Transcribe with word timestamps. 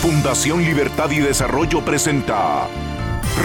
Fundación 0.00 0.62
Libertad 0.62 1.10
y 1.10 1.18
Desarrollo 1.18 1.84
presenta 1.84 2.66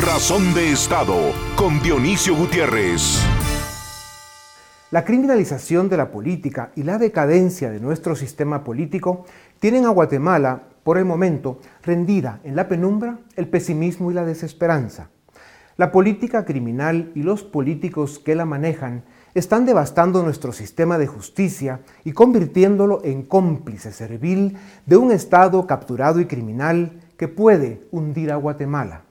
Razón 0.02 0.54
de 0.54 0.72
Estado 0.72 1.34
con 1.58 1.82
Dionisio 1.82 2.34
Gutiérrez. 2.34 3.22
La 4.90 5.04
criminalización 5.04 5.90
de 5.90 5.98
la 5.98 6.12
política 6.12 6.72
y 6.78 6.84
la 6.84 6.98
decadencia 6.98 7.70
de 7.70 7.82
nuestro 7.82 8.16
sistema 8.16 8.64
político 8.64 9.26
tienen 9.60 9.84
a 9.86 9.90
Guatemala, 9.90 10.64
por 10.84 10.98
el 10.98 11.04
momento, 11.04 11.60
rendida 11.84 12.40
en 12.46 12.56
la 12.56 12.70
penumbra, 12.70 13.20
el 13.36 13.50
pesimismo 13.50 14.10
y 14.10 14.14
la 14.14 14.24
desesperanza. 14.24 15.10
La 15.76 15.92
política 15.92 16.46
criminal 16.46 17.12
y 17.16 17.24
los 17.24 17.44
políticos 17.44 18.18
que 18.18 18.34
la 18.34 18.46
manejan 18.46 19.04
están 19.36 19.66
devastando 19.66 20.24
nuestro 20.24 20.54
sistema 20.54 20.98
de 20.98 21.08
justicia 21.08 21.82
y 22.06 22.14
convirtiéndolo 22.14 23.02
en 23.04 23.24
cómplice 23.24 23.92
servil 23.92 24.58
de 24.86 24.96
un 24.96 25.12
Estado 25.12 25.68
capturado 25.68 26.22
y 26.22 26.26
criminal 26.26 27.02
que 27.18 27.28
puede 27.28 27.82
hundir 27.92 28.32
a 28.32 28.38
Guatemala. 28.38 29.02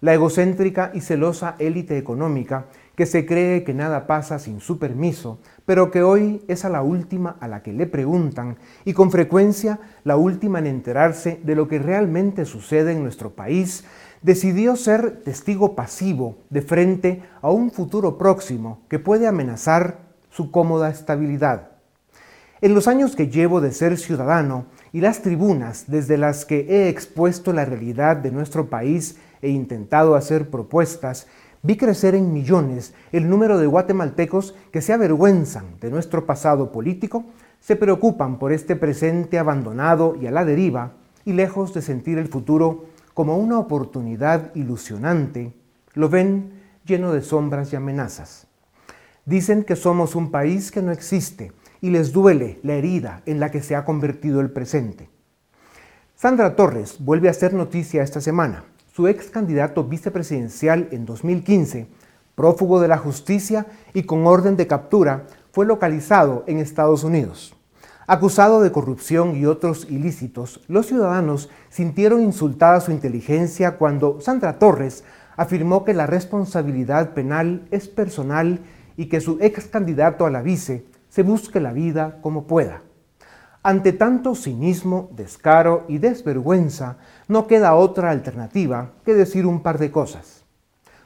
La 0.00 0.14
egocéntrica 0.14 0.90
y 0.94 1.02
celosa 1.02 1.54
élite 1.58 1.98
económica 1.98 2.66
que 2.96 3.06
se 3.06 3.26
cree 3.26 3.62
que 3.62 3.74
nada 3.74 4.06
pasa 4.06 4.38
sin 4.38 4.60
su 4.60 4.78
permiso, 4.78 5.38
pero 5.66 5.90
que 5.90 6.02
hoy 6.02 6.42
es 6.48 6.64
a 6.64 6.70
la 6.70 6.82
última 6.82 7.36
a 7.38 7.46
la 7.46 7.62
que 7.62 7.72
le 7.72 7.86
preguntan 7.86 8.56
y 8.84 8.94
con 8.94 9.10
frecuencia 9.10 9.80
la 10.02 10.16
última 10.16 10.58
en 10.58 10.66
enterarse 10.66 11.40
de 11.44 11.54
lo 11.54 11.68
que 11.68 11.78
realmente 11.78 12.46
sucede 12.46 12.92
en 12.92 13.02
nuestro 13.02 13.30
país, 13.30 13.84
decidió 14.22 14.76
ser 14.76 15.22
testigo 15.22 15.74
pasivo 15.74 16.36
de 16.50 16.62
frente 16.62 17.22
a 17.40 17.50
un 17.50 17.70
futuro 17.70 18.18
próximo 18.18 18.80
que 18.88 18.98
puede 18.98 19.26
amenazar 19.26 19.98
su 20.30 20.50
cómoda 20.50 20.90
estabilidad. 20.90 21.70
En 22.60 22.74
los 22.74 22.86
años 22.86 23.16
que 23.16 23.28
llevo 23.28 23.60
de 23.60 23.72
ser 23.72 23.98
ciudadano 23.98 24.66
y 24.92 25.00
las 25.00 25.22
tribunas 25.22 25.84
desde 25.88 26.16
las 26.16 26.44
que 26.44 26.66
he 26.68 26.88
expuesto 26.88 27.52
la 27.52 27.64
realidad 27.64 28.16
de 28.16 28.30
nuestro 28.30 28.70
país 28.70 29.16
e 29.42 29.48
intentado 29.50 30.14
hacer 30.14 30.48
propuestas, 30.48 31.26
vi 31.62 31.76
crecer 31.76 32.14
en 32.14 32.32
millones 32.32 32.94
el 33.10 33.28
número 33.28 33.58
de 33.58 33.66
guatemaltecos 33.66 34.54
que 34.70 34.80
se 34.80 34.92
avergüenzan 34.92 35.80
de 35.80 35.90
nuestro 35.90 36.24
pasado 36.24 36.70
político, 36.70 37.24
se 37.60 37.74
preocupan 37.74 38.38
por 38.38 38.52
este 38.52 38.76
presente 38.76 39.40
abandonado 39.40 40.16
y 40.20 40.28
a 40.28 40.30
la 40.30 40.44
deriva, 40.44 40.92
y 41.24 41.32
lejos 41.32 41.72
de 41.74 41.82
sentir 41.82 42.18
el 42.18 42.28
futuro 42.28 42.86
como 43.14 43.36
una 43.36 43.58
oportunidad 43.58 44.54
ilusionante, 44.54 45.54
lo 45.94 46.08
ven 46.08 46.62
lleno 46.84 47.12
de 47.12 47.22
sombras 47.22 47.72
y 47.72 47.76
amenazas. 47.76 48.46
Dicen 49.24 49.64
que 49.64 49.76
somos 49.76 50.16
un 50.16 50.30
país 50.30 50.70
que 50.70 50.82
no 50.82 50.90
existe 50.90 51.52
y 51.80 51.90
les 51.90 52.12
duele 52.12 52.58
la 52.62 52.74
herida 52.74 53.22
en 53.26 53.40
la 53.40 53.50
que 53.50 53.62
se 53.62 53.76
ha 53.76 53.84
convertido 53.84 54.40
el 54.40 54.50
presente. 54.50 55.08
Sandra 56.16 56.56
Torres 56.56 56.96
vuelve 57.00 57.28
a 57.28 57.32
hacer 57.32 57.52
noticia 57.52 58.02
esta 58.02 58.20
semana. 58.20 58.64
Su 58.94 59.08
ex 59.08 59.30
candidato 59.30 59.84
vicepresidencial 59.84 60.88
en 60.92 61.04
2015, 61.04 61.88
prófugo 62.34 62.80
de 62.80 62.88
la 62.88 62.98
justicia 62.98 63.66
y 63.94 64.04
con 64.04 64.26
orden 64.26 64.56
de 64.56 64.66
captura, 64.66 65.26
fue 65.50 65.66
localizado 65.66 66.44
en 66.46 66.58
Estados 66.58 67.04
Unidos. 67.04 67.54
Acusado 68.06 68.60
de 68.60 68.72
corrupción 68.72 69.36
y 69.36 69.46
otros 69.46 69.86
ilícitos, 69.88 70.60
los 70.66 70.86
ciudadanos 70.86 71.50
sintieron 71.68 72.20
insultada 72.20 72.80
su 72.80 72.90
inteligencia 72.90 73.78
cuando 73.78 74.20
Sandra 74.20 74.58
Torres 74.58 75.04
afirmó 75.36 75.84
que 75.84 75.94
la 75.94 76.06
responsabilidad 76.06 77.14
penal 77.14 77.66
es 77.70 77.88
personal 77.88 78.60
y 78.96 79.06
que 79.06 79.20
su 79.20 79.38
ex 79.40 79.66
candidato 79.66 80.26
a 80.26 80.30
la 80.30 80.42
vice 80.42 80.84
se 81.08 81.22
busque 81.22 81.60
la 81.60 81.72
vida 81.72 82.18
como 82.22 82.48
pueda. 82.48 82.82
Ante 83.62 83.92
tanto 83.92 84.34
cinismo, 84.34 85.08
descaro 85.12 85.84
y 85.86 85.98
desvergüenza, 85.98 86.96
no 87.28 87.46
queda 87.46 87.76
otra 87.76 88.10
alternativa 88.10 88.90
que 89.04 89.14
decir 89.14 89.46
un 89.46 89.62
par 89.62 89.78
de 89.78 89.92
cosas. 89.92 90.42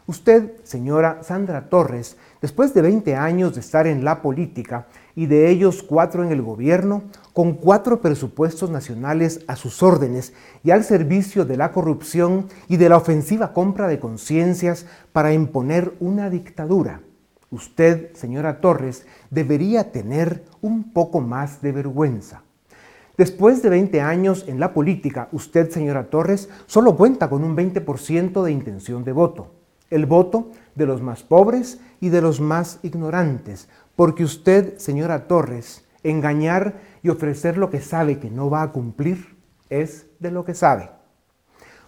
Usted, 0.07 0.53
señora 0.63 1.19
Sandra 1.23 1.69
Torres, 1.69 2.17
después 2.47 2.73
de 2.75 2.81
20 2.81 3.17
años 3.17 3.55
de 3.55 3.61
estar 3.61 3.89
en 3.89 4.05
la 4.05 4.23
política 4.23 4.87
y 5.17 5.27
de 5.27 5.51
ellos 5.51 5.83
cuatro 5.83 6.23
en 6.23 6.31
el 6.31 6.43
gobierno, 6.43 7.03
con 7.33 7.55
cuatro 7.55 8.01
presupuestos 8.01 8.71
nacionales 8.71 9.41
a 9.49 9.57
sus 9.57 9.83
órdenes 9.83 10.33
y 10.63 10.71
al 10.71 10.85
servicio 10.85 11.45
de 11.45 11.57
la 11.57 11.73
corrupción 11.73 12.47
y 12.69 12.77
de 12.77 12.89
la 12.89 12.99
ofensiva 12.99 13.53
compra 13.53 13.89
de 13.89 13.99
conciencias 13.99 14.87
para 15.13 15.33
imponer 15.33 15.95
una 15.99 16.31
dictadura. 16.31 17.01
Usted, 17.51 18.15
señora 18.15 18.61
Torres, 18.61 19.07
debería 19.31 19.91
tener 19.91 20.45
un 20.61 20.93
poco 20.93 21.21
más 21.21 21.61
de 21.63 21.73
vergüenza. 21.73 22.45
Después 23.19 23.61
de 23.61 23.71
20 23.71 24.01
años 24.03 24.45
en 24.47 24.61
la 24.61 24.73
política, 24.73 25.29
usted, 25.33 25.69
señora 25.71 26.11
Torres, 26.11 26.49
solo 26.67 26.97
cuenta 26.97 27.29
con 27.29 27.43
un 27.43 27.57
20% 27.57 28.45
de 28.45 28.53
intención 28.53 29.03
de 29.03 29.11
voto. 29.11 29.56
El 29.91 30.07
voto 30.07 30.51
de 30.75 30.87
los 30.87 31.03
más 31.03 31.23
pobres 31.23 31.81
y 32.01 32.09
de 32.09 32.21
los 32.21 32.41
más 32.41 32.81
ignorantes, 32.83 33.69
porque 33.95 34.25
usted, 34.25 34.79
señora 34.79 35.27
Torres, 35.27 35.85
engañar 36.03 36.81
y 37.03 37.09
ofrecer 37.09 37.57
lo 37.57 37.71
que 37.71 37.81
sabe 37.81 38.19
que 38.19 38.31
no 38.31 38.51
va 38.51 38.63
a 38.63 38.73
cumplir 38.73 39.37
es 39.71 40.07
de 40.19 40.31
lo 40.31 40.45
que 40.45 40.55
sabe. 40.55 40.91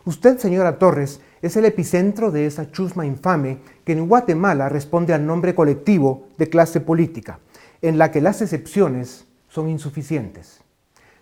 Usted, 0.05 0.39
señora 0.39 0.79
Torres, 0.79 1.21
es 1.43 1.57
el 1.57 1.65
epicentro 1.65 2.31
de 2.31 2.47
esa 2.47 2.71
chusma 2.71 3.05
infame 3.05 3.59
que 3.85 3.93
en 3.93 4.09
Guatemala 4.09 4.69
responde 4.69 5.13
al 5.13 5.27
nombre 5.27 5.55
colectivo 5.55 6.29
de 6.39 6.49
clase 6.49 6.81
política, 6.81 7.41
en 7.83 7.99
la 7.99 8.11
que 8.11 8.21
las 8.21 8.41
excepciones 8.41 9.27
son 9.49 9.69
insuficientes. 9.69 10.61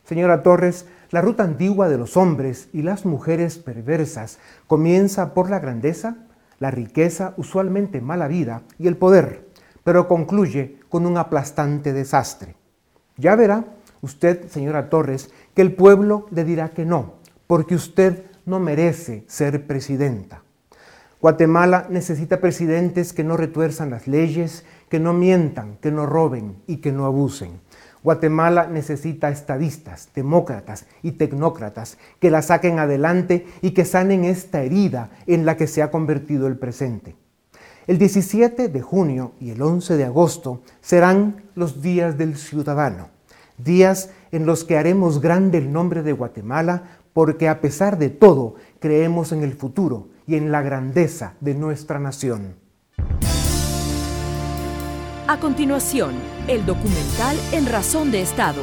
Señora 0.05 0.43
Torres, 0.43 0.87
la 1.11 1.21
ruta 1.21 1.43
antigua 1.43 1.89
de 1.89 1.99
los 1.99 2.17
hombres 2.17 2.69
y 2.73 2.83
las 2.83 3.05
mujeres 3.05 3.59
perversas 3.59 4.39
comienza 4.67 5.35
por 5.35 5.51
la 5.51 5.59
grandeza, 5.59 6.26
la 6.59 6.71
riqueza, 6.71 7.35
usualmente 7.37 8.01
mala 8.01 8.29
vida, 8.29 8.63
y 8.79 8.87
el 8.87 8.97
poder, 8.97 9.49
pero 9.85 10.09
concluye 10.09 10.79
con 10.89 11.07
un 11.07 11.19
aplastante 11.19 11.93
desastre. 11.93 12.57
Ya 13.17 13.37
verá 13.37 13.65
usted, 14.01 14.49
señora 14.49 14.91
Torres, 14.91 15.31
que 15.55 15.63
el 15.63 15.75
pueblo 15.75 16.27
le 16.31 16.45
dirá 16.45 16.71
que 16.71 16.85
no, 16.85 17.15
porque 17.47 17.75
usted 17.75 18.25
no 18.45 18.61
merece 18.61 19.25
ser 19.27 19.67
presidenta. 19.67 20.43
Guatemala 21.21 21.87
necesita 21.91 22.41
presidentes 22.41 23.13
que 23.13 23.25
no 23.25 23.37
retuerzan 23.37 23.91
las 23.91 24.07
leyes, 24.07 24.65
que 24.89 25.01
no 25.01 25.13
mientan, 25.13 25.77
que 25.79 25.91
no 25.91 26.07
roben 26.07 26.63
y 26.67 26.77
que 26.77 26.93
no 26.93 27.07
abusen. 27.07 27.61
Guatemala 28.07 28.69
necesita 28.69 29.31
estadistas, 29.31 30.11
demócratas 30.15 30.87
y 31.03 31.11
tecnócratas 31.11 31.99
que 32.21 32.31
la 32.31 32.41
saquen 32.41 32.79
adelante 32.79 33.49
y 33.63 33.73
que 33.73 33.85
sanen 33.85 34.25
esta 34.25 34.63
herida 34.63 35.11
en 35.27 35.45
la 35.45 35.57
que 35.57 35.67
se 35.67 35.83
ha 35.83 35.91
convertido 35.91 36.47
el 36.47 36.57
presente. 36.57 37.17
El 37.89 37.99
17 37.99 38.69
de 38.69 38.81
junio 38.81 39.33
y 39.41 39.51
el 39.51 39.61
11 39.61 39.97
de 39.97 40.05
agosto 40.05 40.63
serán 40.81 41.43
los 41.57 41.83
días 41.83 42.17
del 42.17 42.37
ciudadano, 42.37 43.09
días 43.59 44.11
en 44.31 44.47
los 44.47 44.63
que 44.63 44.79
haremos 44.79 45.21
grande 45.21 45.59
el 45.59 45.73
nombre 45.73 46.05
de 46.05 46.13
Guatemala 46.13 47.01
porque 47.13 47.49
a 47.49 47.61
pesar 47.61 47.99
de 47.99 48.11
todo 48.11 48.55
creemos 48.79 49.33
en 49.33 49.43
el 49.43 49.55
futuro 49.55 50.11
y 50.29 50.37
en 50.37 50.53
la 50.53 50.63
grandeza 50.63 51.35
de 51.41 51.57
nuestra 51.57 51.99
nación. 51.99 52.55
A 55.29 55.41
continuación, 55.41 56.15
el 56.47 56.65
documental 56.65 57.37
En 57.51 57.67
Razón 57.67 58.13
de 58.13 58.23
Estado. 58.23 58.63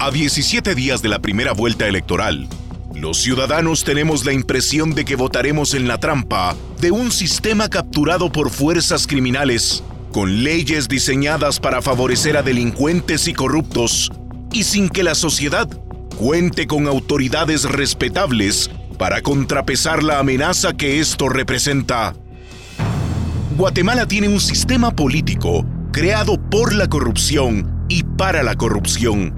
A 0.00 0.10
17 0.10 0.74
días 0.74 1.02
de 1.02 1.08
la 1.08 1.20
primera 1.20 1.52
vuelta 1.52 1.86
electoral, 1.86 2.48
los 2.96 3.18
ciudadanos 3.18 3.84
tenemos 3.84 4.24
la 4.24 4.32
impresión 4.32 4.92
de 4.96 5.04
que 5.04 5.14
votaremos 5.14 5.72
en 5.74 5.86
la 5.86 6.00
trampa 6.00 6.56
de 6.80 6.90
un 6.90 7.12
sistema 7.12 7.70
capturado 7.70 8.32
por 8.32 8.50
fuerzas 8.50 9.06
criminales, 9.06 9.84
con 10.10 10.42
leyes 10.42 10.88
diseñadas 10.88 11.60
para 11.60 11.80
favorecer 11.80 12.36
a 12.36 12.42
delincuentes 12.42 13.28
y 13.28 13.34
corruptos, 13.34 14.10
y 14.52 14.64
sin 14.64 14.88
que 14.88 15.04
la 15.04 15.14
sociedad 15.14 15.68
cuente 16.16 16.66
con 16.66 16.88
autoridades 16.88 17.62
respetables 17.62 18.68
para 18.94 19.20
contrapesar 19.22 20.02
la 20.02 20.18
amenaza 20.18 20.72
que 20.72 21.00
esto 21.00 21.28
representa. 21.28 22.14
Guatemala 23.56 24.06
tiene 24.06 24.28
un 24.28 24.40
sistema 24.40 24.90
político 24.94 25.64
creado 25.92 26.40
por 26.40 26.74
la 26.74 26.88
corrupción 26.88 27.86
y 27.88 28.02
para 28.02 28.42
la 28.42 28.56
corrupción. 28.56 29.32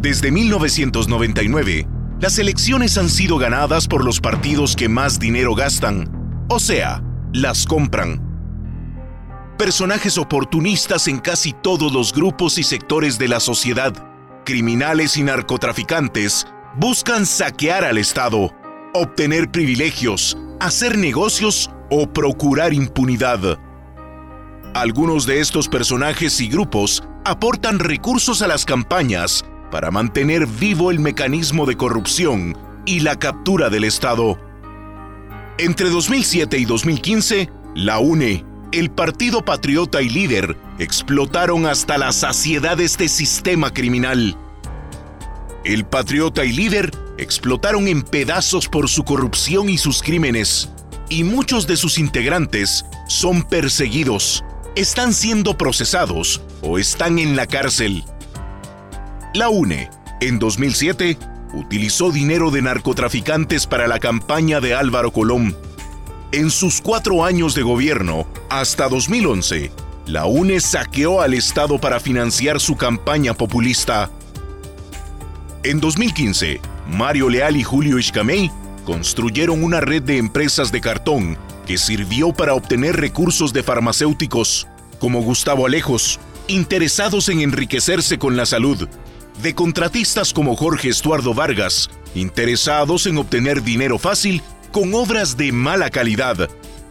Desde 0.00 0.30
1999, 0.30 1.86
las 2.20 2.38
elecciones 2.38 2.96
han 2.96 3.10
sido 3.10 3.36
ganadas 3.36 3.88
por 3.88 4.04
los 4.04 4.20
partidos 4.20 4.74
que 4.74 4.88
más 4.88 5.18
dinero 5.18 5.54
gastan, 5.54 6.46
o 6.48 6.58
sea, 6.58 7.02
las 7.32 7.66
compran. 7.66 8.22
Personajes 9.58 10.16
oportunistas 10.16 11.08
en 11.08 11.18
casi 11.18 11.52
todos 11.52 11.92
los 11.92 12.12
grupos 12.12 12.56
y 12.58 12.62
sectores 12.62 13.18
de 13.18 13.28
la 13.28 13.40
sociedad, 13.40 13.92
criminales 14.44 15.16
y 15.16 15.22
narcotraficantes, 15.22 16.46
buscan 16.78 17.26
saquear 17.26 17.84
al 17.84 17.98
Estado 17.98 18.54
obtener 18.96 19.50
privilegios, 19.50 20.36
hacer 20.60 20.98
negocios 20.98 21.70
o 21.90 22.12
procurar 22.12 22.72
impunidad. 22.72 23.58
Algunos 24.74 25.26
de 25.26 25.40
estos 25.40 25.68
personajes 25.68 26.40
y 26.40 26.48
grupos 26.48 27.02
aportan 27.24 27.78
recursos 27.78 28.42
a 28.42 28.46
las 28.46 28.64
campañas 28.64 29.44
para 29.70 29.90
mantener 29.90 30.46
vivo 30.46 30.90
el 30.90 31.00
mecanismo 31.00 31.66
de 31.66 31.76
corrupción 31.76 32.56
y 32.84 33.00
la 33.00 33.18
captura 33.18 33.70
del 33.70 33.84
Estado. 33.84 34.38
Entre 35.58 35.88
2007 35.88 36.58
y 36.58 36.64
2015, 36.64 37.50
la 37.74 37.98
UNE, 37.98 38.44
el 38.72 38.90
Partido 38.90 39.44
Patriota 39.44 40.02
y 40.02 40.08
Líder 40.08 40.56
explotaron 40.78 41.66
hasta 41.66 41.98
la 41.98 42.12
saciedad 42.12 42.80
este 42.80 43.08
sistema 43.08 43.72
criminal. 43.72 44.36
El 45.64 45.84
Patriota 45.86 46.44
y 46.44 46.52
Líder 46.52 46.90
explotaron 47.18 47.88
en 47.88 48.02
pedazos 48.02 48.68
por 48.68 48.88
su 48.88 49.04
corrupción 49.04 49.68
y 49.68 49.78
sus 49.78 50.02
crímenes, 50.02 50.70
y 51.08 51.24
muchos 51.24 51.66
de 51.66 51.76
sus 51.76 51.98
integrantes 51.98 52.84
son 53.08 53.42
perseguidos, 53.42 54.44
están 54.74 55.14
siendo 55.14 55.56
procesados 55.56 56.42
o 56.62 56.78
están 56.78 57.18
en 57.18 57.36
la 57.36 57.46
cárcel. 57.46 58.04
La 59.34 59.48
UNE, 59.48 59.90
en 60.20 60.38
2007, 60.38 61.18
utilizó 61.54 62.10
dinero 62.10 62.50
de 62.50 62.62
narcotraficantes 62.62 63.66
para 63.66 63.86
la 63.86 63.98
campaña 63.98 64.60
de 64.60 64.74
Álvaro 64.74 65.12
Colón. 65.12 65.56
En 66.32 66.50
sus 66.50 66.80
cuatro 66.80 67.24
años 67.24 67.54
de 67.54 67.62
gobierno, 67.62 68.26
hasta 68.50 68.88
2011, 68.88 69.70
la 70.06 70.26
UNE 70.26 70.60
saqueó 70.60 71.20
al 71.20 71.34
Estado 71.34 71.78
para 71.80 72.00
financiar 72.00 72.60
su 72.60 72.76
campaña 72.76 73.34
populista. 73.34 74.10
En 75.62 75.80
2015, 75.80 76.60
Mario 76.88 77.28
Leal 77.28 77.56
y 77.56 77.62
Julio 77.62 77.98
Iscamey 77.98 78.50
construyeron 78.84 79.64
una 79.64 79.80
red 79.80 80.02
de 80.02 80.18
empresas 80.18 80.70
de 80.70 80.80
cartón 80.80 81.36
que 81.66 81.78
sirvió 81.78 82.32
para 82.32 82.54
obtener 82.54 82.96
recursos 82.96 83.52
de 83.52 83.62
farmacéuticos, 83.62 84.68
como 85.00 85.20
Gustavo 85.20 85.66
Alejos, 85.66 86.20
interesados 86.46 87.28
en 87.28 87.40
enriquecerse 87.40 88.18
con 88.18 88.36
la 88.36 88.46
salud, 88.46 88.88
de 89.42 89.54
contratistas 89.54 90.32
como 90.32 90.54
Jorge 90.54 90.88
Estuardo 90.88 91.34
Vargas, 91.34 91.90
interesados 92.14 93.06
en 93.06 93.18
obtener 93.18 93.62
dinero 93.62 93.98
fácil 93.98 94.40
con 94.70 94.94
obras 94.94 95.36
de 95.36 95.50
mala 95.50 95.90
calidad, 95.90 96.48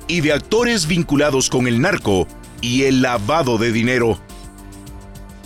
y 0.08 0.22
de 0.22 0.34
actores 0.34 0.86
vinculados 0.88 1.50
con 1.50 1.68
el 1.68 1.82
narco 1.82 2.28
y 2.62 2.84
el 2.84 3.02
lavado 3.02 3.58
de 3.58 3.72
dinero. 3.72 4.20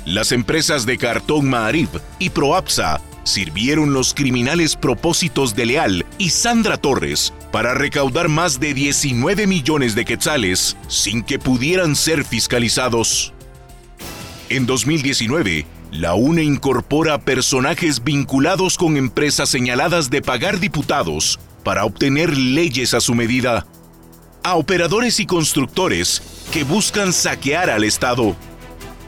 Las 0.05 0.31
empresas 0.31 0.85
de 0.85 0.97
cartón 0.97 1.49
Maarif 1.49 1.89
y 2.17 2.29
Proapsa 2.29 2.99
sirvieron 3.23 3.93
los 3.93 4.13
criminales 4.13 4.75
propósitos 4.75 5.55
de 5.55 5.65
Leal 5.65 6.05
y 6.17 6.29
Sandra 6.29 6.77
Torres 6.77 7.33
para 7.51 7.73
recaudar 7.73 8.29
más 8.29 8.59
de 8.59 8.73
19 8.73 9.47
millones 9.47 9.95
de 9.95 10.05
quetzales 10.05 10.77
sin 10.87 11.23
que 11.23 11.39
pudieran 11.39 11.95
ser 11.95 12.23
fiscalizados. 12.23 13.33
En 14.49 14.65
2019, 14.65 15.65
la 15.91 16.13
UNE 16.13 16.43
incorpora 16.43 17.19
personajes 17.19 18.03
vinculados 18.03 18.77
con 18.77 18.97
empresas 18.97 19.49
señaladas 19.49 20.09
de 20.09 20.21
pagar 20.21 20.59
diputados 20.59 21.39
para 21.63 21.85
obtener 21.85 22.37
leyes 22.37 22.93
a 22.93 23.01
su 23.01 23.15
medida, 23.15 23.65
a 24.43 24.55
operadores 24.55 25.19
y 25.19 25.25
constructores 25.25 26.21
que 26.51 26.63
buscan 26.63 27.13
saquear 27.13 27.69
al 27.69 27.83
Estado 27.83 28.35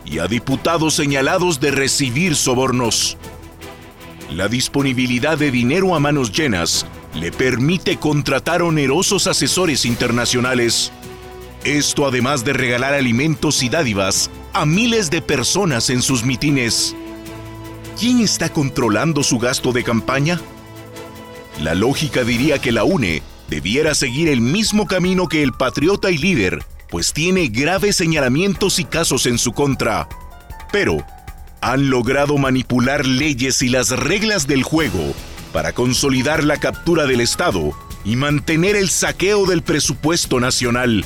y 0.06 0.20
a 0.20 0.28
diputados 0.28 0.96
señalados 0.96 1.60
de 1.60 1.72
recibir 1.72 2.36
sobornos. 2.36 3.18
La 4.32 4.48
disponibilidad 4.48 5.38
de 5.38 5.52
dinero 5.52 5.94
a 5.94 6.00
manos 6.00 6.32
llenas 6.32 6.86
le 7.14 7.34
permite 7.34 7.98
contratar 7.98 8.62
onerosos 8.62 9.28
asesores 9.28 9.86
internacionales. 9.86 10.94
Esto 11.66 12.08
además 12.08 12.46
de 12.46 12.54
regalar 12.54 12.94
alimentos 12.94 13.62
y 13.62 13.68
dádivas 13.68 14.32
a 14.54 14.66
miles 14.66 15.10
de 15.10 15.22
personas 15.22 15.90
en 15.90 16.02
sus 16.02 16.24
mitines. 16.24 16.96
¿Quién 18.00 18.22
está 18.22 18.48
controlando 18.48 19.22
su 19.22 19.38
gasto 19.38 19.74
de 19.74 19.84
campaña? 19.84 20.40
La 21.60 21.76
lógica 21.76 22.24
diría 22.24 22.58
que 22.58 22.72
la 22.72 22.86
UNE 22.86 23.22
debiera 23.50 23.94
seguir 23.96 24.30
el 24.30 24.40
mismo 24.40 24.88
camino 24.88 25.28
que 25.28 25.44
el 25.44 25.52
patriota 25.52 26.10
y 26.10 26.18
líder, 26.18 26.64
pues 26.90 27.12
tiene 27.12 27.50
graves 27.50 27.98
señalamientos 27.98 28.80
y 28.80 28.86
casos 28.86 29.26
en 29.26 29.38
su 29.38 29.52
contra. 29.52 30.08
Pero 30.72 31.06
han 31.62 31.92
logrado 31.92 32.38
manipular 32.38 33.06
leyes 33.06 33.62
y 33.62 33.70
las 33.70 33.92
reglas 33.92 34.48
del 34.48 34.64
juego 34.64 35.14
para 35.54 35.74
consolidar 35.74 36.44
la 36.44 36.58
captura 36.58 37.06
del 37.06 37.22
Estado 37.22 37.72
y 38.04 38.16
mantener 38.16 38.76
el 38.76 38.90
saqueo 38.90 39.46
del 39.46 39.62
presupuesto 39.62 40.40
nacional. 40.40 41.06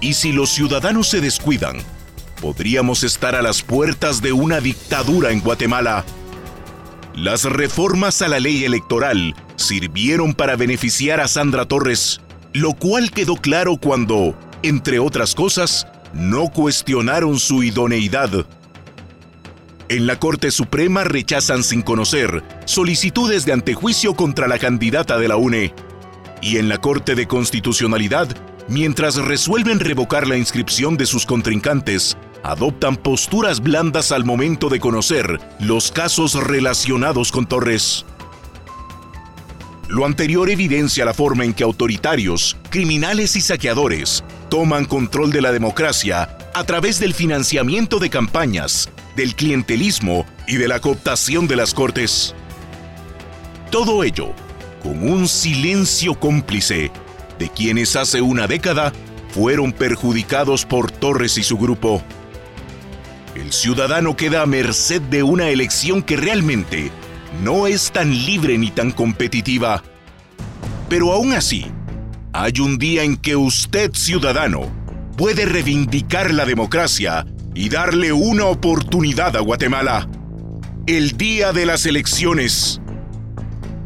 Y 0.00 0.14
si 0.14 0.32
los 0.32 0.50
ciudadanos 0.50 1.08
se 1.08 1.20
descuidan, 1.20 1.78
podríamos 2.40 3.02
estar 3.02 3.34
a 3.34 3.42
las 3.42 3.62
puertas 3.62 4.22
de 4.22 4.32
una 4.32 4.60
dictadura 4.60 5.30
en 5.32 5.40
Guatemala. 5.40 6.04
Las 7.14 7.44
reformas 7.44 8.22
a 8.22 8.28
la 8.28 8.38
ley 8.38 8.64
electoral 8.64 9.34
sirvieron 9.56 10.34
para 10.34 10.54
beneficiar 10.54 11.20
a 11.20 11.26
Sandra 11.26 11.64
Torres, 11.64 12.20
lo 12.52 12.74
cual 12.74 13.10
quedó 13.10 13.36
claro 13.36 13.78
cuando, 13.78 14.38
entre 14.62 14.98
otras 14.98 15.34
cosas, 15.34 15.86
no 16.12 16.48
cuestionaron 16.50 17.40
su 17.40 17.62
idoneidad. 17.62 18.46
En 19.88 20.08
la 20.08 20.18
Corte 20.18 20.50
Suprema 20.50 21.04
rechazan 21.04 21.62
sin 21.62 21.80
conocer 21.80 22.42
solicitudes 22.64 23.46
de 23.46 23.52
antejuicio 23.52 24.14
contra 24.14 24.48
la 24.48 24.58
candidata 24.58 25.16
de 25.16 25.28
la 25.28 25.36
UNE. 25.36 25.72
Y 26.42 26.56
en 26.56 26.68
la 26.68 26.78
Corte 26.78 27.14
de 27.14 27.28
Constitucionalidad, 27.28 28.26
mientras 28.66 29.14
resuelven 29.14 29.78
revocar 29.78 30.26
la 30.26 30.36
inscripción 30.36 30.96
de 30.96 31.06
sus 31.06 31.24
contrincantes, 31.24 32.16
adoptan 32.42 32.96
posturas 32.96 33.60
blandas 33.60 34.10
al 34.10 34.24
momento 34.24 34.68
de 34.70 34.80
conocer 34.80 35.38
los 35.60 35.92
casos 35.92 36.34
relacionados 36.34 37.30
con 37.30 37.46
Torres. 37.46 38.04
Lo 39.88 40.04
anterior 40.04 40.50
evidencia 40.50 41.04
la 41.04 41.14
forma 41.14 41.44
en 41.44 41.54
que 41.54 41.62
autoritarios, 41.62 42.56
criminales 42.70 43.36
y 43.36 43.40
saqueadores 43.40 44.24
toman 44.50 44.84
control 44.84 45.30
de 45.30 45.42
la 45.42 45.52
democracia 45.52 46.36
a 46.54 46.64
través 46.64 46.98
del 46.98 47.14
financiamiento 47.14 48.00
de 48.00 48.10
campañas, 48.10 48.88
del 49.16 49.34
clientelismo 49.34 50.26
y 50.46 50.56
de 50.56 50.68
la 50.68 50.78
cooptación 50.78 51.48
de 51.48 51.56
las 51.56 51.74
cortes. 51.74 52.34
Todo 53.70 54.04
ello 54.04 54.32
con 54.82 55.08
un 55.08 55.26
silencio 55.26 56.14
cómplice 56.14 56.92
de 57.38 57.48
quienes 57.48 57.96
hace 57.96 58.20
una 58.20 58.46
década 58.46 58.92
fueron 59.30 59.72
perjudicados 59.72 60.64
por 60.64 60.90
Torres 60.90 61.38
y 61.38 61.42
su 61.42 61.58
grupo. 61.58 62.02
El 63.34 63.52
ciudadano 63.52 64.16
queda 64.16 64.42
a 64.42 64.46
merced 64.46 65.02
de 65.02 65.22
una 65.22 65.48
elección 65.48 66.02
que 66.02 66.16
realmente 66.16 66.90
no 67.42 67.66
es 67.66 67.90
tan 67.90 68.10
libre 68.10 68.56
ni 68.56 68.70
tan 68.70 68.92
competitiva. 68.92 69.82
Pero 70.88 71.12
aún 71.12 71.32
así, 71.32 71.66
hay 72.32 72.60
un 72.60 72.78
día 72.78 73.02
en 73.02 73.16
que 73.16 73.34
usted, 73.34 73.92
ciudadano, 73.92 74.70
puede 75.16 75.46
reivindicar 75.46 76.32
la 76.32 76.44
democracia 76.44 77.26
y 77.56 77.70
darle 77.70 78.12
una 78.12 78.44
oportunidad 78.44 79.34
a 79.34 79.40
Guatemala. 79.40 80.06
El 80.86 81.16
día 81.16 81.52
de 81.52 81.64
las 81.64 81.86
elecciones. 81.86 82.82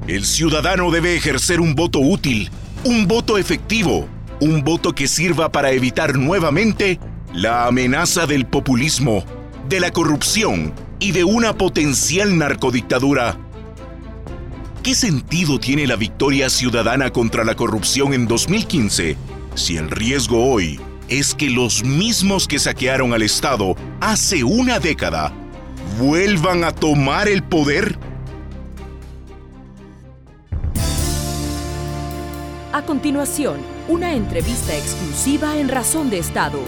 El 0.08 0.24
ciudadano 0.24 0.90
debe 0.90 1.14
ejercer 1.14 1.60
un 1.60 1.76
voto 1.76 2.00
útil, 2.00 2.50
un 2.84 3.06
voto 3.06 3.38
efectivo, 3.38 4.08
un 4.40 4.64
voto 4.64 4.92
que 4.92 5.06
sirva 5.06 5.52
para 5.52 5.70
evitar 5.70 6.18
nuevamente 6.18 6.98
la 7.32 7.66
amenaza 7.66 8.26
del 8.26 8.44
populismo, 8.44 9.24
de 9.68 9.78
la 9.78 9.92
corrupción 9.92 10.74
y 10.98 11.12
de 11.12 11.22
una 11.22 11.56
potencial 11.56 12.36
narcodictadura. 12.36 13.38
¿Qué 14.82 14.96
sentido 14.96 15.60
tiene 15.60 15.86
la 15.86 15.94
victoria 15.94 16.50
ciudadana 16.50 17.10
contra 17.10 17.44
la 17.44 17.54
corrupción 17.54 18.14
en 18.14 18.26
2015 18.26 19.16
si 19.54 19.76
el 19.76 19.90
riesgo 19.90 20.50
hoy 20.50 20.80
es 21.10 21.34
que 21.34 21.50
los 21.50 21.82
mismos 21.82 22.46
que 22.46 22.60
saquearon 22.60 23.12
al 23.12 23.22
Estado 23.22 23.74
hace 24.00 24.44
una 24.44 24.78
década 24.78 25.32
vuelvan 25.98 26.62
a 26.62 26.72
tomar 26.72 27.28
el 27.28 27.42
poder? 27.42 27.98
A 32.72 32.82
continuación, 32.86 33.58
una 33.88 34.14
entrevista 34.14 34.74
exclusiva 34.76 35.58
en 35.58 35.68
Razón 35.68 36.10
de 36.10 36.18
Estado. 36.18 36.60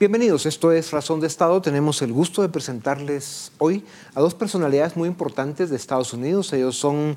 Bienvenidos, 0.00 0.46
esto 0.46 0.72
es 0.72 0.90
Razón 0.90 1.20
de 1.20 1.28
Estado. 1.28 1.62
Tenemos 1.62 2.02
el 2.02 2.12
gusto 2.12 2.42
de 2.42 2.48
presentarles 2.48 3.52
hoy 3.58 3.84
a 4.14 4.20
dos 4.20 4.34
personalidades 4.34 4.96
muy 4.96 5.08
importantes 5.08 5.70
de 5.70 5.76
Estados 5.76 6.12
Unidos. 6.12 6.52
Ellos 6.52 6.76
son 6.76 7.16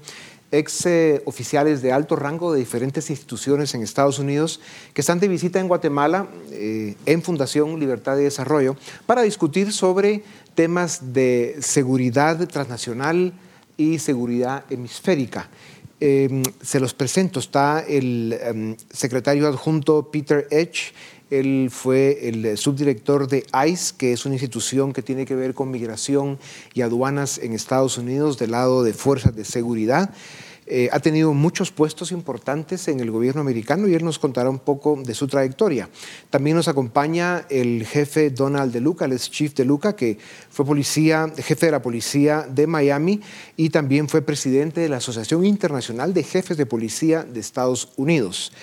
ex 0.52 0.88
oficiales 1.26 1.82
de 1.82 1.92
alto 1.92 2.16
rango 2.16 2.54
de 2.54 2.60
diferentes 2.60 3.10
instituciones 3.10 3.74
en 3.74 3.84
Estados 3.84 4.20
Unidos 4.20 4.60
que 4.94 5.02
están 5.02 5.20
de 5.20 5.28
visita 5.28 5.60
en 5.60 5.68
Guatemala 5.68 6.28
eh, 6.52 6.96
en 7.06 7.22
Fundación 7.22 7.80
Libertad 7.80 8.18
y 8.18 8.24
Desarrollo 8.24 8.76
para 9.06 9.22
discutir 9.22 9.72
sobre 9.72 10.24
temas 10.56 11.14
de 11.14 11.58
seguridad 11.60 12.48
transnacional 12.48 13.34
y 13.78 14.00
seguridad 14.00 14.66
hemisférica. 14.70 15.50
Em, 16.00 16.42
se 16.62 16.80
los 16.80 16.96
presento, 16.96 17.40
está 17.40 17.80
el 17.88 18.34
em, 18.42 18.76
secretario 18.92 19.48
adjunto 19.48 20.10
Peter 20.12 20.48
Edge, 20.50 20.94
Él 21.32 21.70
fue 21.72 22.28
el 22.28 22.58
subdirector 22.58 23.28
de 23.28 23.46
ICE, 23.68 23.96
que 23.98 24.14
es 24.14 24.26
una 24.26 24.36
institución 24.36 24.92
que 24.92 25.02
tiene 25.02 25.26
que 25.26 25.34
ver 25.34 25.54
con 25.54 25.72
migración 25.72 26.38
y 26.74 26.82
aduanas 26.82 27.38
en 27.40 27.54
Estados 27.54 27.98
Unidos 27.98 28.38
del 28.38 28.52
lado 28.52 28.84
de 28.84 28.94
fuerzas 28.94 29.34
de 29.34 29.46
seguridad. 29.46 30.14
Eh, 30.74 30.90
ha 30.92 31.00
tenido 31.00 31.34
muchos 31.34 31.72
puestos 31.72 32.12
importantes 32.12 32.88
en 32.88 33.00
el 33.00 33.12
gobierno 33.12 33.42
americano 33.42 33.88
y 33.88 33.94
él 33.94 34.06
nos 34.06 34.20
contará 34.20 34.50
un 34.50 34.60
poco 34.60 35.02
de 35.04 35.14
su 35.14 35.28
trayectoria. 35.28 35.90
También 36.30 36.56
nos 36.56 36.68
acompaña 36.68 37.46
el 37.50 37.86
jefe 37.86 38.30
Donald 38.30 38.72
DeLuca, 38.72 39.06
el 39.06 39.14
ex 39.14 39.32
chief 39.32 39.54
DeLuca, 39.54 39.96
que 39.96 40.18
fue 40.50 40.66
policía, 40.66 41.32
jefe 41.36 41.66
de 41.66 41.72
la 41.72 41.82
policía 41.82 42.48
de 42.50 42.68
Miami 42.68 43.22
y 43.58 43.70
también 43.70 44.08
fue 44.08 44.22
presidente 44.22 44.82
de 44.82 44.90
la 44.90 44.98
Asociación 44.98 45.46
Internacional 45.46 46.14
de 46.14 46.24
Jefes 46.24 46.58
de 46.58 46.66
Policía 46.66 47.24
de 47.24 47.40
Estados 47.40 47.90
Unidos. 47.98 48.54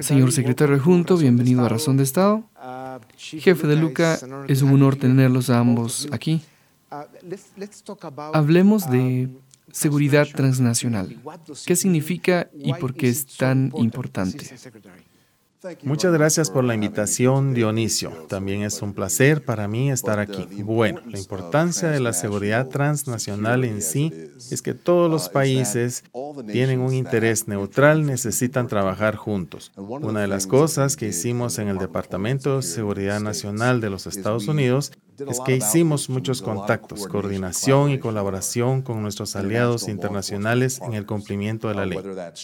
Señor 0.00 0.32
secretario 0.32 0.74
adjunto, 0.74 1.16
bienvenido 1.16 1.64
a 1.64 1.68
Razón 1.68 1.98
de 1.98 2.04
Estado. 2.04 2.42
Jefe 3.18 3.66
de 3.66 3.76
Luca, 3.76 4.18
es 4.48 4.62
un 4.62 4.72
honor 4.72 4.96
tenerlos 4.96 5.50
a 5.50 5.58
ambos 5.58 6.08
aquí. 6.10 6.40
Hablemos 8.32 8.90
de 8.90 9.26
um, 9.26 9.38
seguridad 9.70 10.26
transnacional. 10.26 11.20
¿Qué 11.66 11.76
significa 11.76 12.48
y 12.54 12.72
por 12.74 12.94
qué 12.94 13.08
es 13.08 13.26
tan 13.36 13.72
importante? 13.76 14.46
Muchas 15.82 16.12
gracias 16.14 16.50
por 16.50 16.64
la 16.64 16.74
invitación, 16.74 17.52
Dionisio. 17.52 18.10
También 18.28 18.62
es 18.62 18.80
un 18.80 18.94
placer 18.94 19.44
para 19.44 19.68
mí 19.68 19.90
estar 19.90 20.18
aquí. 20.18 20.46
Bueno, 20.62 21.02
la 21.06 21.18
importancia 21.18 21.90
de 21.90 22.00
la 22.00 22.14
seguridad 22.14 22.68
transnacional 22.68 23.64
en 23.64 23.82
sí 23.82 24.10
es 24.50 24.62
que 24.62 24.72
todos 24.72 25.10
los 25.10 25.28
países 25.28 26.02
tienen 26.50 26.80
un 26.80 26.94
interés 26.94 27.46
neutral, 27.46 28.06
necesitan 28.06 28.68
trabajar 28.68 29.16
juntos. 29.16 29.70
Una 29.76 30.22
de 30.22 30.28
las 30.28 30.46
cosas 30.46 30.96
que 30.96 31.08
hicimos 31.08 31.58
en 31.58 31.68
el 31.68 31.76
Departamento 31.76 32.56
de 32.56 32.62
Seguridad 32.62 33.20
Nacional 33.20 33.82
de 33.82 33.90
los 33.90 34.06
Estados 34.06 34.48
Unidos 34.48 34.92
es 35.28 35.40
que 35.40 35.56
hicimos 35.56 36.08
muchos 36.08 36.42
contactos, 36.42 37.06
coordinación 37.06 37.90
y 37.90 37.98
colaboración 37.98 38.82
con 38.82 39.02
nuestros 39.02 39.36
aliados 39.36 39.88
internacionales 39.88 40.80
en 40.82 40.94
el 40.94 41.06
cumplimiento 41.06 41.68
de 41.68 41.74
la 41.74 41.86
ley, 41.86 41.98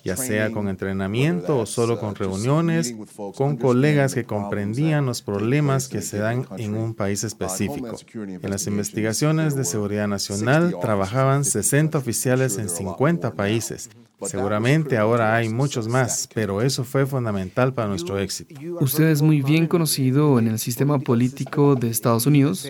ya 0.04 0.16
sea 0.16 0.50
con 0.50 0.68
entrenamiento 0.68 1.59
o 1.59 1.66
solo 1.66 1.99
con 1.99 2.14
reuniones, 2.14 2.95
con 3.35 3.56
colegas 3.56 4.14
que 4.14 4.25
comprendían 4.25 5.06
los 5.06 5.23
problemas 5.23 5.88
que 5.88 6.02
se 6.02 6.18
dan 6.18 6.47
en 6.59 6.75
un 6.75 6.95
país 6.95 7.25
específico. 7.25 7.97
En 8.14 8.50
las 8.50 8.66
investigaciones 8.66 9.54
de 9.56 9.64
seguridad 9.64 10.09
nacional 10.09 10.76
trabajaban 10.80 11.45
60 11.45 11.99
oficiales 11.99 12.59
en 12.59 12.68
50 12.68 13.35
países. 13.35 13.90
Seguramente 14.23 14.96
ahora 14.96 15.37
hay 15.37 15.49
muchos 15.49 15.88
más, 15.88 16.28
pero 16.32 16.62
eso 16.62 16.85
fue 16.85 17.06
fundamental 17.06 17.75
para 17.75 17.88
nuestro 17.88 18.18
éxito. 18.18 18.58
Usted 18.80 19.08
es 19.08 19.20
muy 19.20 19.42
bien 19.42 19.66
conocido 19.66 20.38
en 20.38 20.49
el 20.49 20.58
sistema 20.58 20.99
político 20.99 21.75
de 21.75 21.90
Estados 21.90 22.26
Unidos. 22.26 22.66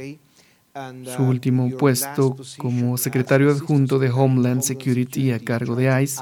Su 1.17 1.23
último 1.23 1.71
puesto 1.79 2.37
como 2.59 2.99
secretario 2.99 3.50
adjunto 3.50 3.99
de 3.99 4.11
Homeland 4.11 4.62
Security 4.62 5.33
a 5.33 5.38
cargo 5.38 5.75
de 5.75 6.03
ICE, 6.03 6.21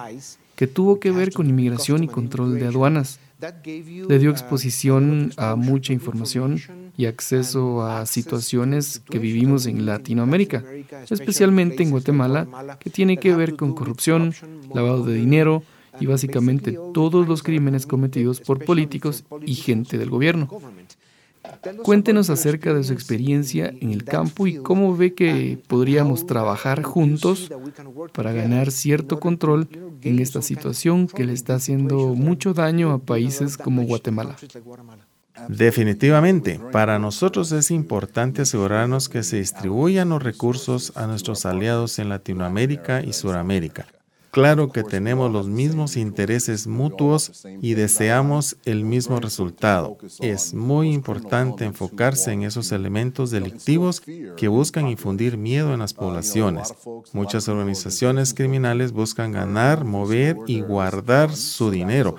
que 0.54 0.66
tuvo 0.66 1.00
que 1.00 1.10
ver 1.10 1.32
con 1.32 1.48
inmigración 1.48 2.04
y 2.04 2.08
control 2.08 2.58
de 2.60 2.66
aduanas 2.66 3.18
le 4.08 4.18
dio 4.18 4.30
exposición 4.30 5.32
a 5.36 5.56
mucha 5.56 5.92
información 5.92 6.60
y 6.96 7.06
acceso 7.06 7.82
a 7.82 8.06
situaciones 8.06 9.00
que 9.10 9.18
vivimos 9.18 9.66
en 9.66 9.86
Latinoamérica, 9.86 10.64
especialmente 11.10 11.82
en 11.82 11.90
Guatemala, 11.90 12.76
que 12.78 12.90
tiene 12.90 13.16
que 13.16 13.34
ver 13.34 13.56
con 13.56 13.74
corrupción, 13.74 14.34
lavado 14.72 15.04
de 15.04 15.14
dinero 15.14 15.62
y 16.00 16.06
básicamente 16.06 16.78
todos 16.92 17.26
los 17.28 17.42
crímenes 17.42 17.86
cometidos 17.86 18.40
por 18.40 18.64
políticos 18.64 19.24
y 19.44 19.54
gente 19.54 19.98
del 19.98 20.10
gobierno. 20.10 20.48
Cuéntenos 21.82 22.30
acerca 22.30 22.74
de 22.74 22.84
su 22.84 22.92
experiencia 22.92 23.72
en 23.80 23.90
el 23.90 24.04
campo 24.04 24.46
y 24.46 24.56
cómo 24.56 24.96
ve 24.96 25.14
que 25.14 25.58
podríamos 25.66 26.26
trabajar 26.26 26.82
juntos 26.82 27.50
para 28.12 28.32
ganar 28.32 28.70
cierto 28.70 29.20
control 29.20 29.68
en 30.02 30.18
esta 30.18 30.42
situación 30.42 31.06
que 31.06 31.24
le 31.24 31.32
está 31.32 31.54
haciendo 31.54 32.14
mucho 32.14 32.54
daño 32.54 32.92
a 32.92 32.98
países 32.98 33.56
como 33.56 33.84
Guatemala. 33.84 34.36
Definitivamente, 35.48 36.60
para 36.70 36.98
nosotros 36.98 37.50
es 37.52 37.70
importante 37.70 38.42
asegurarnos 38.42 39.08
que 39.08 39.22
se 39.22 39.38
distribuyan 39.38 40.10
los 40.10 40.22
recursos 40.22 40.92
a 40.96 41.06
nuestros 41.06 41.44
aliados 41.44 41.98
en 41.98 42.08
Latinoamérica 42.08 43.02
y 43.02 43.12
Sudamérica 43.12 43.86
Claro 44.34 44.72
que 44.72 44.82
tenemos 44.82 45.30
los 45.30 45.46
mismos 45.46 45.96
intereses 45.96 46.66
mutuos 46.66 47.46
y 47.62 47.74
deseamos 47.74 48.56
el 48.64 48.84
mismo 48.84 49.20
resultado. 49.20 49.96
Es 50.18 50.54
muy 50.54 50.92
importante 50.92 51.64
enfocarse 51.64 52.32
en 52.32 52.42
esos 52.42 52.72
elementos 52.72 53.30
delictivos 53.30 54.00
que 54.00 54.48
buscan 54.48 54.88
infundir 54.88 55.36
miedo 55.38 55.72
en 55.72 55.78
las 55.78 55.94
poblaciones. 55.94 56.74
Muchas 57.12 57.46
organizaciones 57.46 58.34
criminales 58.34 58.90
buscan 58.90 59.30
ganar, 59.30 59.84
mover 59.84 60.36
y 60.48 60.62
guardar 60.62 61.36
su 61.36 61.70
dinero 61.70 62.16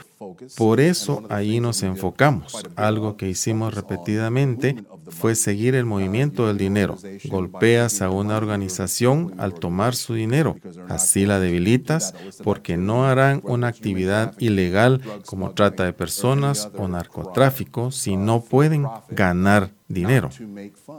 por 0.58 0.80
eso 0.80 1.24
ahí 1.30 1.60
nos 1.60 1.84
enfocamos. 1.84 2.64
Algo 2.76 3.18
que 3.18 3.30
hicimos 3.30 3.74
repetidamente 3.74 4.84
fue 5.10 5.36
seguir 5.36 5.76
el 5.76 5.86
movimiento 5.86 6.48
del 6.48 6.58
dinero. 6.58 6.98
Golpeas 7.26 8.02
a 8.02 8.10
una 8.10 8.38
organización 8.38 9.34
al 9.38 9.54
tomar 9.54 9.96
su 9.96 10.14
dinero. 10.14 10.56
Así 10.90 11.26
la 11.26 11.40
debilitas 11.40 12.14
porque 12.44 12.78
no 12.78 13.06
harán 13.06 13.42
una 13.44 13.68
actividad 13.68 14.34
ilegal 14.40 15.02
como 15.26 15.52
trata 15.52 15.84
de 15.84 15.94
personas 15.94 16.70
o 16.78 16.88
narcotráfico 16.88 17.92
si 17.92 18.18
no 18.18 18.42
pueden 18.42 18.88
ganar 19.10 19.72
dinero. 19.88 20.30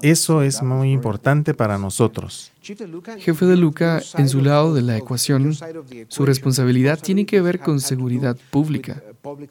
Eso 0.03 0.43
es 0.43 0.63
muy 0.63 0.93
importante 0.93 1.55
para 1.55 1.79
nosotros. 1.79 2.53
Jefe 2.63 3.47
de 3.47 3.57
Luca, 3.57 4.03
en 4.17 4.29
su 4.29 4.41
lado 4.41 4.75
de 4.75 4.83
la 4.83 4.97
ecuación, 4.97 5.55
su 6.09 6.25
responsabilidad 6.25 7.01
tiene 7.01 7.27
que 7.27 7.41
ver 7.41 7.59
con 7.59 7.81
seguridad 7.81 8.37
pública 8.51 9.03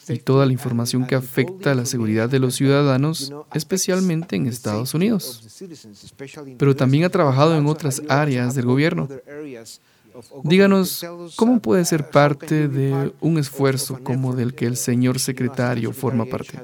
y 0.08 0.20
toda 0.20 0.46
la 0.46 0.54
información 0.54 1.06
que 1.06 1.16
afecta 1.16 1.72
a 1.72 1.76
la 1.76 1.86
seguridad 1.86 2.30
de 2.30 2.40
los 2.40 2.56
ciudadanos, 2.56 3.34
especialmente 3.54 4.36
en 4.36 4.48
Estados 4.48 4.94
Unidos. 4.94 5.66
Pero 6.58 6.76
también 6.76 7.04
ha 7.04 7.10
trabajado 7.10 7.58
en 7.58 7.66
otras 7.68 8.02
áreas 8.08 8.56
del 8.56 8.66
gobierno. 8.66 9.10
Díganos, 10.44 11.06
¿cómo 11.36 11.60
puede 11.60 11.84
ser 11.84 12.10
parte 12.10 12.70
de 12.70 13.12
un 13.20 13.38
esfuerzo 13.38 14.00
como 14.02 14.34
del 14.34 14.56
que 14.56 14.66
el 14.66 14.78
señor 14.78 15.20
secretario 15.20 15.92
forma 15.92 16.26
parte? 16.26 16.58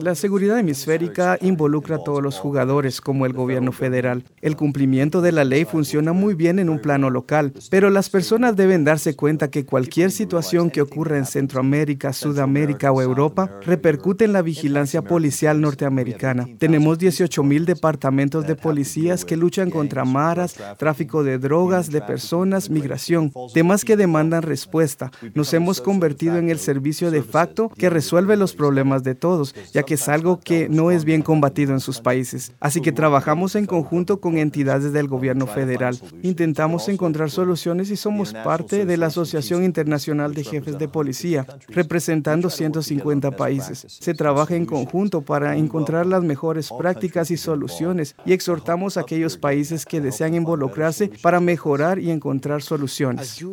La 0.00 0.14
seguridad 0.14 0.58
hemisférica 0.58 1.36
involucra 1.42 1.96
a 1.96 2.02
todos 2.02 2.22
los 2.22 2.38
jugadores, 2.38 3.02
como 3.02 3.26
el 3.26 3.34
gobierno 3.34 3.72
federal. 3.72 4.24
El 4.40 4.56
cumplimiento 4.56 5.20
de 5.20 5.32
la 5.32 5.44
ley 5.44 5.66
funciona 5.66 6.14
muy 6.14 6.32
bien 6.32 6.58
en 6.58 6.70
un 6.70 6.78
plano 6.78 7.10
local, 7.10 7.52
pero 7.68 7.90
las 7.90 8.08
personas 8.08 8.56
deben 8.56 8.84
darse 8.84 9.14
cuenta 9.14 9.50
que 9.50 9.66
cualquier 9.66 10.10
situación 10.10 10.70
que 10.70 10.80
ocurra 10.80 11.18
en 11.18 11.26
Centroamérica, 11.26 12.14
Sudamérica 12.14 12.90
o 12.90 13.02
Europa 13.02 13.60
repercute 13.66 14.24
en 14.24 14.32
la 14.32 14.40
vigilancia 14.40 15.02
policial 15.02 15.60
norteamericana. 15.60 16.48
Tenemos 16.56 16.98
18 16.98 17.42
mil 17.42 17.66
departamentos 17.66 18.46
de 18.46 18.56
policías 18.56 19.26
que 19.26 19.36
luchan 19.36 19.68
contra 19.68 20.06
maras, 20.06 20.54
tráfico 20.78 21.22
de 21.22 21.36
drogas, 21.36 21.90
de 21.90 22.00
personas, 22.00 22.70
migración, 22.70 23.30
temas 23.52 23.84
que 23.84 23.98
demandan 23.98 24.40
respuesta. 24.40 25.10
Nos 25.34 25.52
hemos 25.52 25.82
convertido 25.82 26.38
en 26.38 26.48
el 26.48 26.58
servicio 26.58 27.10
de 27.10 27.22
facto 27.22 27.68
que 27.76 27.90
resuelve 27.90 28.38
los 28.38 28.54
problemas 28.54 29.04
de 29.04 29.14
todos, 29.14 29.54
que 29.84 29.94
es 29.94 30.08
algo 30.08 30.40
que 30.40 30.68
no 30.68 30.90
es 30.90 31.04
bien 31.04 31.22
combatido 31.22 31.72
en 31.72 31.80
sus 31.80 32.00
países. 32.00 32.52
Así 32.60 32.80
que 32.80 32.92
trabajamos 32.92 33.54
en 33.54 33.66
conjunto 33.66 34.20
con 34.20 34.38
entidades 34.38 34.92
del 34.92 35.08
gobierno 35.08 35.46
federal. 35.46 35.98
Intentamos 36.22 36.88
encontrar 36.88 37.30
soluciones 37.30 37.90
y 37.90 37.96
somos 37.96 38.32
parte 38.32 38.84
de 38.86 38.96
la 38.96 39.06
Asociación 39.06 39.64
Internacional 39.64 40.34
de 40.34 40.44
Jefes 40.44 40.78
de 40.78 40.88
Policía, 40.88 41.46
representando 41.68 42.50
150 42.50 43.30
países. 43.32 43.86
Se 43.88 44.14
trabaja 44.14 44.54
en 44.54 44.66
conjunto 44.66 45.22
para 45.22 45.56
encontrar 45.56 46.06
las 46.06 46.22
mejores 46.22 46.70
prácticas 46.76 47.30
y 47.30 47.36
soluciones 47.36 48.16
y 48.24 48.32
exhortamos 48.32 48.96
a 48.96 49.00
aquellos 49.00 49.36
países 49.36 49.84
que 49.84 50.00
desean 50.00 50.34
involucrarse 50.34 51.10
para 51.22 51.40
mejorar 51.40 51.98
y 51.98 52.10
encontrar 52.10 52.62
soluciones. 52.62 53.44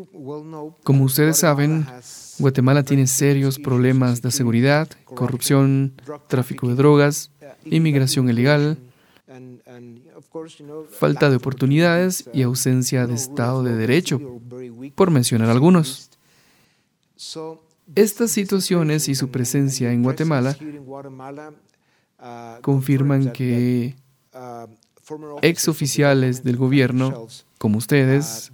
Como 0.83 1.03
ustedes 1.03 1.38
saben, 1.38 1.86
Guatemala 2.39 2.84
tiene 2.84 3.05
serios 3.08 3.60
problemas 3.60 4.22
de 4.22 4.31
seguridad, 4.31 4.89
corrupción, 5.05 5.93
tráfico 6.27 6.67
de 6.69 6.75
drogas, 6.75 7.31
inmigración 7.65 8.29
ilegal, 8.29 8.77
falta 10.91 11.29
de 11.29 11.36
oportunidades 11.36 12.29
y 12.34 12.41
ausencia 12.41 13.05
de 13.08 13.15
Estado 13.15 13.63
de 13.63 13.75
Derecho, 13.75 14.19
por 14.96 15.12
mencionar 15.12 15.50
algunos. 15.50 16.10
Estas 17.96 18.31
situaciones 18.31 19.10
y 19.10 19.15
su 19.15 19.29
presencia 19.29 19.91
en 19.91 20.03
Guatemala 20.03 20.55
confirman 22.62 23.31
que 23.34 23.96
ex 25.42 25.68
oficiales 25.68 26.44
del 26.44 26.58
gobierno, 26.58 27.28
como 27.58 27.78
ustedes, 27.78 28.51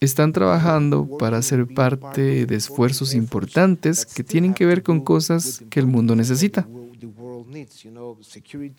están 0.00 0.32
trabajando 0.32 1.18
para 1.18 1.42
ser 1.42 1.66
parte 1.66 2.46
de 2.46 2.56
esfuerzos 2.56 3.14
importantes 3.14 4.06
que 4.06 4.24
tienen 4.24 4.54
que 4.54 4.66
ver 4.66 4.82
con 4.82 5.00
cosas 5.00 5.62
que 5.70 5.80
el 5.80 5.86
mundo 5.86 6.16
necesita, 6.16 6.66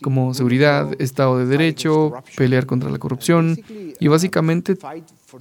como 0.02 0.34
seguridad, 0.34 0.90
Estado 1.00 1.38
de 1.38 1.46
Derecho, 1.46 2.14
pelear 2.36 2.66
contra 2.66 2.90
la 2.90 2.98
corrupción 2.98 3.58
y 4.00 4.08
básicamente 4.08 4.78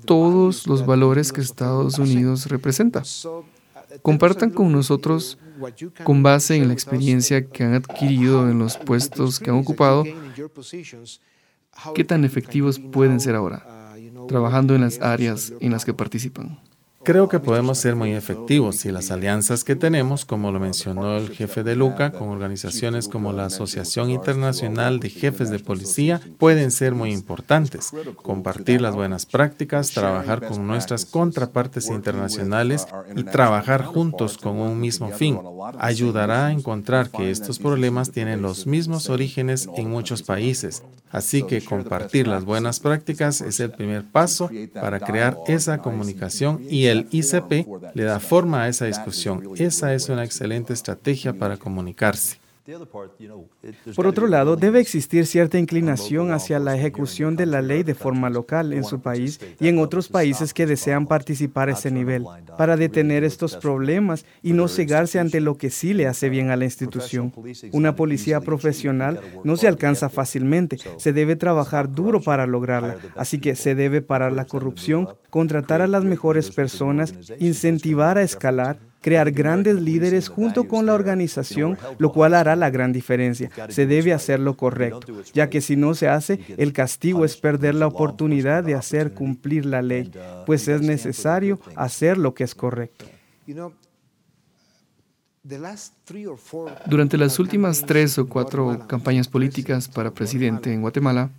todos 0.04 0.66
los 0.66 0.84
valores 0.84 1.32
que 1.32 1.40
Estados 1.40 1.98
Unidos 1.98 2.46
representa. 2.46 3.02
Compartan 4.00 4.50
con 4.50 4.72
nosotros, 4.72 5.38
con 6.04 6.22
base 6.22 6.56
en 6.56 6.68
la 6.68 6.74
experiencia 6.74 7.46
que 7.46 7.64
han 7.64 7.74
adquirido 7.74 8.48
en 8.48 8.58
los 8.58 8.76
puestos 8.78 9.38
que 9.38 9.50
han 9.50 9.56
ocupado, 9.56 10.04
qué 11.94 12.04
tan 12.04 12.24
efectivos 12.24 12.78
pueden 12.78 13.20
ser 13.20 13.34
ahora, 13.34 13.94
trabajando 14.28 14.74
en 14.74 14.82
las 14.82 15.00
áreas 15.00 15.52
en 15.60 15.72
las 15.72 15.84
que 15.84 15.94
participan. 15.94 16.58
Creo 17.04 17.28
que 17.28 17.40
podemos 17.40 17.78
ser 17.78 17.96
muy 17.96 18.12
efectivos 18.12 18.84
y 18.84 18.92
las 18.92 19.10
alianzas 19.10 19.64
que 19.64 19.74
tenemos, 19.74 20.24
como 20.24 20.52
lo 20.52 20.60
mencionó 20.60 21.16
el 21.16 21.30
jefe 21.30 21.64
de 21.64 21.74
Luca, 21.74 22.12
con 22.12 22.28
organizaciones 22.28 23.08
como 23.08 23.32
la 23.32 23.46
Asociación 23.46 24.10
Internacional 24.10 25.00
de 25.00 25.10
Jefes 25.10 25.50
de 25.50 25.58
Policía, 25.58 26.20
pueden 26.38 26.70
ser 26.70 26.94
muy 26.94 27.12
importantes. 27.12 27.90
Compartir 28.22 28.80
las 28.80 28.94
buenas 28.94 29.26
prácticas, 29.26 29.90
trabajar 29.90 30.46
con 30.46 30.66
nuestras 30.66 31.04
contrapartes 31.04 31.88
internacionales 31.88 32.86
y 33.16 33.24
trabajar 33.24 33.84
juntos 33.84 34.38
con 34.38 34.58
un 34.58 34.78
mismo 34.78 35.08
fin 35.10 35.40
ayudará 35.78 36.46
a 36.46 36.52
encontrar 36.52 37.10
que 37.10 37.30
estos 37.30 37.58
problemas 37.58 38.12
tienen 38.12 38.42
los 38.42 38.66
mismos 38.66 39.10
orígenes 39.10 39.68
en 39.76 39.90
muchos 39.90 40.22
países. 40.22 40.82
Así 41.10 41.42
que 41.42 41.62
compartir 41.62 42.26
las 42.26 42.44
buenas 42.44 42.80
prácticas 42.80 43.42
es 43.42 43.60
el 43.60 43.70
primer 43.70 44.04
paso 44.04 44.50
para 44.72 44.98
crear 44.98 45.36
esa 45.46 45.78
comunicación 45.78 46.62
y 46.70 46.86
el 46.86 46.91
ICP 47.10 47.66
le 47.94 48.04
da 48.04 48.20
forma 48.20 48.62
a 48.62 48.68
esa 48.68 48.86
discusión. 48.86 49.42
Esa 49.56 49.94
es 49.94 50.08
una 50.08 50.24
excelente 50.24 50.72
estrategia 50.72 51.32
para 51.32 51.56
comunicarse. 51.56 52.41
Por 53.96 54.06
otro 54.06 54.28
lado, 54.28 54.54
debe 54.54 54.78
existir 54.78 55.26
cierta 55.26 55.58
inclinación 55.58 56.30
hacia 56.30 56.60
la 56.60 56.76
ejecución 56.76 57.34
de 57.34 57.46
la 57.46 57.60
ley 57.60 57.82
de 57.82 57.96
forma 57.96 58.30
local 58.30 58.72
en 58.72 58.84
su 58.84 59.00
país 59.00 59.40
y 59.58 59.66
en 59.66 59.78
otros 59.78 60.08
países 60.08 60.54
que 60.54 60.66
desean 60.66 61.06
participar 61.06 61.68
a 61.68 61.72
ese 61.72 61.90
nivel, 61.90 62.24
para 62.56 62.76
detener 62.76 63.24
estos 63.24 63.56
problemas 63.56 64.24
y 64.42 64.52
no 64.52 64.68
cegarse 64.68 65.18
ante 65.18 65.40
lo 65.40 65.56
que 65.56 65.70
sí 65.70 65.92
le 65.92 66.06
hace 66.06 66.28
bien 66.28 66.50
a 66.50 66.56
la 66.56 66.64
institución. 66.64 67.32
Una 67.72 67.96
policía 67.96 68.40
profesional 68.40 69.20
no 69.42 69.56
se 69.56 69.66
alcanza 69.66 70.08
fácilmente, 70.08 70.78
se 70.98 71.12
debe 71.12 71.34
trabajar 71.34 71.92
duro 71.92 72.20
para 72.20 72.46
lograrla, 72.46 72.96
así 73.16 73.40
que 73.40 73.56
se 73.56 73.74
debe 73.74 74.02
parar 74.02 74.32
la 74.32 74.44
corrupción, 74.44 75.08
contratar 75.30 75.82
a 75.82 75.88
las 75.88 76.04
mejores 76.04 76.50
personas, 76.50 77.14
incentivar 77.40 78.18
a 78.18 78.22
escalar, 78.22 78.78
crear 79.02 79.30
grandes 79.32 79.82
líderes 79.82 80.28
junto 80.28 80.66
con 80.66 80.86
la 80.86 80.94
organización, 80.94 81.76
lo 81.98 82.12
cual 82.12 82.34
hará 82.34 82.56
la 82.56 82.70
gran 82.70 82.92
diferencia. 82.92 83.50
Se 83.68 83.86
debe 83.86 84.14
hacer 84.14 84.40
lo 84.40 84.56
correcto, 84.56 85.12
ya 85.34 85.50
que 85.50 85.60
si 85.60 85.76
no 85.76 85.94
se 85.94 86.08
hace, 86.08 86.40
el 86.56 86.72
castigo 86.72 87.26
es 87.26 87.36
perder 87.36 87.74
la 87.74 87.88
oportunidad 87.88 88.64
de 88.64 88.74
hacer 88.74 89.12
cumplir 89.12 89.66
la 89.66 89.82
ley, 89.82 90.10
pues 90.46 90.68
es 90.68 90.80
necesario 90.80 91.60
hacer 91.76 92.16
lo 92.16 92.32
que 92.32 92.44
es 92.44 92.54
correcto. 92.54 93.04
Durante 96.86 97.18
las 97.18 97.38
últimas 97.40 97.84
tres 97.84 98.16
o 98.16 98.28
cuatro 98.28 98.86
campañas 98.86 99.26
políticas 99.26 99.88
para 99.88 100.12
presidente 100.12 100.72
en 100.72 100.82
Guatemala, 100.82 101.30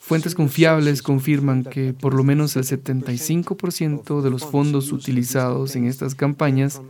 Fuentes 0.00 0.34
confiables 0.34 1.02
confirman 1.02 1.62
que 1.62 1.92
por 1.92 2.14
lo 2.14 2.24
menos 2.24 2.56
el 2.56 2.64
75% 2.64 4.22
de 4.22 4.30
los 4.30 4.44
fondos 4.44 4.92
utilizados 4.92 5.76
en 5.76 5.84
estas 5.84 6.14
campañas 6.14 6.80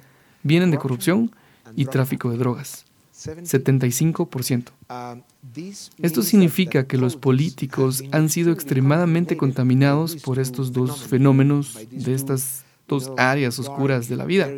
vienen 0.43 0.71
de 0.71 0.79
corrupción 0.79 1.31
y 1.77 1.85
tráfico 1.87 2.31
de 2.31 2.39
drogas. 2.39 2.87
75%. 3.13 4.71
Esto 6.01 6.23
significa 6.23 6.87
que 6.87 6.97
los 6.97 7.17
políticos 7.17 8.03
han 8.13 8.31
sido 8.31 8.53
extremadamente 8.53 9.37
contaminados 9.37 10.17
por 10.17 10.39
estos 10.39 10.73
dos 10.73 11.03
fenómenos 11.03 11.79
de 11.91 12.15
estas 12.15 12.65
dos 12.89 13.11
áreas 13.19 13.59
oscuras 13.59 14.09
de 14.09 14.17
la 14.17 14.25
vida, 14.25 14.49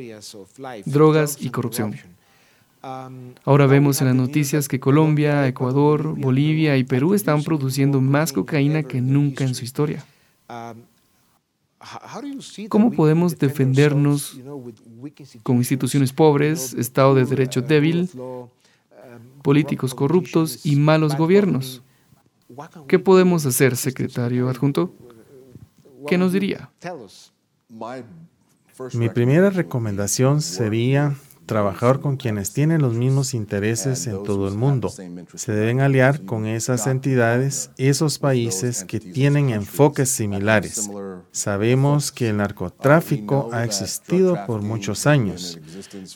drogas 0.85 1.39
y 1.41 1.51
corrupción. 1.51 1.97
Ahora 2.83 3.67
vemos 3.67 4.01
en 4.01 4.09
las 4.09 4.17
noticias 4.17 4.67
que 4.67 4.81
Colombia, 4.81 5.47
Ecuador, 5.47 6.19
Bolivia 6.19 6.77
y 6.77 6.85
Perú 6.85 7.15
están 7.15 7.45
produciendo 7.45 8.01
más 8.01 8.33
cocaína 8.33 8.83
que 8.83 9.01
nunca 9.01 9.45
en 9.45 9.55
su 9.55 9.65
historia. 9.65 10.05
¿Cómo 12.69 12.91
podemos 12.91 13.39
defendernos 13.39 14.41
con 15.43 15.57
instituciones 15.57 16.13
pobres, 16.13 16.75
Estado 16.75 17.15
de 17.15 17.25
Derecho 17.25 17.63
débil, 17.63 18.11
políticos 19.43 19.95
corruptos 19.95 20.67
y 20.67 20.77
malos 20.77 21.17
gobiernos? 21.17 21.83
¿Qué 22.89 22.99
podemos 22.99 23.47
hacer, 23.47 23.77
secretario 23.77 24.49
adjunto? 24.49 24.93
¿Qué 26.07 26.19
nos 26.19 26.33
diría? 26.33 26.71
Mi 28.95 29.09
primera 29.09 29.51
recomendación 29.51 30.43
sería 30.43 31.15
trabajar 31.53 32.01
con 32.01 32.17
quienes 32.17 32.55
tienen 32.55 32.81
los 32.81 32.95
mismos 32.95 33.35
intereses 33.35 34.07
en 34.07 34.23
todo 34.25 34.49
el 34.49 34.55
mundo. 34.55 34.89
Se 35.35 35.53
deben 35.53 35.81
aliar 35.81 36.25
con 36.25 36.47
esas 36.47 36.87
entidades, 36.87 37.71
esos 37.77 38.19
países 38.19 38.85
que 38.85 39.01
tienen 39.01 39.51
enfoques 39.51 40.09
similares. 40.09 40.89
Sabemos 41.31 42.11
que 42.11 42.31
el 42.31 42.39
narcotráfico 42.39 43.51
ha 43.53 43.65
existido 43.65 44.47
por 44.47 44.63
muchos 44.63 45.07
años. 45.07 45.61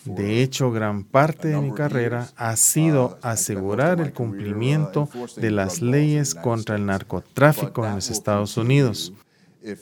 De 0.07 0.43
hecho, 0.43 0.73
gran 0.73 1.05
parte 1.05 1.49
de 1.49 1.61
mi 1.61 1.73
carrera 1.73 2.29
ha 2.37 2.57
sido 2.57 3.19
asegurar 3.21 4.01
el 4.01 4.15
cumplimiento 4.15 5.11
de 5.37 5.51
las 5.51 5.83
leyes 5.83 6.35
contra 6.35 6.77
el 6.77 6.87
narcotráfico 6.87 7.85
en 7.85 7.97
los 7.97 8.09
Estados 8.09 8.57
Unidos. 8.57 9.13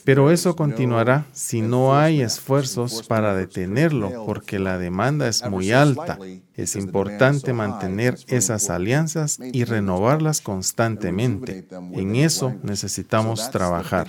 Pero 0.05 0.31
eso 0.31 0.57
continuará 0.57 1.27
si 1.33 1.61
no 1.61 1.97
hay 1.97 2.23
esfuerzos 2.23 3.03
para 3.07 3.35
detenerlo, 3.35 4.25
porque 4.25 4.59
la 4.59 4.79
demanda 4.79 5.29
es 5.29 5.45
muy 5.49 5.73
alta. 5.73 6.19
Es 6.55 6.77
importante 6.77 7.53
mantener 7.53 8.17
esas 8.29 8.71
alianzas 8.71 9.39
y 9.53 9.65
renovarlas 9.65 10.41
constantemente. 10.41 11.67
En 11.93 12.17
eso 12.17 12.55
necesitamos 12.63 13.51
trabajar. 13.51 14.07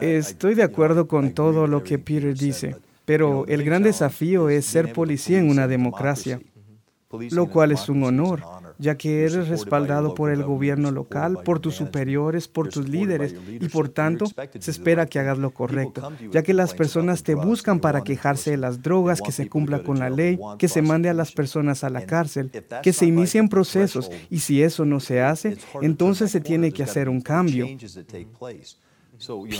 Estoy 0.00 0.54
de 0.54 0.62
acuerdo 0.62 1.08
con 1.08 1.32
todo 1.32 1.66
lo 1.66 1.82
que 1.82 1.98
Peter 1.98 2.36
dice, 2.36 2.76
pero 3.04 3.44
el 3.48 3.64
gran 3.64 3.82
desafío 3.82 4.48
es 4.48 4.66
ser 4.66 4.92
policía 4.92 5.38
en 5.38 5.50
una 5.50 5.66
democracia, 5.66 6.40
lo 7.30 7.48
cual 7.48 7.72
es 7.72 7.88
un 7.88 8.04
honor 8.04 8.42
ya 8.78 8.96
que 8.96 9.24
eres 9.24 9.48
respaldado 9.48 10.14
por 10.14 10.30
el 10.30 10.42
gobierno 10.42 10.90
local, 10.90 11.38
por 11.44 11.60
tus 11.60 11.74
superiores, 11.74 12.48
por 12.48 12.68
tus 12.68 12.88
líderes, 12.88 13.34
y 13.48 13.68
por 13.68 13.88
tanto 13.88 14.26
se 14.58 14.70
espera 14.70 15.06
que 15.06 15.18
hagas 15.18 15.38
lo 15.38 15.50
correcto, 15.50 16.12
ya 16.30 16.42
que 16.42 16.54
las 16.54 16.74
personas 16.74 17.22
te 17.22 17.34
buscan 17.34 17.80
para 17.80 18.02
quejarse 18.02 18.52
de 18.52 18.56
las 18.56 18.82
drogas, 18.82 19.20
que 19.20 19.32
se 19.32 19.48
cumpla 19.48 19.82
con 19.82 19.98
la 19.98 20.10
ley, 20.10 20.38
que 20.58 20.68
se 20.68 20.82
mande 20.82 21.08
a 21.08 21.14
las 21.14 21.32
personas 21.32 21.84
a 21.84 21.90
la 21.90 22.06
cárcel, 22.06 22.50
que 22.82 22.92
se 22.92 23.06
inicien 23.06 23.48
procesos, 23.48 24.10
y 24.30 24.40
si 24.40 24.62
eso 24.62 24.84
no 24.84 25.00
se 25.00 25.22
hace, 25.22 25.56
entonces 25.82 26.30
se 26.30 26.40
tiene 26.40 26.72
que 26.72 26.82
hacer 26.82 27.08
un 27.08 27.20
cambio. 27.20 27.66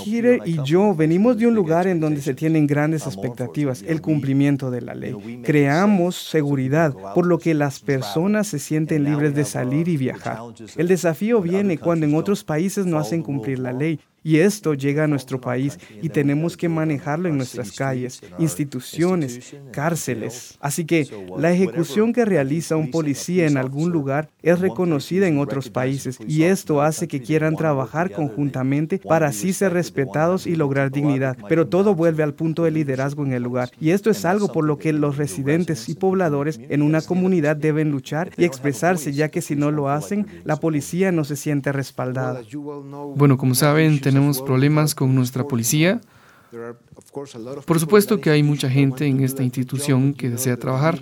Peter 0.05 0.41
y 0.45 0.63
yo 0.65 0.95
venimos 0.95 1.39
de 1.39 1.47
un 1.47 1.55
lugar 1.55 1.87
en 1.87 2.01
donde 2.01 2.21
se 2.21 2.35
tienen 2.35 2.67
grandes 2.67 3.07
expectativas, 3.07 3.83
el 3.83 4.01
cumplimiento 4.01 4.71
de 4.71 4.81
la 4.83 4.95
ley. 4.95 5.43
Creamos 5.45 6.17
seguridad, 6.17 6.95
por 7.15 7.27
lo 7.27 7.39
que 7.39 7.55
las 7.55 7.81
personas 7.81 8.47
se 8.49 8.59
sienten 8.59 9.05
libres 9.05 9.35
de 9.35 9.45
salir 9.45 9.89
y 9.89 9.97
viajar. 9.97 10.39
El 10.77 10.89
desafío 10.89 11.41
viene 11.41 11.79
cuando 11.79 12.07
en 12.07 12.15
otros 12.15 12.45
países 12.45 12.87
no 12.87 12.99
hacen 12.99 13.23
cumplir 13.23 13.59
la 13.59 13.73
ley. 13.73 14.01
Y 14.27 14.41
esto 14.41 14.75
llega 14.75 15.05
a 15.05 15.07
nuestro 15.07 15.41
país 15.41 15.79
y 16.03 16.09
tenemos 16.09 16.57
que 16.57 16.69
manejarlo 16.69 17.29
en 17.29 17.37
nuestras 17.37 17.71
calles, 17.71 18.21
instituciones, 18.41 19.55
cárceles. 19.71 20.59
Así 20.61 20.85
que 20.85 21.07
la 21.39 21.53
ejecución 21.53 22.13
que 22.13 22.25
realiza 22.25 22.75
un 22.75 22.91
policía 22.91 23.47
en 23.47 23.57
algún 23.57 23.93
lugar 23.93 24.29
es 24.43 24.59
reconocida 24.59 25.29
en 25.29 25.39
otros 25.39 25.71
países 25.71 26.19
y 26.27 26.43
esto 26.43 26.83
hace 26.83 27.07
que 27.07 27.23
quieran 27.23 27.55
trabajar 27.55 28.11
conjuntamente 28.11 28.99
para 28.99 29.29
así 29.29 29.53
ser 29.53 29.73
respetados 29.73 30.49
y 30.49 30.57
lograr 30.57 30.91
dignidad. 30.91 31.37
Pero 31.49 31.69
todo 31.69 31.95
vuelve 31.95 32.25
al 32.25 32.35
punto 32.35 32.65
de 32.65 32.73
liderazgo 32.73 33.25
en 33.25 33.33
el 33.33 33.45
lugar 33.45 33.71
y 33.81 33.91
esto 33.91 34.11
es 34.11 34.25
algo 34.25 34.51
por 34.51 34.65
lo 34.65 34.77
que 34.77 34.93
los 34.93 35.19
residentes 35.19 35.89
y 35.89 35.95
pobladores 35.95 36.59
en 36.69 36.83
una 36.83 37.01
comunidad 37.01 37.55
deben 37.55 37.93
luchar 37.93 38.33
y 38.37 38.43
expresarse 38.43 39.13
ya 39.13 39.29
que 39.29 39.41
si 39.41 39.55
no 39.55 39.71
lo 39.71 39.89
hacen, 39.89 40.27
la 40.43 40.57
policía 40.57 41.13
no 41.13 41.23
se 41.23 41.37
siente 41.37 41.71
respaldada. 41.71 42.43
Bueno, 43.15 43.39
como 43.39 43.55
saben, 43.55 44.01
tenemos 44.01 44.16
problemas 44.45 44.95
con 44.95 45.15
nuestra 45.15 45.45
policía. 45.45 46.01
Por 47.67 47.81
supuesto 47.81 48.21
que 48.21 48.31
hay 48.31 48.43
mucha 48.43 48.69
gente 48.69 49.07
en 49.07 49.23
esta 49.23 49.43
institución 49.43 50.15
que 50.15 50.31
desea 50.31 50.57
trabajar, 50.57 51.01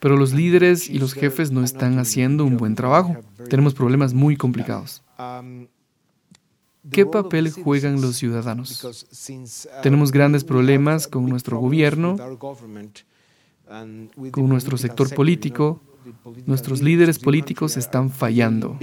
pero 0.00 0.16
los 0.16 0.32
líderes 0.32 0.88
y 0.88 0.98
los 0.98 1.14
jefes 1.14 1.50
no 1.50 1.62
están 1.62 1.98
haciendo 1.98 2.44
un 2.44 2.56
buen 2.56 2.74
trabajo. 2.74 3.16
Tenemos 3.48 3.74
problemas 3.74 4.14
muy 4.14 4.36
complicados. 4.36 5.02
¿Qué 6.90 7.04
papel 7.04 7.50
juegan 7.50 8.00
los 8.00 8.16
ciudadanos? 8.16 8.86
Tenemos 9.82 10.12
grandes 10.12 10.44
problemas 10.44 11.08
con 11.08 11.26
nuestro 11.26 11.58
gobierno, 11.58 12.16
con 14.30 14.48
nuestro 14.48 14.76
sector 14.76 15.14
político. 15.14 15.80
Nuestros 16.46 16.82
líderes 16.82 17.18
políticos 17.18 17.76
están 17.76 18.10
fallando. 18.10 18.78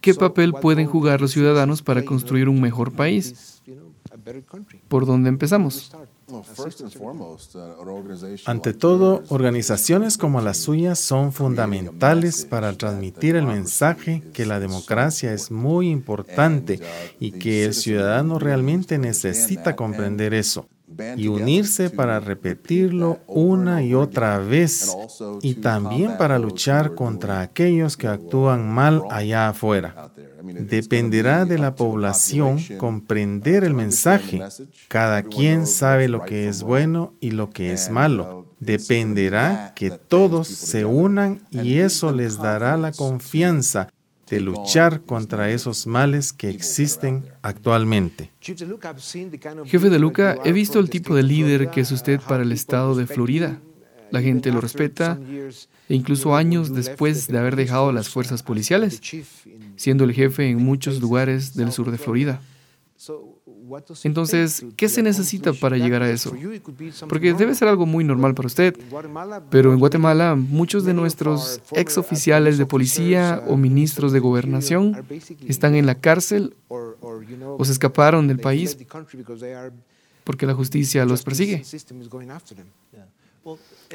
¿Qué 0.00 0.14
papel 0.14 0.54
pueden 0.54 0.86
jugar 0.86 1.20
los 1.20 1.32
ciudadanos 1.32 1.82
para 1.82 2.04
construir 2.04 2.48
un 2.48 2.60
mejor 2.60 2.92
país? 2.92 3.62
¿Por 4.88 5.06
dónde 5.06 5.28
empezamos? 5.28 5.92
Ante 8.46 8.72
todo, 8.72 9.22
organizaciones 9.28 10.16
como 10.16 10.40
las 10.40 10.58
suyas 10.58 10.98
son 10.98 11.32
fundamentales 11.32 12.44
para 12.44 12.72
transmitir 12.72 13.36
el 13.36 13.46
mensaje 13.46 14.22
que 14.32 14.46
la 14.46 14.60
democracia 14.60 15.32
es 15.32 15.50
muy 15.50 15.90
importante 15.90 16.80
y 17.18 17.32
que 17.32 17.64
el 17.64 17.74
ciudadano 17.74 18.38
realmente 18.38 18.98
necesita 18.98 19.74
comprender 19.74 20.34
eso 20.34 20.68
y 21.16 21.28
unirse 21.28 21.90
para 21.90 22.20
repetirlo 22.20 23.20
una 23.26 23.82
y 23.82 23.94
otra 23.94 24.38
vez 24.38 24.96
y 25.42 25.54
también 25.54 26.16
para 26.18 26.38
luchar 26.38 26.94
contra 26.94 27.40
aquellos 27.40 27.96
que 27.96 28.08
actúan 28.08 28.68
mal 28.68 29.02
allá 29.10 29.48
afuera. 29.48 30.12
Dependerá 30.42 31.44
de 31.44 31.58
la 31.58 31.74
población 31.74 32.58
comprender 32.78 33.64
el 33.64 33.74
mensaje. 33.74 34.42
Cada 34.88 35.22
quien 35.22 35.66
sabe 35.66 36.08
lo 36.08 36.24
que 36.24 36.48
es 36.48 36.62
bueno 36.62 37.14
y 37.20 37.32
lo 37.32 37.50
que 37.50 37.72
es 37.72 37.90
malo. 37.90 38.46
Dependerá 38.58 39.72
que 39.74 39.90
todos 39.90 40.48
se 40.48 40.84
unan 40.84 41.42
y 41.50 41.78
eso 41.78 42.12
les 42.12 42.38
dará 42.38 42.76
la 42.76 42.92
confianza 42.92 43.88
de 44.30 44.40
luchar 44.40 45.02
contra 45.02 45.50
esos 45.50 45.86
males 45.86 46.32
que 46.32 46.48
existen 46.48 47.24
actualmente. 47.42 48.30
Jefe 48.40 49.90
de 49.90 49.98
Luca, 49.98 50.38
he 50.44 50.52
visto 50.52 50.78
el 50.78 50.88
tipo 50.88 51.16
de 51.16 51.24
líder 51.24 51.70
que 51.70 51.80
es 51.80 51.90
usted 51.90 52.20
para 52.20 52.44
el 52.44 52.52
estado 52.52 52.94
de 52.94 53.06
Florida. 53.06 53.60
La 54.12 54.22
gente 54.22 54.50
lo 54.50 54.60
respeta 54.60 55.18
e 55.88 55.94
incluso 55.94 56.34
años 56.34 56.74
después 56.74 57.26
de 57.26 57.38
haber 57.38 57.56
dejado 57.56 57.92
las 57.92 58.08
fuerzas 58.08 58.42
policiales, 58.42 59.00
siendo 59.76 60.04
el 60.04 60.12
jefe 60.12 60.48
en 60.48 60.58
muchos 60.58 61.00
lugares 61.00 61.54
del 61.54 61.72
sur 61.72 61.90
de 61.90 61.98
Florida. 61.98 62.40
Entonces, 64.04 64.64
¿qué 64.76 64.88
se 64.88 65.02
necesita 65.02 65.52
para 65.52 65.76
llegar 65.76 66.02
a 66.02 66.10
eso? 66.10 66.32
Porque 67.08 67.32
debe 67.34 67.54
ser 67.54 67.68
algo 67.68 67.86
muy 67.86 68.04
normal 68.04 68.34
para 68.34 68.46
usted, 68.46 68.76
pero 69.50 69.72
en 69.72 69.78
Guatemala 69.78 70.34
muchos 70.36 70.84
de 70.84 70.94
nuestros 70.94 71.60
ex 71.72 71.98
oficiales 71.98 72.58
de 72.58 72.66
policía 72.66 73.42
o 73.48 73.56
ministros 73.56 74.12
de 74.12 74.20
gobernación 74.20 74.96
están 75.46 75.74
en 75.74 75.86
la 75.86 75.94
cárcel 75.94 76.54
o 76.68 77.64
se 77.64 77.72
escaparon 77.72 78.28
del 78.28 78.38
país 78.38 78.76
porque 80.24 80.46
la 80.46 80.54
justicia 80.54 81.04
los 81.04 81.22
persigue. 81.22 81.62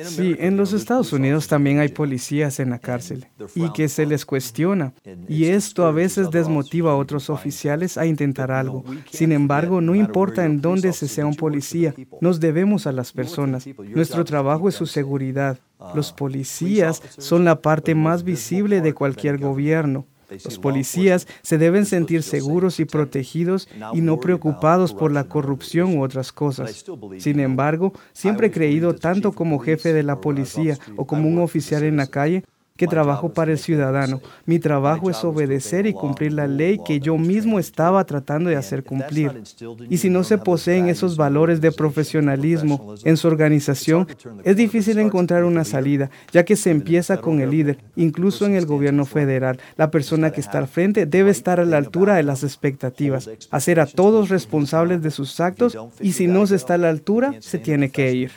Sí, 0.04 0.36
en 0.40 0.58
los 0.58 0.74
Estados 0.74 1.14
Unidos 1.14 1.48
también 1.48 1.80
hay 1.80 1.88
policías 1.88 2.60
en 2.60 2.70
la 2.70 2.80
cárcel 2.80 3.28
y 3.56 3.72
que 3.72 3.88
se 3.88 4.06
les 4.06 4.26
cuestiona. 4.26 4.94
Y 5.30 5.46
esto 5.46 5.86
a 5.86 5.92
veces 5.92 6.30
desmotiva 6.32 6.92
a 6.92 6.96
otros 6.96 7.30
oficiales 7.30 7.98
a 7.98 8.06
intentar 8.06 8.52
algo. 8.52 8.84
Sin 9.10 9.32
embargo, 9.32 9.80
no 9.80 9.96
importa 9.96 10.44
en 10.44 10.60
dónde 10.60 10.92
se 10.92 11.08
sea 11.08 11.26
un 11.26 11.36
policía, 11.36 11.96
nos 12.20 12.40
debemos 12.42 12.88
a 12.88 12.92
las 12.92 13.14
personas. 13.14 13.66
Nuestro 13.88 14.26
trabajo 14.26 14.68
es 14.68 14.76
su 14.76 14.86
seguridad. 14.86 15.60
Los 15.94 16.12
policías 16.12 17.02
son 17.18 17.46
la 17.46 17.62
parte 17.62 17.96
más 17.96 18.24
visible 18.24 18.82
de 18.82 18.94
cualquier 18.94 19.38
gobierno. 19.38 20.06
Los 20.44 20.60
policías 20.60 21.28
se 21.42 21.58
deben 21.58 21.86
sentir 21.86 22.24
seguros 22.24 22.80
y 22.80 22.86
protegidos 22.86 23.68
y 23.94 24.02
no 24.02 24.20
preocupados 24.20 24.94
por 24.94 25.12
la 25.12 25.26
corrupción 25.26 25.98
u 25.98 26.04
otras 26.04 26.32
cosas. 26.32 26.86
Sin 27.20 27.40
embargo, 27.40 27.94
siempre 28.14 28.48
he 28.48 28.52
creído, 28.52 28.96
tanto 28.96 29.32
como 29.32 29.60
jefe 29.60 29.94
de 29.94 30.04
la 30.04 30.20
policía 30.20 30.78
o 30.96 31.06
como 31.06 31.30
un 31.30 31.40
oficial 31.40 31.84
en 31.84 31.98
la 31.98 32.08
calle, 32.08 32.44
que 32.78 32.88
trabajo 32.88 33.30
para 33.30 33.54
el 33.54 33.58
ciudadano. 33.58 34.22
Mi 34.46 34.60
trabajo 34.60 35.10
es 35.10 35.24
obedecer 35.24 35.86
y 35.88 35.94
cumplir 35.94 36.34
la 36.34 36.48
ley 36.48 36.78
que 36.86 37.00
yo 37.00 37.18
mismo 37.18 37.58
estaba 37.58 38.04
tratando 38.04 38.50
de 38.50 38.58
hacer 38.58 38.84
cumplir. 38.84 39.44
Y 39.90 39.98
si 39.98 40.10
no 40.10 40.26
se 40.26 40.38
poseen 40.38 40.90
esos 40.90 41.16
valores 41.16 41.62
de 41.62 41.72
profesionalismo 41.72 42.96
en 43.06 43.16
su 43.16 43.28
organización, 43.28 44.08
es 44.44 44.58
difícil 44.58 45.00
encontrar 45.00 45.46
una 45.46 45.64
salida, 45.64 46.10
ya 46.34 46.44
que 46.44 46.58
se 46.58 46.70
empieza 46.70 47.18
con 47.18 47.40
el 47.40 47.52
líder, 47.52 47.78
incluso 47.96 48.46
en 48.46 48.56
el 48.56 48.66
gobierno 48.66 49.06
federal. 49.06 49.58
La 49.78 49.90
persona 49.90 50.32
que 50.32 50.42
está 50.42 50.58
al 50.58 50.68
frente 50.68 51.06
debe 51.06 51.32
estar 51.32 51.62
a 51.62 51.66
la 51.66 51.78
altura 51.78 52.16
de 52.16 52.24
las 52.24 52.44
expectativas, 52.44 53.30
hacer 53.52 53.80
a 53.80 53.86
todos 53.86 54.28
responsables 54.28 55.02
de 55.02 55.12
sus 55.12 55.40
actos 55.40 55.78
y 56.02 56.12
si 56.12 56.28
no 56.28 56.46
se 56.46 56.56
está 56.56 56.74
a 56.74 56.80
la 56.80 56.90
altura, 56.90 57.36
se 57.40 57.58
tiene 57.58 57.90
que 57.90 58.14
ir. 58.14 58.32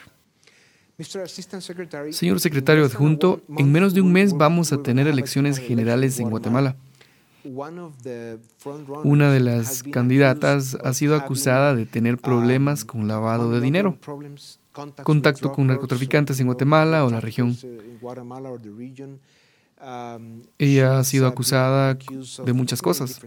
Señor 2.10 2.40
secretario 2.40 2.84
adjunto, 2.84 3.40
en 3.56 3.70
menos 3.70 3.94
de 3.94 4.00
un 4.00 4.12
mes 4.12 4.36
vamos 4.36 4.72
a 4.72 4.82
tener 4.82 5.06
elecciones 5.06 5.58
generales 5.58 6.18
en 6.18 6.28
Guatemala. 6.28 6.74
Una 9.04 9.30
de 9.30 9.40
las 9.40 9.84
candidatas 9.84 10.76
ha 10.82 10.92
sido 10.92 11.14
acusada 11.14 11.76
de 11.76 11.86
tener 11.86 12.18
problemas 12.18 12.84
con 12.84 13.06
lavado 13.06 13.52
de 13.52 13.60
dinero, 13.60 13.96
contacto 15.04 15.52
con 15.52 15.68
narcotraficantes 15.68 16.40
en 16.40 16.46
Guatemala 16.46 17.04
o 17.04 17.10
la 17.10 17.20
región. 17.20 17.56
Ella 20.58 20.98
ha 20.98 21.04
sido 21.04 21.28
acusada 21.28 21.96
de 22.44 22.52
muchas 22.52 22.82
cosas. 22.82 23.20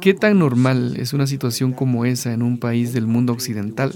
¿Qué 0.00 0.14
tan 0.14 0.38
normal 0.38 0.96
es 0.98 1.14
una 1.14 1.26
situación 1.26 1.72
como 1.72 2.04
esa 2.04 2.34
en 2.34 2.42
un 2.42 2.58
país 2.58 2.92
del 2.92 3.06
mundo 3.06 3.32
occidental? 3.32 3.94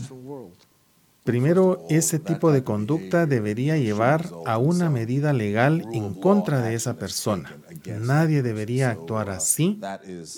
Primero, 1.25 1.87
ese 1.89 2.19
tipo 2.19 2.53
de 2.53 2.65
conducta 2.65 3.25
debería 3.25 3.79
llevar 3.79 4.29
a 4.45 4.59
una 4.59 4.91
medida 4.91 5.33
legal 5.33 5.83
en 5.95 6.13
contra 6.13 6.61
de 6.61 6.75
esa 6.75 6.97
persona. 6.97 7.57
Nadie 7.99 8.43
debería 8.43 8.91
actuar 8.91 9.31
así 9.31 9.81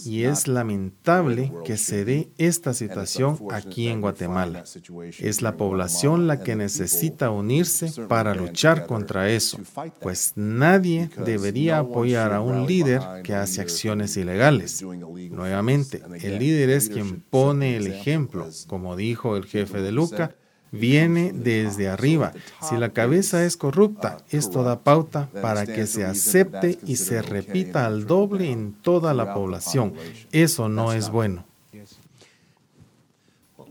y 0.04 0.22
es 0.22 0.46
lamentable 0.46 1.52
que 1.64 1.76
se 1.76 2.04
dé 2.04 2.30
esta 2.38 2.72
situación 2.72 3.36
aquí 3.50 3.88
en 3.88 4.00
Guatemala. 4.00 4.62
Es 5.18 5.42
la 5.42 5.56
población 5.56 6.28
la 6.28 6.40
que 6.44 6.54
necesita 6.54 7.30
unirse 7.30 7.90
para 8.06 8.36
luchar 8.36 8.86
contra 8.86 9.28
eso, 9.28 9.58
pues 10.00 10.34
nadie 10.36 11.10
debería 11.24 11.78
apoyar 11.78 12.32
a 12.32 12.40
un 12.40 12.64
líder 12.64 13.02
que 13.24 13.34
hace 13.34 13.60
acciones 13.60 14.16
ilegales. 14.16 14.84
Nuevamente, 14.84 16.00
el 16.22 16.38
líder 16.38 16.70
es 16.70 16.88
quien 16.88 17.20
pone 17.22 17.76
el 17.76 17.88
ejemplo, 17.88 18.48
como 18.68 18.94
dijo 18.94 19.36
el 19.36 19.46
jefe 19.46 19.80
de 19.82 19.90
Luca, 19.90 20.36
viene 20.78 21.32
desde 21.32 21.88
arriba. 21.88 22.32
Si 22.62 22.76
la 22.76 22.90
cabeza 22.90 23.44
es 23.44 23.56
corrupta, 23.56 24.18
esto 24.30 24.62
da 24.62 24.80
pauta 24.80 25.28
para 25.42 25.66
que 25.66 25.86
se 25.86 26.04
acepte 26.04 26.78
y 26.86 26.96
se 26.96 27.22
repita 27.22 27.86
al 27.86 28.06
doble 28.06 28.50
en 28.50 28.72
toda 28.72 29.14
la 29.14 29.34
población. 29.34 29.94
Eso 30.32 30.68
no 30.68 30.92
es 30.92 31.10
bueno. 31.10 31.44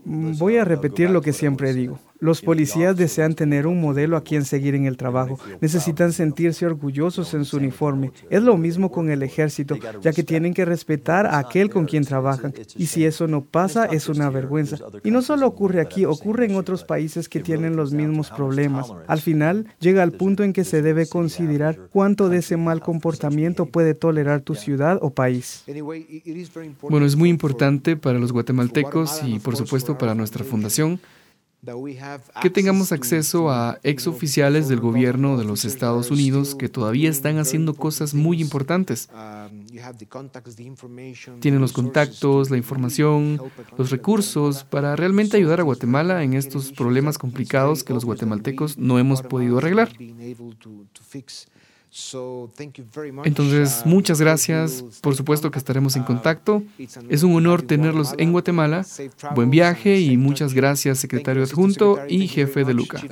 Voy 0.04 0.56
a 0.56 0.64
repetir 0.64 1.10
lo 1.10 1.20
que 1.20 1.32
siempre 1.32 1.72
digo. 1.74 1.98
Los 2.18 2.40
policías 2.40 2.96
desean 2.96 3.34
tener 3.34 3.66
un 3.66 3.80
modelo 3.80 4.16
a 4.16 4.22
quien 4.22 4.44
seguir 4.44 4.74
en 4.74 4.86
el 4.86 4.96
trabajo. 4.96 5.38
Necesitan 5.60 6.12
sentirse 6.12 6.66
orgullosos 6.66 7.34
en 7.34 7.44
su 7.44 7.58
uniforme. 7.58 8.12
Es 8.30 8.42
lo 8.42 8.56
mismo 8.56 8.90
con 8.90 9.10
el 9.10 9.22
ejército, 9.22 9.76
ya 10.00 10.12
que 10.12 10.22
tienen 10.22 10.54
que 10.54 10.64
respetar 10.64 11.26
a 11.26 11.38
aquel 11.38 11.70
con 11.70 11.86
quien 11.86 12.04
trabajan. 12.04 12.54
Y 12.76 12.86
si 12.86 13.04
eso 13.04 13.26
no 13.26 13.44
pasa, 13.44 13.86
es 13.86 14.08
una 14.08 14.30
vergüenza. 14.30 14.78
Y 15.04 15.10
no 15.10 15.22
solo 15.22 15.46
ocurre 15.46 15.80
aquí, 15.80 16.04
ocurre 16.04 16.46
en 16.46 16.56
otros 16.56 16.84
países 16.84 17.28
que 17.28 17.40
tienen 17.40 17.76
los 17.76 17.92
mismos 17.92 18.30
problemas. 18.30 18.92
Al 19.06 19.20
final, 19.20 19.66
llega 19.80 20.02
al 20.02 20.12
punto 20.12 20.42
en 20.42 20.52
que 20.52 20.64
se 20.64 20.82
debe 20.82 21.06
considerar 21.06 21.88
cuánto 21.90 22.28
de 22.28 22.38
ese 22.38 22.56
mal 22.56 22.80
comportamiento 22.80 23.66
puede 23.66 23.94
tolerar 23.94 24.40
tu 24.40 24.54
ciudad 24.54 24.98
o 25.02 25.10
país. 25.10 25.64
Bueno, 26.82 27.06
es 27.06 27.16
muy 27.16 27.28
importante 27.28 27.96
para 27.96 28.18
los 28.18 28.32
guatemaltecos 28.32 29.22
y 29.24 29.38
por 29.38 29.56
supuesto 29.56 29.98
para 29.98 30.14
nuestra 30.14 30.44
fundación 30.44 31.00
que 32.42 32.50
tengamos 32.50 32.92
acceso 32.92 33.50
a 33.50 33.78
ex 33.82 34.06
oficiales 34.06 34.68
del 34.68 34.80
gobierno 34.80 35.36
de 35.36 35.44
los 35.44 35.64
Estados 35.64 36.10
Unidos 36.10 36.54
que 36.54 36.68
todavía 36.68 37.10
están 37.10 37.38
haciendo 37.38 37.74
cosas 37.74 38.14
muy 38.14 38.40
importantes. 38.40 39.08
Tienen 41.40 41.60
los 41.60 41.72
contactos, 41.72 42.50
la 42.50 42.56
información, 42.56 43.40
los 43.76 43.90
recursos 43.90 44.64
para 44.64 44.96
realmente 44.96 45.36
ayudar 45.36 45.60
a 45.60 45.64
Guatemala 45.64 46.22
en 46.22 46.34
estos 46.34 46.72
problemas 46.72 47.18
complicados 47.18 47.84
que 47.84 47.92
los 47.94 48.04
guatemaltecos 48.04 48.78
no 48.78 48.98
hemos 48.98 49.22
podido 49.22 49.58
arreglar. 49.58 49.90
Entonces, 53.24 53.82
Uh, 53.84 53.88
muchas 53.88 54.20
gracias. 54.20 54.84
Por 55.00 55.14
supuesto 55.14 55.50
que 55.50 55.58
estaremos 55.58 55.96
en 55.96 56.02
contacto. 56.02 56.62
Es 57.08 57.22
un 57.22 57.34
honor 57.34 57.62
tenerlos 57.62 58.14
en 58.18 58.32
Guatemala. 58.32 58.84
Buen 59.34 59.50
viaje 59.50 60.00
y 60.00 60.16
muchas 60.16 60.52
gracias, 60.52 60.98
secretario 60.98 61.42
adjunto 61.42 61.98
y 62.08 62.28
jefe 62.28 62.64
de 62.64 62.74
Luca. 62.74 63.02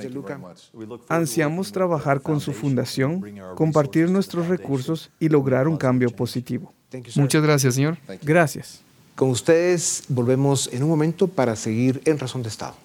Ansiamos 1.09 1.71
trabajar 1.71 2.21
con 2.21 2.39
su 2.39 2.53
fundación, 2.53 3.23
compartir 3.55 4.09
nuestros 4.09 4.47
recursos 4.47 5.09
y 5.19 5.29
lograr 5.29 5.67
un 5.67 5.77
cambio 5.77 6.09
positivo. 6.09 6.73
Muchas 7.15 7.41
gracias, 7.41 7.75
señor. 7.75 7.97
Gracias. 8.21 8.81
Con 9.15 9.29
ustedes 9.29 10.03
volvemos 10.09 10.69
en 10.71 10.83
un 10.83 10.89
momento 10.89 11.27
para 11.27 11.55
seguir 11.55 12.01
en 12.05 12.19
Razón 12.19 12.43
de 12.43 12.49
Estado. 12.49 12.75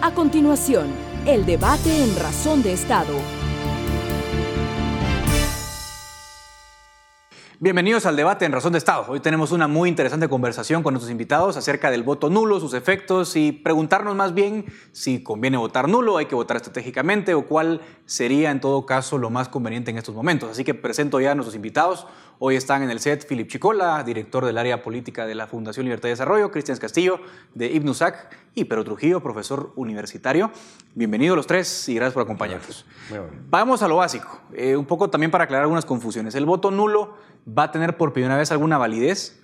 A 0.00 0.14
continuación, 0.14 0.86
el 1.26 1.46
debate 1.46 2.04
en 2.04 2.16
Razón 2.18 2.62
de 2.62 2.74
Estado. 2.74 3.14
Bienvenidos 7.60 8.04
al 8.04 8.14
debate 8.14 8.44
en 8.44 8.52
Razón 8.52 8.72
de 8.72 8.78
Estado. 8.78 9.06
Hoy 9.08 9.20
tenemos 9.20 9.50
una 9.50 9.66
muy 9.66 9.88
interesante 9.88 10.28
conversación 10.28 10.82
con 10.82 10.92
nuestros 10.92 11.10
invitados 11.10 11.56
acerca 11.56 11.90
del 11.90 12.02
voto 12.02 12.28
nulo, 12.28 12.60
sus 12.60 12.74
efectos 12.74 13.36
y 13.36 13.52
preguntarnos 13.52 14.14
más 14.14 14.34
bien 14.34 14.66
si 14.92 15.22
conviene 15.22 15.56
votar 15.56 15.88
nulo, 15.88 16.18
hay 16.18 16.26
que 16.26 16.34
votar 16.34 16.58
estratégicamente 16.58 17.32
o 17.32 17.46
cuál 17.46 17.80
sería 18.04 18.50
en 18.50 18.60
todo 18.60 18.84
caso 18.84 19.16
lo 19.16 19.30
más 19.30 19.48
conveniente 19.48 19.90
en 19.90 19.96
estos 19.96 20.14
momentos. 20.14 20.50
Así 20.50 20.62
que 20.62 20.74
presento 20.74 21.20
ya 21.20 21.32
a 21.32 21.34
nuestros 21.34 21.56
invitados. 21.56 22.06
Hoy 22.40 22.56
están 22.56 22.82
en 22.82 22.90
el 22.90 22.98
set 22.98 23.28
Philip 23.28 23.48
Chicola, 23.48 24.02
director 24.02 24.44
del 24.44 24.58
área 24.58 24.82
política 24.82 25.24
de 25.24 25.36
la 25.36 25.46
Fundación 25.46 25.84
Libertad 25.84 26.08
y 26.08 26.10
Desarrollo, 26.10 26.50
Cristian 26.50 26.76
Castillo 26.78 27.20
de 27.54 27.66
IBNUSAC 27.66 28.36
y 28.56 28.64
Pedro 28.64 28.82
Trujillo, 28.82 29.22
profesor 29.22 29.72
universitario. 29.76 30.50
Bienvenidos 30.96 31.36
los 31.36 31.46
tres 31.46 31.88
y 31.88 31.94
gracias 31.94 32.14
por 32.14 32.24
acompañarnos. 32.24 32.86
Vamos 33.48 33.82
a 33.82 33.88
lo 33.88 33.96
básico, 33.96 34.40
eh, 34.52 34.74
un 34.74 34.84
poco 34.84 35.10
también 35.10 35.30
para 35.30 35.44
aclarar 35.44 35.62
algunas 35.62 35.84
confusiones. 35.84 36.34
El 36.34 36.44
voto 36.44 36.72
nulo 36.72 37.16
va 37.46 37.64
a 37.64 37.70
tener 37.70 37.96
por 37.96 38.12
primera 38.12 38.36
vez 38.36 38.50
alguna 38.50 38.78
validez, 38.78 39.40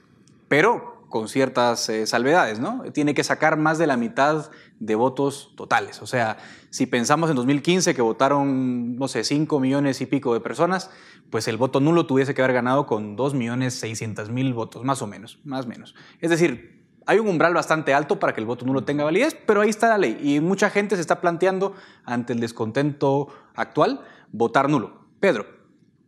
pero 0.48 1.06
con 1.08 1.28
ciertas 1.28 1.88
eh, 1.88 2.08
salvedades, 2.08 2.58
¿no? 2.58 2.82
Tiene 2.92 3.14
que 3.14 3.22
sacar 3.22 3.56
más 3.56 3.78
de 3.78 3.86
la 3.86 3.96
mitad 3.96 4.50
de 4.80 4.94
votos 4.96 5.52
totales. 5.56 6.02
O 6.02 6.06
sea, 6.06 6.38
si 6.70 6.86
pensamos 6.86 7.28
en 7.30 7.36
2015 7.36 7.94
que 7.94 8.02
votaron, 8.02 8.96
no 8.96 9.08
sé, 9.08 9.24
5 9.24 9.60
millones 9.60 10.00
y 10.00 10.06
pico 10.06 10.32
de 10.34 10.40
personas, 10.40 10.90
pues 11.28 11.48
el 11.48 11.56
voto 11.56 11.80
nulo 11.80 12.06
tuviese 12.06 12.34
que 12.34 12.42
haber 12.42 12.54
ganado 12.54 12.86
con 12.86 13.16
2 13.16 13.34
millones 13.34 13.74
600 13.74 14.30
mil 14.30 14.54
votos, 14.54 14.84
más 14.84 15.02
o 15.02 15.06
menos, 15.06 15.38
más 15.44 15.66
o 15.66 15.68
menos. 15.68 15.94
Es 16.20 16.30
decir, 16.30 16.80
hay 17.06 17.18
un 17.18 17.28
umbral 17.28 17.54
bastante 17.54 17.92
alto 17.92 18.18
para 18.18 18.32
que 18.32 18.40
el 18.40 18.46
voto 18.46 18.64
nulo 18.64 18.84
tenga 18.84 19.04
validez, 19.04 19.36
pero 19.46 19.60
ahí 19.60 19.68
está 19.68 19.88
la 19.88 19.98
ley 19.98 20.18
y 20.22 20.40
mucha 20.40 20.70
gente 20.70 20.94
se 20.94 21.00
está 21.00 21.20
planteando 21.20 21.74
ante 22.04 22.32
el 22.32 22.40
descontento 22.40 23.28
actual 23.54 24.00
votar 24.32 24.68
nulo. 24.70 25.06
Pedro, 25.18 25.60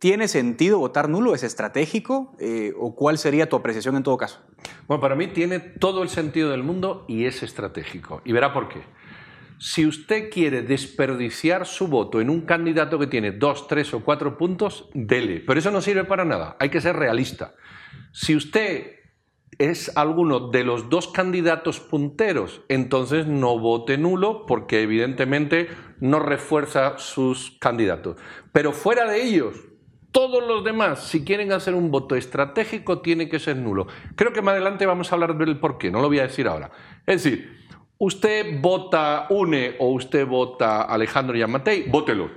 ¿Tiene 0.03 0.27
sentido 0.27 0.79
votar 0.79 1.07
nulo? 1.07 1.33
¿Es 1.33 1.43
estratégico? 1.43 2.35
Eh, 2.37 2.73
¿O 2.77 2.93
cuál 2.93 3.17
sería 3.17 3.47
tu 3.47 3.55
apreciación 3.55 3.95
en 3.95 4.03
todo 4.03 4.17
caso? 4.17 4.41
Bueno, 4.85 4.99
para 4.99 5.15
mí 5.15 5.27
tiene 5.27 5.61
todo 5.61 6.03
el 6.03 6.09
sentido 6.09 6.49
del 6.49 6.61
mundo 6.61 7.05
y 7.07 7.23
es 7.23 7.41
estratégico. 7.41 8.21
Y 8.25 8.33
verá 8.33 8.51
por 8.51 8.67
qué. 8.67 8.81
Si 9.65 9.85
usted 9.85 10.29
quiere 10.29 10.61
desperdiciar 10.61 11.65
su 11.65 11.87
voto 11.87 12.19
en 12.19 12.29
un 12.29 12.41
candidato 12.41 12.99
que 12.99 13.07
tiene 13.07 13.31
dos, 13.31 13.65
tres 13.69 13.93
o 13.93 14.03
cuatro 14.03 14.37
puntos, 14.37 14.89
dele. 14.93 15.39
Pero 15.39 15.57
eso 15.57 15.71
no 15.71 15.79
sirve 15.79 16.03
para 16.03 16.25
nada. 16.25 16.57
Hay 16.59 16.67
que 16.67 16.81
ser 16.81 16.97
realista. 16.97 17.55
Si 18.11 18.35
usted 18.35 18.95
es 19.59 19.95
alguno 19.95 20.49
de 20.49 20.65
los 20.65 20.89
dos 20.89 21.07
candidatos 21.07 21.79
punteros, 21.79 22.59
entonces 22.67 23.25
no 23.25 23.57
vote 23.57 23.97
nulo 23.97 24.45
porque 24.45 24.81
evidentemente 24.81 25.69
no 26.01 26.19
refuerza 26.19 26.97
sus 26.97 27.57
candidatos. 27.61 28.17
Pero 28.51 28.73
fuera 28.73 29.09
de 29.09 29.23
ellos, 29.23 29.55
todos 30.11 30.45
los 30.45 30.65
demás, 30.65 31.07
si 31.07 31.23
quieren 31.23 31.53
hacer 31.53 31.73
un 31.73 31.89
voto 31.89 32.17
estratégico, 32.17 32.99
tiene 32.99 33.29
que 33.29 33.39
ser 33.39 33.55
nulo. 33.55 33.87
Creo 34.15 34.33
que 34.33 34.41
más 34.41 34.51
adelante 34.51 34.85
vamos 34.85 35.09
a 35.09 35.15
hablar 35.15 35.37
del 35.37 35.57
por 35.57 35.77
qué, 35.77 35.89
no 35.89 36.01
lo 36.01 36.09
voy 36.09 36.19
a 36.19 36.23
decir 36.23 36.49
ahora. 36.49 36.69
Es 37.05 37.23
decir, 37.23 37.62
usted 38.05 38.59
vota 38.59 39.27
UNE 39.29 39.77
o 39.79 39.93
usted 39.93 40.27
vota 40.27 40.81
Alejandro 40.81 41.37
Yamatei, 41.37 41.89
vótelo. 41.89 42.29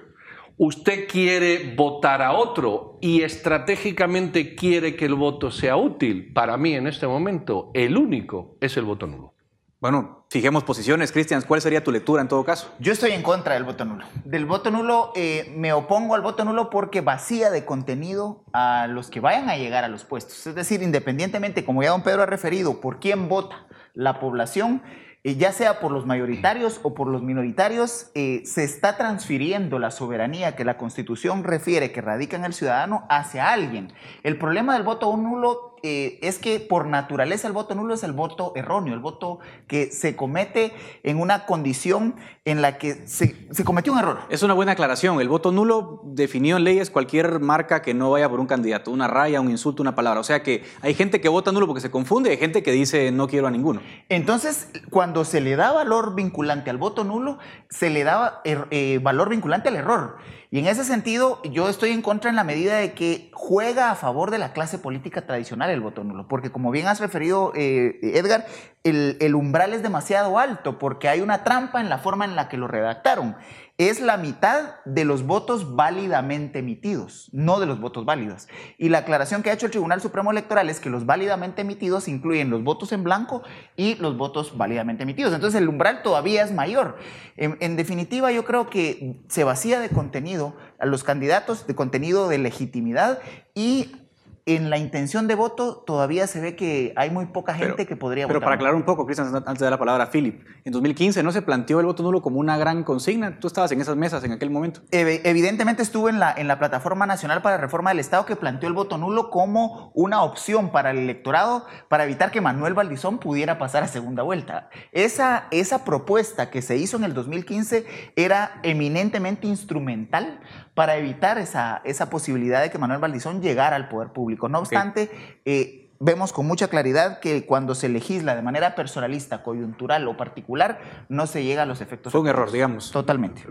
Usted 0.59 1.09
quiere 1.09 1.75
votar 1.75 2.23
a 2.23 2.33
otro 2.33 2.99
y 3.03 3.23
estratégicamente 3.23 4.55
quiere 4.55 4.95
que 4.95 5.07
el 5.07 5.15
voto 5.15 5.51
sea 5.51 5.77
útil. 5.77 6.33
Para 6.33 6.57
mí, 6.57 6.75
en 6.75 6.87
este 6.87 7.07
momento, 7.07 7.73
el 7.75 7.97
único 7.97 8.57
es 8.61 8.77
el 8.77 8.85
voto 8.85 9.09
nulo. 9.09 9.35
Bueno, 9.81 10.25
fijemos 10.31 10.63
posiciones. 10.63 11.11
Cristian, 11.11 11.43
¿cuál 11.43 11.61
sería 11.61 11.83
tu 11.85 11.91
lectura 11.91 12.23
en 12.23 12.29
todo 12.29 12.45
caso? 12.45 12.73
Yo 12.79 12.93
estoy 12.93 13.11
en 13.11 13.23
contra 13.23 13.55
del 13.55 13.65
voto 13.65 13.85
nulo. 13.85 14.07
Del 14.25 14.47
voto 14.47 14.71
nulo 14.71 15.13
eh, 15.17 15.53
me 15.57 15.73
opongo 15.73 16.15
al 16.15 16.23
voto 16.23 16.45
nulo 16.45 16.71
porque 16.71 17.01
vacía 17.01 17.51
de 17.51 17.65
contenido 17.65 18.45
a 18.53 18.87
los 18.87 19.11
que 19.11 19.21
vayan 19.21 19.51
a 19.51 19.57
llegar 19.57 19.83
a 19.83 19.89
los 19.89 20.05
puestos. 20.05 20.47
Es 20.47 20.55
decir, 20.55 20.81
independientemente, 20.81 21.65
como 21.65 21.83
ya 21.83 21.91
don 21.91 22.03
Pedro 22.03 22.23
ha 22.23 22.27
referido, 22.27 22.81
por 22.81 23.01
quién 23.01 23.29
vota 23.29 23.67
la 23.95 24.21
población, 24.21 24.83
eh, 25.27 25.35
ya 25.35 25.51
sea 25.51 25.81
por 25.81 25.91
los 25.91 26.07
mayoritarios 26.07 26.79
o 26.85 26.95
por 26.95 27.09
los 27.09 27.21
minoritarios, 27.21 28.13
eh, 28.15 28.43
se 28.45 28.63
está 28.63 28.97
transfiriendo 28.97 29.81
la 29.81 29.91
soberanía 29.91 30.55
que 30.55 30.65
la 30.65 30.77
Constitución 30.77 31.43
refiere 31.43 31.91
que 31.91 32.01
radica 32.01 32.37
en 32.37 32.45
el 32.45 32.53
ciudadano 32.53 33.07
hacia 33.09 33.53
alguien. 33.53 33.93
El 34.23 34.39
problema 34.39 34.75
del 34.75 34.85
voto 34.85 35.17
nulo 35.17 35.75
eh, 35.87 36.19
es 36.21 36.41
que 36.41 36.59
por 36.59 36.87
naturaleza 36.87 37.47
el 37.47 37.53
voto 37.53 37.77
nulo 37.77 37.95
es 37.95 38.03
el 38.03 38.13
voto 38.13 38.53
erróneo, 38.57 38.93
el 38.93 39.01
voto 39.01 39.39
que 39.69 39.93
se 39.93 40.17
comete 40.17 40.73
en 41.05 41.21
una 41.21 41.47
condición 41.47 42.17
en 42.45 42.61
la 42.61 42.79
que 42.79 43.07
se, 43.07 43.37
se, 43.53 43.65
cometió 43.65 43.93
un 43.93 44.01
error. 44.01 44.19
Es 44.29 44.43
una 44.43 44.55
buena 44.55 44.73
aclaración. 44.73 45.21
El 45.21 45.29
voto 45.29 45.53
nulo 45.53 46.01
definió 46.05 46.57
en 46.57 46.65
leyes 46.65 46.91
cualquier 46.91 47.39
marca 47.39 47.83
que 47.83 47.95
no 47.95 48.11
vaya 48.11 48.29
por 48.29 48.41
un 48.41 48.47
candidato, 48.47 48.91
una 48.91 49.07
raya, 49.07 49.41
un 49.41 49.51
insulto, 49.51 49.81
una 49.81 49.95
palabra. 49.95 50.21
O 50.21 50.25
sea 50.25 50.43
que 50.43 50.65
hay 50.83 50.95
gente 50.95 51.21
que 51.21 51.29
vota 51.29 51.53
nulo 51.53 51.67
porque 51.67 51.81
se 51.81 51.91
confunde 51.91 52.31
hay 52.31 52.37
gente 52.37 52.63
que 52.63 52.73
dice 52.73 53.13
no 53.13 53.29
quiero 53.29 53.47
a 53.47 53.51
ninguno. 53.51 53.81
Entonces, 54.09 54.69
cuando 54.91 55.25
se 55.25 55.41
le 55.41 55.57
da 55.57 55.73
valor 55.73 56.15
vinculante 56.15 56.71
al 56.71 56.79
voto 56.79 57.05
nulo, 57.05 57.39
se 57.69 57.91
le 57.91 58.05
da 58.05 58.41
er, 58.45 58.67
eh, 58.71 58.99
valor 59.03 59.29
vinculante 59.29 59.69
al 59.69 59.77
error. 59.77 60.17
Y 60.51 60.61
en 60.61 60.67
ese 60.67 60.85
sentido, 60.85 61.43
yo 61.43 61.69
estoy 61.69 61.91
en 61.91 62.03
contra 62.03 62.31
en 62.31 62.37
la 62.37 62.45
medida 62.45 62.77
de 62.77 62.93
que 62.93 63.31
juega 63.35 63.91
a 63.91 63.95
favor 63.97 64.31
de 64.31 64.39
la 64.39 64.53
clase 64.53 64.79
política 64.79 65.27
tradicional 65.27 65.71
el 65.77 65.83
voto 65.83 66.03
nulo, 66.03 66.27
porque 66.27 66.51
como 66.51 66.71
bien 66.71 66.89
has 66.89 66.99
referido, 66.99 67.53
eh, 67.55 68.01
Edgar, 68.03 68.47
el, 68.83 69.35
umbral 69.35 69.73
es 69.73 69.83
demasiado 69.83 70.39
alto, 70.39 70.79
porque 70.79 71.09
hay 71.09 71.21
una 71.21 71.45
trampa 71.45 71.81
en 71.81 71.89
la 71.89 71.99
forma 71.99 72.25
en 72.25 72.37
la 72.37 72.49
que 72.49 72.57
lo 72.57 72.69
redactaron. 72.69 73.37
Es 73.79 74.01
la 74.01 74.17
mitad 74.17 74.77
de 74.85 75.05
los 75.05 75.27
votos 75.27 75.77
válidamente 75.77 76.61
emitidos, 76.61 77.29
no 77.33 77.61
de 77.61 77.67
los 77.67 77.81
votos 77.81 78.05
válidos. 78.05 78.49
Y 78.79 78.89
la 78.89 78.99
aclaración 78.99 79.43
que 79.43 79.51
ha 79.51 79.53
hecho 79.53 79.67
el 79.67 79.73
Tribunal 79.73 80.01
Supremo 80.01 80.31
Electoral 80.31 80.71
es 80.71 80.81
que 80.81 80.89
los 80.89 81.05
válidamente 81.05 81.63
emitidos 81.63 82.09
incluyen 82.09 82.49
los 82.49 82.63
votos 82.63 82.93
en 82.93 83.05
blanco 83.05 83.43
y 83.77 83.97
los 83.97 84.17
votos 84.17 84.57
válidamente 84.57 85.03
emitidos. 85.03 85.35
Entonces 85.35 85.61
el 85.61 85.69
umbral 85.69 86.03
todavía 86.03 86.43
es 86.43 86.53
mayor. 86.53 86.97
En, 87.37 87.59
en 87.61 87.77
definitiva, 87.77 88.33
yo 88.33 88.45
creo 88.45 88.71
que 88.71 89.21
se 89.29 89.45
vacía 89.45 89.81
de 89.81 89.91
contenido 89.91 90.57
a 90.79 90.87
los 90.87 91.05
candidatos, 91.05 91.67
de 91.67 91.75
contenido 91.75 92.29
de 92.29 92.39
legitimidad 92.39 93.19
y 93.55 94.06
en 94.47 94.71
la 94.71 94.79
intención 94.79 95.27
de 95.27 95.35
voto 95.35 95.83
todavía 95.85 96.29
se 96.29 96.41
ve 96.41 96.55
que 96.55 96.93
hay 96.95 97.11
muy 97.11 97.27
poca 97.27 97.53
gente 97.53 97.75
pero, 97.79 97.89
que 97.89 97.97
podría 97.97 98.29
pero 98.29 98.39
votar. 98.39 98.41
Pero 98.41 98.45
para 98.45 98.55
aclarar 98.55 98.77
un 98.77 98.85
poco, 98.85 99.05
Cristian, 99.05 99.35
antes 99.35 99.59
de 99.59 99.65
dar 99.65 99.73
la 99.73 99.79
palabra 99.79 100.05
a 100.05 100.11
Philip, 100.11 100.41
en 100.65 100.73
2015 100.73 101.25
no 101.25 101.33
se 101.33 101.43
planteó 101.43 101.81
el 101.81 101.87
voto 101.87 102.05
nulo 102.05 102.23
como 102.23 102.39
una 102.39 102.57
gran 102.57 102.85
consigna. 102.85 103.41
Tú 103.41 103.49
estabas 103.49 103.73
en 103.73 103.81
esas 103.81 103.97
mesas 103.97 104.23
en 104.23 104.31
aquel 104.31 104.51
momento. 104.51 104.83
Evidentemente 104.93 105.83
estuve 105.83 106.11
en 106.11 106.21
la, 106.21 106.33
en 106.33 106.47
la 106.47 106.61
Plataforma 106.61 107.07
Nacional 107.07 107.43
para 107.43 107.57
la 107.57 107.63
Reforma 107.63 107.91
del 107.91 107.99
Estado 107.99 108.25
que 108.25 108.37
planteó 108.37 108.69
el 108.69 108.75
voto 108.75 108.99
nulo 108.99 109.31
como 109.31 109.91
una 109.95 110.23
opción 110.23 110.71
para 110.71 110.93
el 110.93 110.99
electorado 110.99 111.67
para 111.89 112.05
evitar 112.05 112.31
que 112.31 112.41
Manuel 112.41 112.75
Valdizón 112.75 113.19
pudiera 113.19 113.59
pasar 113.59 113.83
a 113.83 113.89
segunda 113.89 114.23
vuelta. 114.23 114.71
Esa, 114.93 115.49
esa 115.51 115.85
propuesta 115.85 116.51
que 116.51 116.63
se 116.63 116.77
hizo 116.77 116.97
en 116.97 117.03
el 117.03 117.15
2015 117.15 117.85
era 118.15 118.61
eminentemente 118.63 119.49
instrumental 119.49 120.39
para 120.77 120.99
evitar 120.99 121.39
esa, 121.39 121.81
esa 121.85 122.11
posibilidad 122.11 122.61
de 122.61 122.69
que 122.69 122.77
Manuel 122.77 123.01
Valdizón 123.01 123.41
llegara 123.41 123.77
al 123.77 123.89
poder 123.89 124.11
público. 124.11 124.51
No 124.51 124.59
obstante, 124.59 125.05
okay. 125.05 125.41
eh, 125.47 125.91
vemos 125.99 126.35
con 126.35 126.47
mucha 126.47 126.69
claridad 126.69 127.19
que 127.19 127.47
cuando 127.47 127.75
se 127.75 127.89
legisla 127.89 128.37
de 128.37 128.43
manera 128.43 128.75
personalista, 128.75 129.43
coyuntural 129.43 130.07
o 130.07 130.19
particular, 130.19 130.79
no 131.09 131.27
se 131.27 131.45
llega 131.45 131.63
a 131.63 131.67
los 131.67 131.81
efectos. 131.81 132.13
Fue 132.13 132.21
un 132.21 132.29
error, 132.29 132.53
digamos. 132.53 132.93
Totalmente. 132.93 133.43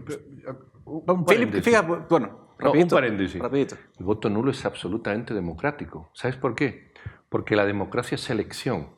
Un 0.86 1.26
Philip, 1.26 1.64
fíjate, 1.64 1.88
bueno, 2.08 2.52
rapidito, 2.60 2.96
no, 2.96 2.98
un 2.98 3.02
paréntesis. 3.02 3.42
Rapidito. 3.42 3.76
El 3.98 4.06
voto 4.06 4.30
nulo 4.30 4.52
es 4.52 4.64
absolutamente 4.64 5.34
democrático. 5.34 6.12
¿Sabes 6.14 6.38
por 6.38 6.54
qué? 6.54 6.94
Porque 7.30 7.56
la 7.56 7.66
democracia 7.66 8.16
es 8.16 8.30
elección 8.30 8.90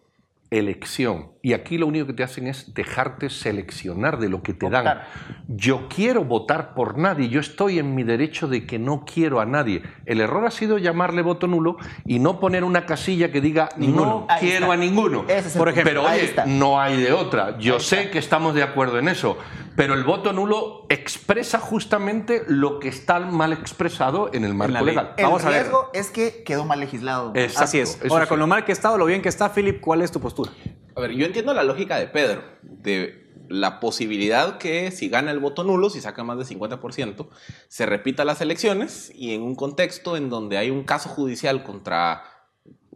elección. 0.50 1.32
Y 1.42 1.54
aquí 1.54 1.78
lo 1.78 1.88
único 1.88 2.08
que 2.08 2.14
te 2.14 2.24
hacen 2.24 2.48
es 2.48 2.74
dejarte 2.74 3.30
seleccionar 3.30 4.20
de 4.20 4.30
lo 4.30 4.42
que 4.42 4.54
te 4.54 4.70
dan. 4.70 5.02
Yo 5.48 5.88
quiero 5.90 6.24
votar 6.24 6.74
por 6.74 6.98
nadie, 6.98 7.30
yo 7.30 7.40
estoy 7.40 7.80
en 7.80 7.96
mi 7.96 8.04
derecho 8.04 8.48
de 8.48 8.66
que 8.66 8.80
no 8.80 9.06
quiero 9.06 9.40
a 9.40 9.46
nadie. 9.46 9.84
El 10.06 10.22
error 10.22 10.46
ha 10.46 10.52
sido 10.52 10.78
llamarle 10.78 11.22
voto 11.22 11.48
nulo 11.48 11.78
y 12.06 12.20
no 12.20 12.40
poner 12.40 12.64
una 12.64 12.86
casilla 12.86 13.32
que 13.32 13.42
diga 13.42 13.70
ninguno. 13.78 14.06
no 14.06 14.28
quiero 14.40 14.66
está. 14.66 14.74
a 14.74 14.78
ninguno. 14.78 15.26
Es 15.28 15.56
por 15.56 15.70
ejemplo, 15.70 16.04
oye, 16.06 16.26
está. 16.26 16.46
no 16.46 16.80
hay 16.80 17.02
de 17.02 17.14
otra. 17.14 17.58
Yo 17.60 17.80
sé 17.80 18.10
que 18.10 18.20
estamos 18.20 18.56
de 18.56 18.64
acuerdo 18.64 19.00
en 19.00 19.08
eso. 19.08 19.38
Pero 19.78 19.94
el 19.94 20.04
voto 20.04 20.34
nulo 20.34 20.88
expresa 20.90 21.60
justamente 21.60 22.44
lo 22.48 22.80
que 22.80 22.88
está 22.88 23.20
mal 23.20 23.54
expresado 23.54 24.32
en 24.34 24.44
el 24.44 24.56
marco 24.56 24.84
legal. 24.84 25.14
El 25.18 25.26
Vamos 25.26 25.46
riesgo 25.46 25.92
es 25.94 26.10
que 26.10 26.42
quedó 26.44 26.66
mal 26.66 26.80
legislado. 26.80 27.32
Así 27.56 27.80
es. 27.80 28.00
Ahora, 28.10 28.26
con 28.26 28.40
lo 28.40 28.48
mal 28.48 28.66
que 28.66 28.72
está 28.72 28.92
o 28.92 28.98
lo 28.98 29.06
bien 29.06 29.22
que 29.22 29.30
está, 29.30 29.54
Philip, 29.54 29.80
¿cuál 29.80 30.02
es 30.02 30.12
tu 30.12 30.20
postura? 30.20 30.52
A 30.96 31.00
ver, 31.00 31.12
yo 31.12 31.28
entiendo 31.28 31.54
la 31.54 31.64
lógica 31.64 32.00
de 32.00 32.08
Pedro, 32.08 32.42
de 32.64 33.28
la 33.50 33.80
posibilidad 33.80 34.58
que 34.58 34.90
si 34.90 35.10
gana 35.10 35.30
el 35.30 35.38
voto 35.38 35.64
nulo, 35.64 35.92
si 35.92 36.02
saca 36.02 36.24
más 36.24 36.40
de 36.40 36.56
50%, 36.56 37.28
se 37.68 37.86
repita 37.86 38.26
las 38.26 38.42
elecciones 38.42 39.12
y 39.14 39.36
en 39.36 39.44
un 39.44 39.54
contexto 39.54 40.18
en 40.18 40.32
donde 40.32 40.58
hay 40.58 40.72
un 40.72 40.86
caso 40.86 41.08
judicial 41.08 41.62
contra 41.62 42.24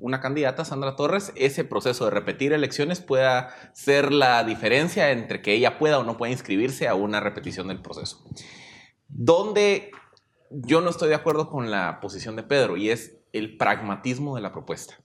una 0.02 0.20
candidata, 0.20 0.66
Sandra 0.66 0.96
Torres, 0.96 1.32
ese 1.36 1.64
proceso 1.64 2.06
de 2.06 2.12
repetir 2.12 2.52
elecciones 2.54 3.00
pueda 3.00 3.56
ser 3.74 4.12
la 4.12 4.44
diferencia 4.44 5.12
entre 5.12 5.42
que 5.42 5.54
ella 5.54 5.78
pueda 5.78 6.00
o 6.00 6.04
no 6.04 6.18
pueda 6.18 6.32
inscribirse 6.32 6.88
a 6.88 6.96
una 6.96 7.20
repetición 7.20 7.68
del 7.68 7.82
proceso. 7.82 8.26
Donde 9.08 9.92
yo 10.50 10.82
no 10.82 10.90
estoy 10.90 11.10
de 11.10 11.16
acuerdo 11.16 11.50
con 11.50 11.72
la 11.72 12.00
posición 12.02 12.36
de 12.36 12.44
Pedro 12.44 12.78
y 12.78 12.90
es 12.90 13.20
el 13.32 13.58
pragmatismo 13.58 14.36
de 14.36 14.42
la 14.42 14.52
propuesta. 14.52 14.96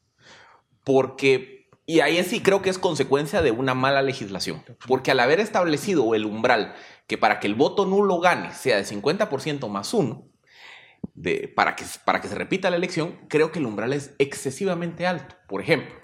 Porque 0.82 1.56
y 1.88 2.00
ahí 2.00 2.22
sí 2.24 2.40
creo 2.40 2.62
que 2.62 2.70
es 2.70 2.78
consecuencia 2.78 3.42
de 3.42 3.52
una 3.52 3.74
mala 3.74 4.02
legislación, 4.02 4.64
porque 4.88 5.12
al 5.12 5.20
haber 5.20 5.38
establecido 5.38 6.16
el 6.16 6.26
umbral 6.26 6.74
que 7.06 7.16
para 7.16 7.38
que 7.38 7.46
el 7.46 7.54
voto 7.54 7.86
nulo 7.86 8.18
gane 8.18 8.52
sea 8.52 8.76
de 8.76 8.84
50% 8.84 9.68
más 9.68 9.94
uno, 9.94 10.26
para, 11.54 11.76
que, 11.76 11.84
para 12.04 12.20
que 12.20 12.28
se 12.28 12.34
repita 12.34 12.70
la 12.70 12.76
elección, 12.76 13.18
creo 13.28 13.52
que 13.52 13.58
el 13.58 13.66
umbral 13.66 13.92
es 13.92 14.14
excesivamente 14.18 15.06
alto. 15.06 15.34
Por 15.48 15.60
ejemplo, 15.60 15.94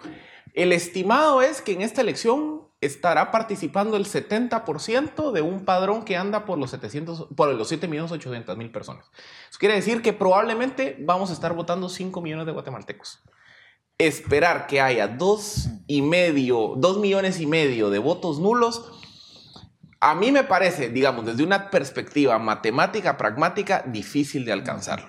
el 0.55 0.73
estimado 0.73 1.43
es 1.43 1.63
que 1.63 1.73
en 1.73 1.83
esta 1.83 2.01
elección 2.01 2.69
estará 2.81 3.31
participando 3.31 3.97
el 3.97 4.07
70% 4.07 5.31
de 5.31 5.43
un 5.43 5.65
padrón 5.65 6.05
que 6.05 6.17
anda 6.17 6.45
por 6.45 6.59
los, 6.59 6.71
700, 6.71 7.29
por 7.37 7.55
los 7.55 7.71
7.800.000 7.71 8.73
personas. 8.73 9.11
Eso 9.49 9.59
quiere 9.59 9.77
decir 9.77 10.03
que 10.03 10.13
probablemente 10.13 10.97
vamos 11.01 11.31
a 11.31 11.33
estar 11.33 11.55
votando 11.55 11.89
5 11.89 12.21
millones 12.21 12.47
de 12.47 12.53
guatemaltecos 12.53 13.23
esperar 14.07 14.67
que 14.67 14.81
haya 14.81 15.09
dos 15.09 15.69
y 15.87 16.03
medio, 16.03 16.75
dos 16.77 16.99
millones 16.99 17.41
y 17.41 17.47
medio 17.47 17.91
de 17.91 17.99
votos 17.99 18.39
nulos, 18.39 19.02
a 20.03 20.17
mí 20.17 20.33
me 20.33 20.43
parece, 20.43 20.89
digamos, 20.89 21.25
desde 21.25 21.45
una 21.45 21.71
perspectiva 21.71 22.37
matemática, 22.41 23.17
pragmática, 23.17 23.85
difícil 23.87 24.45
de 24.45 24.53
alcanzarlo. 24.53 25.09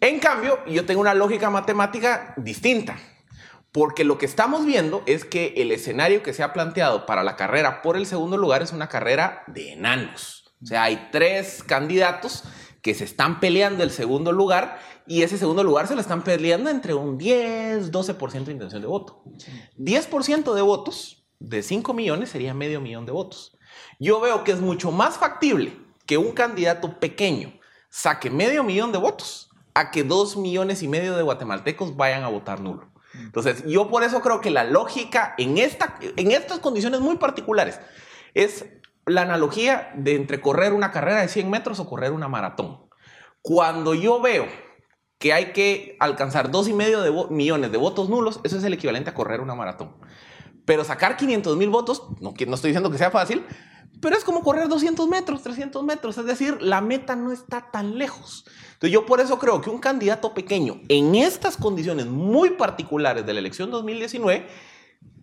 En 0.00 0.18
cambio, 0.18 0.58
yo 0.66 0.86
tengo 0.86 1.02
una 1.02 1.12
lógica 1.12 1.50
matemática 1.50 2.32
distinta, 2.38 2.96
porque 3.70 4.02
lo 4.02 4.16
que 4.16 4.24
estamos 4.24 4.64
viendo 4.64 5.02
es 5.04 5.26
que 5.26 5.52
el 5.58 5.70
escenario 5.72 6.22
que 6.22 6.32
se 6.32 6.42
ha 6.42 6.54
planteado 6.54 7.04
para 7.04 7.22
la 7.22 7.36
carrera 7.36 7.82
por 7.82 7.98
el 7.98 8.06
segundo 8.06 8.38
lugar 8.38 8.62
es 8.62 8.72
una 8.72 8.88
carrera 8.88 9.44
de 9.46 9.74
enanos. 9.74 10.54
O 10.62 10.66
sea, 10.66 10.84
hay 10.84 11.10
tres 11.12 11.62
candidatos 11.62 12.44
que 12.80 12.94
se 12.94 13.04
están 13.04 13.40
peleando 13.40 13.82
el 13.82 13.90
segundo 13.90 14.32
lugar 14.32 14.78
y 15.06 15.20
ese 15.20 15.36
segundo 15.36 15.62
lugar 15.62 15.86
se 15.86 15.96
lo 15.96 16.00
están 16.00 16.24
peleando 16.24 16.70
entre 16.70 16.94
un 16.94 17.18
10, 17.18 17.92
12% 17.92 18.44
de 18.44 18.52
intención 18.52 18.80
de 18.80 18.88
voto. 18.88 19.22
10% 19.76 20.54
de 20.54 20.62
votos 20.62 21.26
de 21.40 21.62
5 21.62 21.92
millones 21.92 22.30
sería 22.30 22.54
medio 22.54 22.80
millón 22.80 23.04
de 23.04 23.12
votos. 23.12 23.53
Yo 24.04 24.20
veo 24.20 24.44
que 24.44 24.52
es 24.52 24.60
mucho 24.60 24.92
más 24.92 25.16
factible 25.16 25.78
que 26.04 26.18
un 26.18 26.32
candidato 26.32 27.00
pequeño 27.00 27.54
saque 27.88 28.28
medio 28.28 28.62
millón 28.62 28.92
de 28.92 28.98
votos 28.98 29.48
a 29.72 29.90
que 29.90 30.04
2 30.04 30.36
millones 30.36 30.82
y 30.82 30.88
medio 30.88 31.16
de 31.16 31.22
guatemaltecos 31.22 31.96
vayan 31.96 32.22
a 32.22 32.28
votar 32.28 32.60
nulo. 32.60 32.92
Entonces, 33.14 33.64
yo 33.64 33.88
por 33.88 34.02
eso 34.02 34.20
creo 34.20 34.42
que 34.42 34.50
la 34.50 34.64
lógica 34.64 35.34
en, 35.38 35.56
esta, 35.56 35.98
en 36.16 36.32
estas 36.32 36.58
condiciones 36.58 37.00
muy 37.00 37.16
particulares 37.16 37.80
es 38.34 38.66
la 39.06 39.22
analogía 39.22 39.90
de 39.96 40.16
entre 40.16 40.42
correr 40.42 40.74
una 40.74 40.90
carrera 40.90 41.22
de 41.22 41.28
100 41.28 41.48
metros 41.48 41.80
o 41.80 41.88
correr 41.88 42.12
una 42.12 42.28
maratón. 42.28 42.82
Cuando 43.40 43.94
yo 43.94 44.20
veo 44.20 44.46
que 45.18 45.32
hay 45.32 45.52
que 45.52 45.96
alcanzar 45.98 46.50
dos 46.50 46.68
y 46.68 46.74
medio 46.74 47.00
de 47.00 47.34
millones 47.34 47.72
de 47.72 47.78
votos 47.78 48.10
nulos, 48.10 48.40
eso 48.44 48.58
es 48.58 48.64
el 48.64 48.74
equivalente 48.74 49.08
a 49.08 49.14
correr 49.14 49.40
una 49.40 49.54
maratón. 49.54 49.96
Pero 50.66 50.84
sacar 50.84 51.16
500 51.16 51.56
mil 51.56 51.70
votos, 51.70 52.02
no, 52.20 52.34
no 52.46 52.54
estoy 52.54 52.68
diciendo 52.68 52.90
que 52.90 52.98
sea 52.98 53.10
fácil, 53.10 53.46
pero 54.04 54.18
es 54.18 54.22
como 54.22 54.42
correr 54.42 54.68
200 54.68 55.08
metros, 55.08 55.42
300 55.42 55.82
metros, 55.82 56.18
es 56.18 56.26
decir, 56.26 56.58
la 56.60 56.82
meta 56.82 57.16
no 57.16 57.32
está 57.32 57.70
tan 57.70 57.96
lejos. 57.96 58.44
Entonces 58.74 58.90
yo 58.90 59.06
por 59.06 59.18
eso 59.20 59.38
creo 59.38 59.62
que 59.62 59.70
un 59.70 59.78
candidato 59.78 60.34
pequeño 60.34 60.82
en 60.90 61.14
estas 61.14 61.56
condiciones 61.56 62.04
muy 62.04 62.50
particulares 62.50 63.24
de 63.24 63.32
la 63.32 63.38
elección 63.40 63.70
2019, 63.70 64.46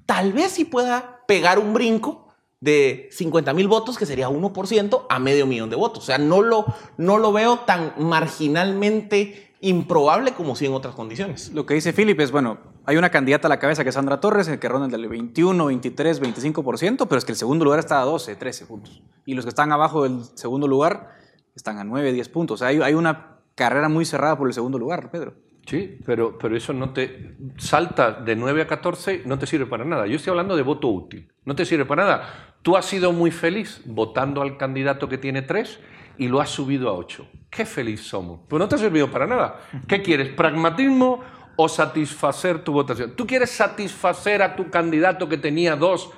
tal 0.07 0.33
vez 0.33 0.53
sí 0.53 0.65
pueda 0.65 1.21
pegar 1.27 1.59
un 1.59 1.75
brinco 1.75 2.33
de 2.59 3.07
50 3.11 3.53
mil 3.53 3.67
votos, 3.67 3.99
que 3.99 4.07
sería 4.07 4.29
1%, 4.29 5.05
a 5.07 5.19
medio 5.19 5.45
millón 5.45 5.69
de 5.69 5.75
votos. 5.75 6.01
O 6.01 6.05
sea, 6.07 6.17
no 6.17 6.41
lo, 6.41 6.65
no 6.97 7.19
lo 7.19 7.31
veo 7.31 7.59
tan 7.59 7.93
marginalmente 7.99 9.53
improbable 9.61 10.33
como 10.33 10.55
si 10.55 10.65
en 10.65 10.73
otras 10.73 10.95
condiciones. 10.95 11.51
Lo 11.53 11.67
que 11.67 11.75
dice 11.75 11.93
Philip 11.93 12.19
es, 12.19 12.31
bueno, 12.31 12.57
hay 12.85 12.97
una 12.97 13.09
candidata 13.09 13.47
a 13.47 13.49
la 13.49 13.59
cabeza 13.59 13.83
que 13.83 13.89
es 13.89 13.95
Sandra 13.95 14.19
Torres, 14.19 14.49
que 14.49 14.69
ronda 14.69 14.87
del 14.87 15.07
21, 15.07 15.65
23, 15.65 16.21
25%, 16.21 17.07
pero 17.07 17.17
es 17.17 17.25
que 17.25 17.31
el 17.31 17.37
segundo 17.37 17.65
lugar 17.65 17.79
está 17.79 18.01
a 18.01 18.05
12, 18.05 18.35
13 18.35 18.65
puntos. 18.65 19.01
Y 19.25 19.35
los 19.35 19.45
que 19.45 19.49
están 19.49 19.71
abajo 19.71 20.03
del 20.03 20.23
segundo 20.35 20.67
lugar 20.67 21.15
están 21.55 21.77
a 21.77 21.83
9, 21.83 22.11
10 22.11 22.29
puntos. 22.29 22.55
O 22.55 22.65
sea, 22.65 22.69
hay, 22.69 22.93
una 22.93 23.37
carrera 23.55 23.87
muy 23.87 24.05
cerrada 24.05 24.37
por 24.37 24.47
el 24.47 24.53
segundo 24.53 24.79
lugar, 24.79 25.11
Pedro. 25.11 25.35
Sí, 25.67 25.99
pero, 26.05 26.37
pero 26.39 26.57
eso 26.57 26.73
no 26.73 26.91
te 26.91 27.35
salta 27.57 28.13
de 28.13 28.35
9 28.35 28.63
a 28.63 28.67
14, 28.67 29.23
no 29.25 29.37
te 29.37 29.45
sirve 29.45 29.67
para 29.67 29.85
nada. 29.85 30.07
Yo 30.07 30.15
estoy 30.15 30.31
hablando 30.31 30.55
de 30.55 30.63
voto 30.63 30.87
útil, 30.87 31.31
no 31.45 31.55
te 31.55 31.65
sirve 31.65 31.85
para 31.85 32.03
nada. 32.03 32.55
Tú 32.63 32.75
has 32.75 32.85
sido 32.85 33.11
muy 33.11 33.29
feliz 33.29 33.81
votando 33.85 34.41
al 34.41 34.57
candidato 34.57 35.07
que 35.07 35.19
tiene 35.19 35.43
3 35.43 35.79
y 36.17 36.27
lo 36.29 36.41
has 36.41 36.49
subido 36.49 36.89
a 36.89 36.93
8. 36.93 37.27
Qué 37.51 37.65
feliz 37.65 38.01
somos. 38.01 38.39
Pues 38.47 38.59
no 38.59 38.67
te 38.67 38.75
ha 38.75 38.77
servido 38.79 39.11
para 39.11 39.27
nada. 39.27 39.59
¿Qué 39.87 40.01
quieres? 40.01 40.29
¿Pragmatismo 40.29 41.21
o 41.55 41.67
satisfacer 41.69 42.63
tu 42.63 42.73
votación? 42.73 43.15
Tú 43.15 43.27
quieres 43.27 43.51
satisfacer 43.51 44.41
a 44.41 44.55
tu 44.55 44.69
candidato 44.69 45.29
que 45.29 45.37
tenía 45.37 45.75
2 45.75 46.11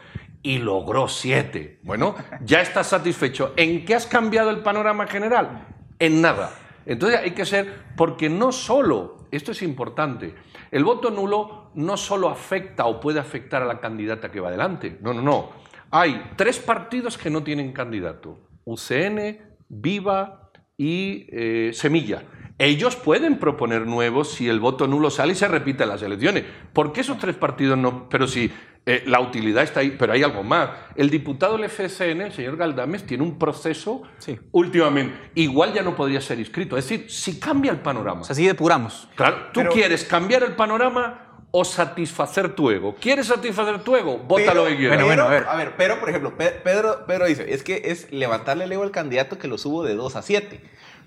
y 0.44 0.58
logró 0.58 1.08
7. 1.08 1.80
Bueno, 1.84 2.16
ya 2.44 2.62
estás 2.62 2.88
satisfecho. 2.88 3.54
¿En 3.56 3.86
qué 3.86 3.96
has 3.96 4.06
cambiado 4.06 4.50
el 4.50 4.60
panorama 4.60 5.08
general? 5.08 5.68
En 6.00 6.22
nada. 6.22 6.54
Entonces 6.86 7.20
hay 7.20 7.32
que 7.32 7.46
ser, 7.46 7.74
porque 7.96 8.30
no 8.30 8.52
solo, 8.52 9.28
esto 9.32 9.52
es 9.54 9.62
importante, 9.62 10.36
el 10.72 10.84
voto 10.84 11.10
nulo 11.10 11.72
no 11.76 11.98
solo 11.98 12.30
afecta 12.30 12.86
o 12.86 13.00
puede 13.00 13.20
afectar 13.20 13.62
a 13.62 13.66
la 13.66 13.80
candidata 13.80 14.32
que 14.32 14.40
va 14.40 14.50
adelante. 14.50 14.98
No, 15.02 15.14
no, 15.14 15.22
no. 15.22 15.50
Hay 15.92 16.32
tres 16.36 16.60
partidos 16.60 17.18
que 17.18 17.30
no 17.30 17.44
tienen 17.44 17.72
candidato. 17.72 18.40
UCN, 18.66 19.38
Viva 19.70 20.50
y 20.78 21.28
eh, 21.32 21.72
Semilla. 21.74 22.24
Ellos 22.60 22.96
pueden 22.96 23.40
proponer 23.40 23.88
nuevos 23.88 24.32
si 24.32 24.48
el 24.48 24.60
voto 24.60 24.88
nulo 24.88 25.10
sale 25.10 25.34
y 25.34 25.36
se 25.36 25.48
repite 25.48 25.86
las 25.86 26.02
elecciones. 26.02 26.44
¿Por 26.72 26.94
qué 26.94 27.02
esos 27.02 27.18
tres 27.18 27.36
partidos 27.36 27.78
no? 27.78 28.08
Pero 28.10 28.28
si 28.28 28.52
eh, 28.86 29.04
la 29.08 29.22
utilidad 29.22 29.64
está 29.64 29.80
ahí, 29.80 29.96
pero 29.98 30.14
hay 30.14 30.24
algo 30.24 30.44
más. 30.44 30.70
El 30.96 31.10
diputado 31.10 31.58
del 31.58 31.70
FSN, 31.70 32.22
el 32.22 32.32
señor 32.32 32.58
Galdames, 32.58 33.06
tiene 33.06 33.24
un 33.24 33.40
proceso 33.40 34.04
últimamente. 34.52 35.16
Igual 35.36 35.74
ya 35.74 35.82
no 35.82 35.96
podría 35.96 36.22
ser 36.22 36.40
inscrito. 36.40 36.78
Es 36.78 36.88
decir, 36.88 37.10
si 37.10 37.40
cambia 37.40 37.72
el 37.72 37.80
panorama. 37.80 38.22
O 38.22 38.24
sea, 38.24 38.34
así 38.34 38.46
depuramos. 38.46 39.08
Claro, 39.16 39.48
tú 39.52 39.62
quieres 39.72 40.04
cambiar 40.04 40.44
el 40.44 40.54
panorama 40.54 41.24
o 41.56 41.64
satisfacer 41.64 42.56
tu 42.56 42.72
ego. 42.72 42.96
¿Quieres 43.00 43.28
satisfacer 43.28 43.80
tu 43.84 43.96
ego? 43.96 44.18
Vótalo 44.18 44.68
en 44.68 44.76
bueno, 44.88 45.06
bueno, 45.06 45.24
a 45.24 45.30
ver. 45.30 45.46
A 45.48 45.56
ver, 45.56 45.74
pero 45.78 46.00
por 46.00 46.10
ejemplo, 46.10 46.34
Pedro, 46.36 47.06
Pedro 47.06 47.26
dice, 47.26 47.54
es 47.54 47.64
que 47.64 47.84
es 47.86 48.12
levantarle 48.12 48.64
el 48.64 48.72
ego 48.72 48.84
al 48.84 48.92
candidato 48.92 49.38
que 49.38 49.48
lo 49.48 49.58
subo 49.58 49.84
de 49.84 49.94
2 49.96 50.16
a 50.16 50.22
7. 50.24 50.62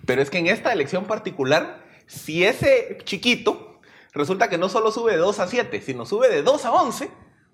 Pero 0.05 0.23
es 0.23 0.31
que 0.31 0.39
en 0.39 0.47
esta 0.47 0.73
elección 0.73 1.05
particular, 1.05 1.85
si 2.07 2.45
ese 2.45 2.99
chiquito 3.05 3.81
resulta 4.13 4.49
que 4.49 4.59
no 4.59 4.69
solo 4.69 4.91
sube 4.93 5.13
de 5.13 5.19
2 5.19 5.41
a 5.41 5.47
7, 5.47 5.83
sino 5.83 6.07
sube 6.07 6.29
de 6.29 6.43
2 6.43 6.65
a 6.65 6.73
11, 6.73 7.11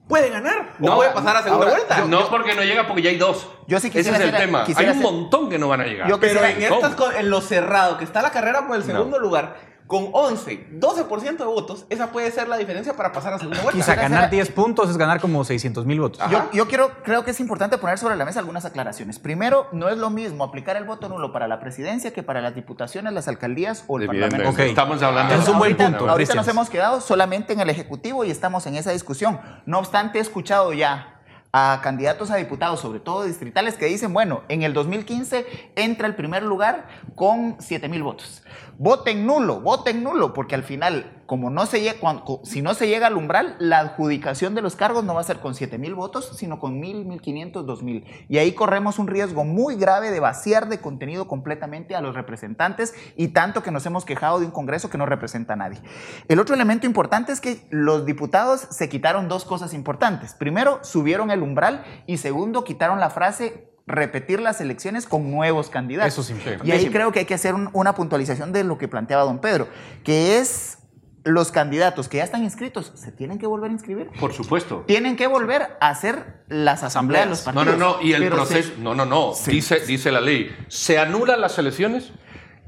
puede 0.09 0.31
ganar. 0.31 0.75
No 0.79 0.97
puede 0.97 1.11
pasar 1.11 1.37
a 1.37 1.43
segunda 1.43 1.69
vuelta. 1.69 2.05
no 2.07 2.29
porque 2.29 2.55
no 2.55 2.63
llega, 2.63 2.87
porque 2.87 3.03
ya 3.03 3.11
hay 3.11 3.19
dos. 3.19 3.49
Yo 3.67 3.81
sí 3.81 3.91
Ese 3.93 4.11
es 4.11 4.21
el 4.21 4.37
tema. 4.37 4.65
Hay 4.77 4.89
un 4.89 5.01
montón 5.01 5.49
que 5.49 5.59
no 5.59 5.69
van 5.69 5.81
a 5.81 5.85
llegar. 5.85 6.21
pero 6.21 6.45
en, 6.45 6.63
estas, 6.63 6.97
en 7.17 7.31
lo 7.31 7.41
cerrado, 7.41 7.99
que 7.99 8.05
está 8.05 8.23
la 8.23 8.31
carrera 8.31 8.67
por 8.67 8.77
el 8.77 8.85
segundo 8.85 9.19
lugar, 9.19 9.72
con 9.93 10.09
11, 10.11 10.81
12% 10.81 11.37
de 11.37 11.45
votos, 11.45 11.85
esa 11.91 12.11
puede 12.13 12.31
ser 12.31 12.49
la 12.49 12.57
diferencia 12.57 12.97
para 12.97 13.13
pasar 13.13 13.35
a 13.35 13.39
segunda 13.39 13.61
vuelta. 13.61 13.79
Quizá 13.79 13.95
ganar 13.95 14.31
10 14.31 14.51
puntos 14.53 14.89
es 14.89 14.97
ganar 14.97 15.21
como 15.21 15.45
600 15.45 15.85
mil 15.85 16.01
votos. 16.01 16.19
Yo, 16.31 16.49
yo, 16.51 16.67
quiero, 16.67 16.93
creo 17.03 17.27
que 17.27 17.33
es 17.33 17.41
importante 17.41 17.77
poner 17.77 17.99
sobre 17.99 18.17
la 18.17 18.25
mesa 18.25 18.39
algunas 18.39 18.65
aclaraciones. 18.65 19.19
Primero, 19.19 19.67
no 19.71 19.91
es 19.91 19.99
lo 19.99 20.09
mismo 20.09 20.45
aplicar 20.45 20.79
el 20.79 20.85
voto 20.85 21.11
nulo 21.11 21.31
para 21.31 21.47
la 21.47 21.61
presidencia 21.61 22.11
que 22.15 22.23
para 22.23 22.41
las 22.41 22.55
diputaciones, 22.55 23.13
las 23.13 23.29
alcaldías 23.29 23.85
o 23.87 23.99
el 23.99 24.07
parlamento. 24.07 24.49
Okay. 24.49 24.71
Estamos 24.71 25.03
hablando 25.03 25.39
de 25.39 25.51
un 25.51 25.59
buen 25.59 25.77
punto. 25.77 26.09
Ahorita 26.09 26.37
nos 26.37 26.49
hemos 26.49 26.71
quedado 26.71 27.03
solamente 27.03 27.53
en 27.53 27.61
el 27.61 27.69
Ejecutivo 27.69 28.25
y 28.25 28.31
estamos 28.31 28.67
en 28.67 28.77
esa 28.77 28.93
discusión. 28.93 29.41
No 29.67 29.79
obstante, 29.79 30.17
he 30.17 30.23
escuchado 30.23 30.73
ya 30.73 31.21
a 31.53 31.81
candidatos 31.83 32.31
a 32.31 32.37
diputados, 32.37 32.81
sobre 32.81 32.99
todo 32.99 33.25
distritales, 33.25 33.75
que 33.75 33.85
dicen, 33.85 34.15
bueno, 34.15 34.43
en 34.49 34.63
el 34.63 34.73
2015 34.73 35.73
entra 35.77 36.07
el 36.07 36.15
primer 36.15 36.43
lugar 36.43 36.89
con 37.15 37.57
7 37.59 37.91
mil 37.91 38.03
votos. 38.03 38.43
Voten 38.79 39.27
nulo, 39.27 39.61
voten 39.61 40.03
nulo, 40.03 40.33
porque 40.33 40.55
al 40.55 40.63
final 40.63 41.23
como 41.33 41.49
no 41.49 41.65
se 41.65 41.81
llega, 41.81 41.97
si 42.43 42.61
no 42.61 42.75
se 42.75 42.89
llega 42.89 43.07
al 43.07 43.17
umbral, 43.17 43.57
la 43.59 43.79
adjudicación 43.79 44.55
de 44.55 44.61
los 44.61 44.77
cargos 44.77 45.03
no 45.03 45.15
va 45.15 45.23
a 45.23 45.25
ser 45.25 45.39
con 45.39 45.55
7 45.55 45.79
mil 45.79 45.95
votos, 45.95 46.31
sino 46.37 46.59
con 46.59 46.79
1000, 46.79 47.07
1500, 47.07 47.65
2000. 47.65 48.05
Y 48.29 48.37
ahí 48.37 48.53
corremos 48.53 48.99
un 48.99 49.07
riesgo 49.07 49.43
muy 49.43 49.77
grave 49.77 50.11
de 50.11 50.21
vaciar 50.21 50.69
de 50.69 50.83
contenido 50.83 51.29
completamente 51.29 51.97
a 51.97 52.03
los 52.03 52.15
representantes 52.15 52.95
y 53.17 53.29
tanto 53.29 53.63
que 53.63 53.71
nos 53.71 53.87
hemos 53.87 54.05
quejado 54.05 54.41
de 54.41 54.45
un 54.45 54.53
Congreso 54.53 54.91
que 54.91 54.99
no 54.99 55.07
representa 55.07 55.55
a 55.55 55.57
nadie. 55.57 55.81
El 56.29 56.39
otro 56.39 56.55
elemento 56.55 56.87
importante 56.87 57.33
es 57.33 57.41
que 57.41 57.67
los 57.71 58.05
diputados 58.05 58.67
se 58.69 58.91
quitaron 58.91 59.29
dos 59.29 59.47
cosas 59.47 59.73
importantes. 59.73 60.35
Primero, 60.35 60.81
subieron 60.83 61.31
el 61.31 61.41
umbral 61.43 61.83
y 62.07 62.19
segundo, 62.19 62.63
quitaron 62.63 63.01
la 63.01 63.09
frase 63.09 63.72
repetir 63.87 64.41
las 64.41 64.61
elecciones 64.61 65.07
con 65.07 65.31
nuevos 65.31 65.69
candidatos. 65.71 66.13
Eso 66.13 66.23
sí, 66.23 66.35
Y 66.65 66.71
ahí 66.71 66.89
creo 66.91 67.11
que 67.13 67.21
hay 67.21 67.25
que 67.25 67.35
hacer 67.35 67.55
un- 67.55 67.69
una 67.73 67.95
puntualización 67.95 68.53
de 68.53 68.65
lo 68.65 68.79
que 68.79 68.89
planteaba 68.89 69.25
don 69.25 69.41
Pedro, 69.41 69.69
que 70.05 70.39
es 70.39 70.79
los 71.25 71.53
candidatos 71.53 72.09
que 72.09 72.17
ya 72.17 72.25
están 72.25 72.43
inscritos 72.43 72.91
se 72.97 73.13
tienen 73.13 73.39
que 73.39 73.47
volver 73.47 73.71
a 73.71 73.73
inscribir. 73.73 74.09
Por 74.19 74.33
supuesto. 74.33 74.83
Tienen 74.89 75.15
que 75.17 75.29
volver 75.29 75.77
a 75.81 75.89
hacer 75.91 76.43
las 76.49 76.83
asambleas 76.83 77.25
de 77.27 77.31
los 77.31 77.47
No, 77.47 77.53
partidos. 77.55 77.79
no, 77.79 77.97
no, 77.99 78.03
y 78.03 78.13
el 78.13 78.23
Pero 78.25 78.37
proceso. 78.37 78.71
se- 78.75 78.81
No, 78.81 78.95
no, 78.95 79.05
no. 79.07 79.33
Sí. 79.35 79.53
Dice, 79.53 79.81
dice 79.87 80.11
la 80.11 80.21
ley. 80.21 80.51
Se 80.69 80.99
anulan 80.99 81.41
las 81.41 81.57
elecciones, 81.59 82.13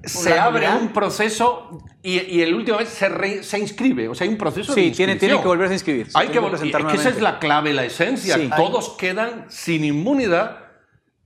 se 0.04 0.30
la 0.30 0.44
abre 0.44 0.68
un 0.68 0.92
proceso 0.92 1.78
y, 2.02 2.20
y 2.20 2.42
el 2.42 2.54
último 2.54 2.78
vez 2.78 2.90
se, 2.90 3.08
re- 3.08 3.42
se 3.42 3.58
inscribe. 3.58 4.08
O 4.08 4.14
sea, 4.14 4.24
hay 4.26 4.30
un 4.32 4.38
proceso 4.38 4.72
de 4.72 4.82
Sí, 4.82 4.90
tiene, 4.92 5.14
inscripción. 5.14 5.18
tiene 5.18 5.42
que 5.42 5.48
volverse 5.48 5.72
a 5.72 5.74
inscribir. 5.76 6.08
Hay 6.14 6.28
que 6.28 6.40
vol- 6.40 6.50
presentar 6.50 6.80
es 6.82 6.86
que 6.88 6.96
esa 6.98 7.08
es 7.08 7.20
la 7.20 7.38
clave, 7.40 7.72
la 7.72 7.84
esencia. 7.84 8.36
Sí. 8.36 8.50
Todos 8.56 8.90
quedan 8.90 9.46
sin 9.48 9.84
inmunidad 9.84 10.58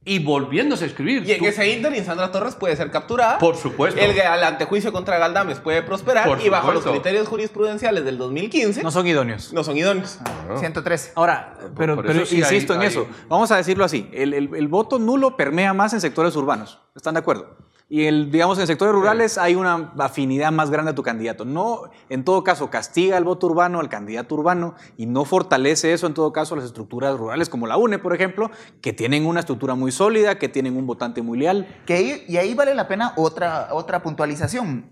y 0.09 0.19
volviéndose 0.21 0.85
a 0.85 0.87
escribir. 0.87 1.23
Y 1.27 1.33
en 1.33 1.39
Tú- 1.39 1.47
ese 1.47 1.69
ínterin, 1.71 2.05
Sandra 2.05 2.33
Torres 2.33 2.55
puede 2.55 2.75
ser 2.77 2.91
capturada. 2.91 3.39
Por 3.39 3.57
supuesto. 3.57 4.01
El, 4.01 4.13
el 4.13 4.45
antejuicio 4.45 4.93
contra 4.93 5.19
Galdames 5.19 5.59
puede 5.61 5.83
prosperar. 5.83 6.27
Por 6.27 6.41
y 6.41 6.49
bajo 6.49 6.73
los 6.73 6.85
criterios 6.85 7.29
jurisprudenciales 7.29 8.05
del 8.05 8.17
2015 8.19 8.83
No 8.83 8.91
son 8.91 9.07
idóneos. 9.07 9.53
no 9.53 9.63
son 9.63 9.77
idóneos. 9.77 10.19
113. 10.59 11.13
Ahora, 11.15 11.55
pero, 11.77 11.95
por 11.97 12.07
pero 12.07 12.21
eso 12.23 12.27
sí 12.31 12.39
insisto 12.39 12.73
hay- 12.73 12.77
en 12.79 12.83
hay- 12.83 12.89
eso. 12.89 13.07
Vamos 13.29 13.51
a 13.53 13.57
decirlo 13.57 13.85
así. 13.85 14.09
El, 14.13 14.35
el- 14.35 14.51
el 14.55 14.69
voto 14.69 14.99
nulo 14.99 15.37
permea 15.37 15.75
más 15.75 15.93
en 15.93 16.01
sectores 16.01 16.35
urbanos. 16.37 16.81
¿Están 16.97 17.15
de 17.15 17.21
acuerdo? 17.21 17.57
Y 17.91 18.05
el, 18.05 18.31
digamos, 18.31 18.59
en 18.59 18.67
sectores 18.67 18.95
rurales 18.95 19.39
hay 19.39 19.55
una 19.55 19.93
afinidad 19.99 20.53
más 20.53 20.71
grande 20.71 20.91
a 20.91 20.95
tu 20.95 21.03
candidato. 21.03 21.47
No, 21.47 21.85
en 22.11 22.23
todo 22.23 22.45
caso, 22.45 22.69
castiga 22.69 23.17
el 23.17 23.25
voto 23.25 23.47
urbano 23.47 23.81
al 23.81 23.89
candidato 23.89 24.35
urbano 24.35 24.75
y 24.99 25.07
no 25.07 25.25
fortalece 25.25 25.95
eso, 25.95 26.07
en 26.07 26.13
todo 26.13 26.31
caso, 26.31 26.55
las 26.55 26.67
estructuras 26.67 27.17
rurales 27.17 27.49
como 27.49 27.67
la 27.67 27.79
UNE, 27.79 27.99
por 27.99 28.15
ejemplo, 28.15 28.51
que 28.83 28.93
tienen 28.93 29.25
una 29.25 29.41
estructura 29.41 29.75
muy 29.75 29.91
sólida, 29.91 30.39
que 30.39 30.51
tienen 30.51 30.77
un 30.77 30.87
votante 30.87 31.23
muy 31.23 31.39
leal. 31.39 31.67
Que 31.87 31.95
ahí- 31.95 32.25
y 32.29 32.37
ahí 32.37 32.53
vale 32.53 32.75
la 32.75 32.89
pena 32.89 33.15
otra, 33.17 33.69
otra 33.73 34.03
puntualización. 34.03 34.85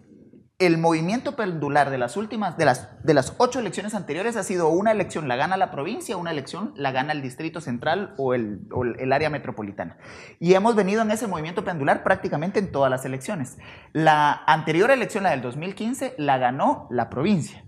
El 0.59 0.79
movimiento 0.79 1.37
pendular 1.37 1.91
de 1.91 1.99
las 1.99 2.17
últimas, 2.17 2.57
de 2.57 2.65
las, 2.65 2.89
de 3.05 3.13
las 3.13 3.35
ocho 3.37 3.61
elecciones 3.61 3.95
anteriores 3.95 4.37
ha 4.39 4.43
sido 4.43 4.71
una 4.71 4.91
elección 4.91 5.29
la 5.29 5.37
gana 5.37 5.59
la 5.59 5.71
provincia, 5.71 6.17
una 6.17 6.31
elección 6.31 6.73
la 6.77 6.93
gana 6.93 7.13
el 7.13 7.21
distrito 7.21 7.61
central 7.61 8.15
o 8.17 8.33
el, 8.33 8.61
o 8.73 8.85
el- 8.85 9.13
área 9.13 9.29
metropolitana. 9.29 9.99
Y 10.41 10.55
hemos 10.55 10.75
venido 10.75 11.03
en 11.03 11.11
ese 11.11 11.27
movimiento 11.27 11.63
pendular 11.63 12.03
prácticamente 12.03 12.59
en 12.59 12.73
todas 12.73 12.91
las 12.91 13.05
elecciones. 13.05 13.59
La 13.93 14.33
anterior 14.47 14.91
elección, 14.91 15.25
la 15.25 15.31
del 15.33 15.43
2015, 15.43 16.15
la 16.17 16.39
ganó 16.39 16.89
la 16.91 17.11
provincia. 17.11 17.63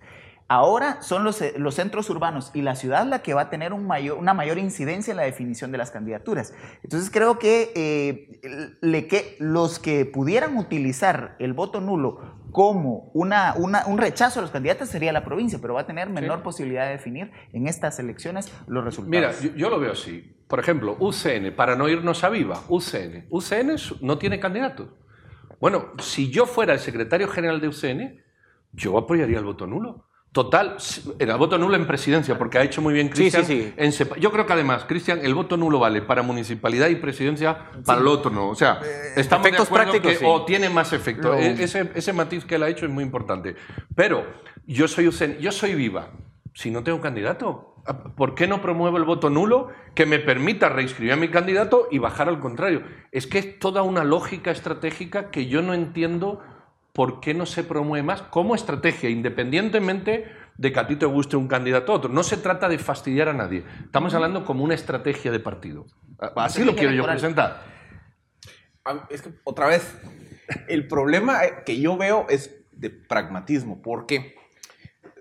Ahora 0.50 1.02
son 1.02 1.24
los, 1.24 1.42
eh, 1.42 1.52
los 1.58 1.74
centros 1.74 2.08
urbanos 2.08 2.50
y 2.54 2.62
la 2.62 2.74
ciudad 2.74 3.06
la 3.06 3.18
que 3.20 3.34
va 3.34 3.42
a 3.42 3.50
tener 3.50 3.74
un 3.74 3.86
mayor, 3.86 4.16
una 4.16 4.32
mayor 4.32 4.56
incidencia 4.56 5.10
en 5.10 5.18
la 5.18 5.24
definición 5.24 5.70
de 5.72 5.76
las 5.78 5.90
candidaturas. 5.90 6.54
Entonces 6.82 7.10
creo 7.10 7.38
que, 7.38 7.70
eh, 7.76 8.78
le 8.80 9.06
que 9.08 9.36
los 9.40 9.78
que 9.78 10.06
pudieran 10.06 10.56
utilizar 10.56 11.36
el 11.38 11.52
voto 11.52 11.82
nulo 11.82 12.38
como 12.50 13.10
una, 13.12 13.52
una- 13.58 13.84
un 13.86 13.98
rechazo 13.98 14.38
a 14.40 14.42
los 14.42 14.50
candidatos 14.50 14.88
sería 14.88 15.12
la 15.12 15.22
provincia, 15.22 15.58
pero 15.60 15.74
va 15.74 15.82
a 15.82 15.86
tener 15.86 16.08
menor 16.08 16.42
posibilidad 16.42 16.86
de 16.86 16.92
definir 16.92 17.30
en 17.52 17.66
estas 17.68 17.98
elecciones 17.98 18.50
los 18.66 18.82
resultados. 18.82 19.10
Mira, 19.10 19.32
yo, 19.42 19.54
yo 19.54 19.68
lo 19.68 19.78
veo 19.78 19.92
así. 19.92 20.34
Por 20.48 20.60
ejemplo, 20.60 20.96
UCN, 20.98 21.52
para 21.54 21.76
no 21.76 21.90
irnos 21.90 22.24
a 22.24 22.30
viva, 22.30 22.62
UCN. 22.70 23.26
UCN 23.28 23.76
no 24.00 24.16
tiene 24.16 24.40
candidato. 24.40 24.96
Bueno, 25.60 25.92
si 25.98 26.30
yo 26.30 26.46
fuera 26.46 26.72
el 26.72 26.78
secretario 26.78 27.28
general 27.28 27.60
de 27.60 27.68
UCN, 27.68 28.22
yo 28.72 28.96
apoyaría 28.96 29.36
el 29.38 29.44
voto 29.44 29.66
nulo. 29.66 30.06
Total, 30.30 30.76
el 31.18 31.32
voto 31.38 31.56
nulo 31.58 31.74
en 31.74 31.86
presidencia, 31.86 32.36
porque 32.36 32.58
ha 32.58 32.62
hecho 32.62 32.82
muy 32.82 32.92
bien 32.92 33.08
Cristian. 33.08 33.44
sí, 33.46 33.62
sí. 33.62 33.74
en 33.76 33.92
sepa- 33.92 34.16
Yo 34.18 34.30
creo 34.30 34.46
que 34.46 34.52
además, 34.52 34.84
Cristian, 34.86 35.20
el 35.22 35.34
voto 35.34 35.56
nulo 35.56 35.78
vale 35.78 36.02
para 36.02 36.22
municipalidad 36.22 36.88
y 36.88 36.96
presidencia, 36.96 37.70
para 37.84 38.00
el 38.00 38.06
otro 38.06 38.30
no. 38.30 38.48
O 38.50 38.54
sea, 38.54 38.78
estamos 39.16 39.44
de 39.44 39.48
efectos 39.48 39.66
acuerdo 39.68 39.92
prácticos, 39.92 40.12
que 40.12 40.18
sí. 40.18 40.24
o 40.28 40.44
tiene 40.44 40.68
más 40.68 40.92
efecto. 40.92 41.34
E- 41.34 41.62
Ese, 41.62 41.90
ese 41.94 42.12
matiz 42.12 42.44
que 42.44 42.56
él 42.56 42.62
ha 42.62 42.68
hecho 42.68 42.84
es 42.84 42.92
muy 42.92 43.02
importante. 43.04 43.56
Pero 43.94 44.26
yo 44.66 44.86
soy 44.86 45.10
yo 45.40 45.50
soy 45.52 45.74
viva. 45.74 46.10
Si 46.54 46.70
no 46.70 46.82
tengo 46.82 47.00
candidato, 47.00 47.76
¿por 48.16 48.34
qué 48.34 48.46
no 48.46 48.60
promuevo 48.60 48.98
el 48.98 49.04
voto 49.04 49.30
nulo 49.30 49.68
que 49.94 50.06
me 50.06 50.18
permita 50.18 50.68
reinscribir 50.68 51.12
a 51.12 51.16
mi 51.16 51.28
candidato 51.28 51.88
y 51.90 51.98
bajar 51.98 52.28
al 52.28 52.38
contrario? 52.38 52.82
Es 53.12 53.26
que 53.26 53.38
es 53.38 53.58
toda 53.58 53.82
una 53.82 54.04
lógica 54.04 54.50
estratégica 54.50 55.30
que 55.30 55.46
yo 55.46 55.62
no 55.62 55.72
entiendo 55.72 56.42
por 56.98 57.20
qué 57.20 57.32
no 57.32 57.46
se 57.46 57.62
promueve 57.62 58.02
más 58.02 58.22
como 58.22 58.56
estrategia, 58.56 59.08
independientemente 59.08 60.32
de 60.56 60.72
que 60.72 60.80
a 60.80 60.88
ti 60.88 60.96
te 60.96 61.06
guste 61.06 61.36
un 61.36 61.46
candidato 61.46 61.92
a 61.92 61.94
otro. 61.94 62.10
No 62.10 62.24
se 62.24 62.36
trata 62.36 62.68
de 62.68 62.76
fastidiar 62.76 63.28
a 63.28 63.32
nadie. 63.32 63.62
Estamos 63.84 64.14
hablando 64.14 64.44
como 64.44 64.64
una 64.64 64.74
estrategia 64.74 65.30
de 65.30 65.38
partido. 65.38 65.86
Así 66.34 66.64
lo 66.64 66.74
quiero 66.74 66.92
yo 66.92 67.04
presentar. 67.04 67.62
Es 69.10 69.22
que, 69.22 69.30
otra 69.44 69.68
vez, 69.68 69.96
el 70.66 70.88
problema 70.88 71.38
que 71.64 71.80
yo 71.80 71.96
veo 71.96 72.26
es 72.28 72.64
de 72.72 72.90
pragmatismo. 72.90 73.80
¿Por 73.80 74.06
qué? 74.06 74.34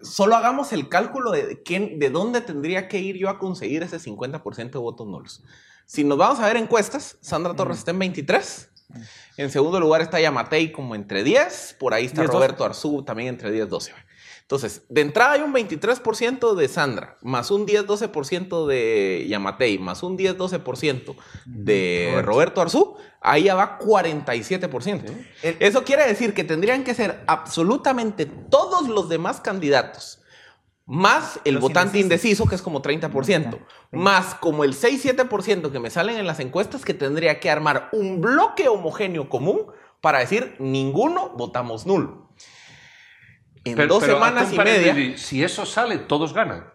Solo 0.02 0.36
hagamos 0.36 0.74
el 0.74 0.90
cálculo 0.90 1.30
de, 1.30 1.62
quién, 1.62 2.00
de 2.00 2.10
dónde 2.10 2.42
tendría 2.42 2.88
que 2.88 2.98
ir 2.98 3.18
yo 3.18 3.30
a 3.30 3.38
conseguir 3.38 3.84
ese 3.84 4.00
50% 4.00 4.72
de 4.72 4.80
votos 4.80 5.06
nulos. 5.06 5.44
Si 5.86 6.04
nos 6.04 6.18
vamos 6.18 6.40
a 6.40 6.48
ver 6.48 6.58
encuestas, 6.58 7.20
Sandra 7.22 7.56
Torres 7.56 7.78
está 7.78 7.92
en 7.92 8.00
23. 8.00 8.72
En 9.38 9.52
segundo 9.52 9.80
lugar 9.80 10.02
está 10.02 10.20
Yamatei 10.20 10.72
como 10.72 10.96
entre 10.96 11.24
10. 11.24 11.76
Por 11.80 11.94
ahí 11.94 12.06
está 12.06 12.22
10, 12.22 12.32
12. 12.32 12.38
Roberto 12.38 12.66
Arzú 12.66 13.04
también 13.04 13.30
entre 13.30 13.52
10 13.52 13.70
12. 13.70 13.94
Entonces, 14.48 14.84
de 14.88 15.02
entrada 15.02 15.34
hay 15.34 15.42
un 15.42 15.54
23% 15.54 16.56
de 16.56 16.70
Sandra, 16.70 17.18
más 17.22 17.52
un 17.52 17.68
10-12% 17.68 18.66
de 18.66 19.26
Yamatei, 19.28 19.78
más 19.78 20.04
un 20.04 20.18
10-12% 20.18 21.18
de 21.46 22.22
Roberto. 22.24 22.62
Arzú, 22.62 22.96
ahí 23.20 23.44
ya 23.44 23.56
va 23.56 23.78
47%. 23.78 25.04
Eso 25.60 25.84
quiere 25.84 26.08
decir 26.08 26.34
que 26.34 26.46
tendrían 26.46 26.86
que 26.86 26.94
ser 26.94 27.26
absolutamente 27.28 28.26
todos 28.26 28.88
los 28.88 29.10
demás 29.10 29.42
candidatos, 29.42 30.22
más 30.90 31.40
el 31.44 31.56
Los 31.56 31.62
votante 31.64 32.00
indeciso, 32.00 32.46
que 32.48 32.56
es 32.56 32.62
como 32.62 32.82
30%, 32.82 33.60
más 33.92 34.34
como 34.36 34.64
el 34.64 34.74
6-7% 34.74 35.70
que 35.72 35.80
me 35.80 35.90
salen 35.90 36.16
en 36.18 36.26
las 36.26 36.40
encuestas, 36.40 36.86
que 36.86 36.94
tendría 36.94 37.40
que 37.42 37.52
armar 37.52 37.90
un 37.92 38.22
bloque 38.22 38.70
homogéneo 38.70 39.28
común 39.28 39.68
para 40.00 40.20
decir 40.20 40.56
ninguno 40.60 41.30
votamos 41.36 41.86
nulo. 41.86 42.30
En 43.66 43.76
Pero- 43.76 43.96
dos 43.96 44.00
pero 44.02 44.14
semanas 44.14 44.54
y 44.54 44.58
media. 44.58 45.18
Si 45.18 45.44
eso 45.44 45.66
sale, 45.66 45.98
todos 45.98 46.34
ganan. 46.34 46.72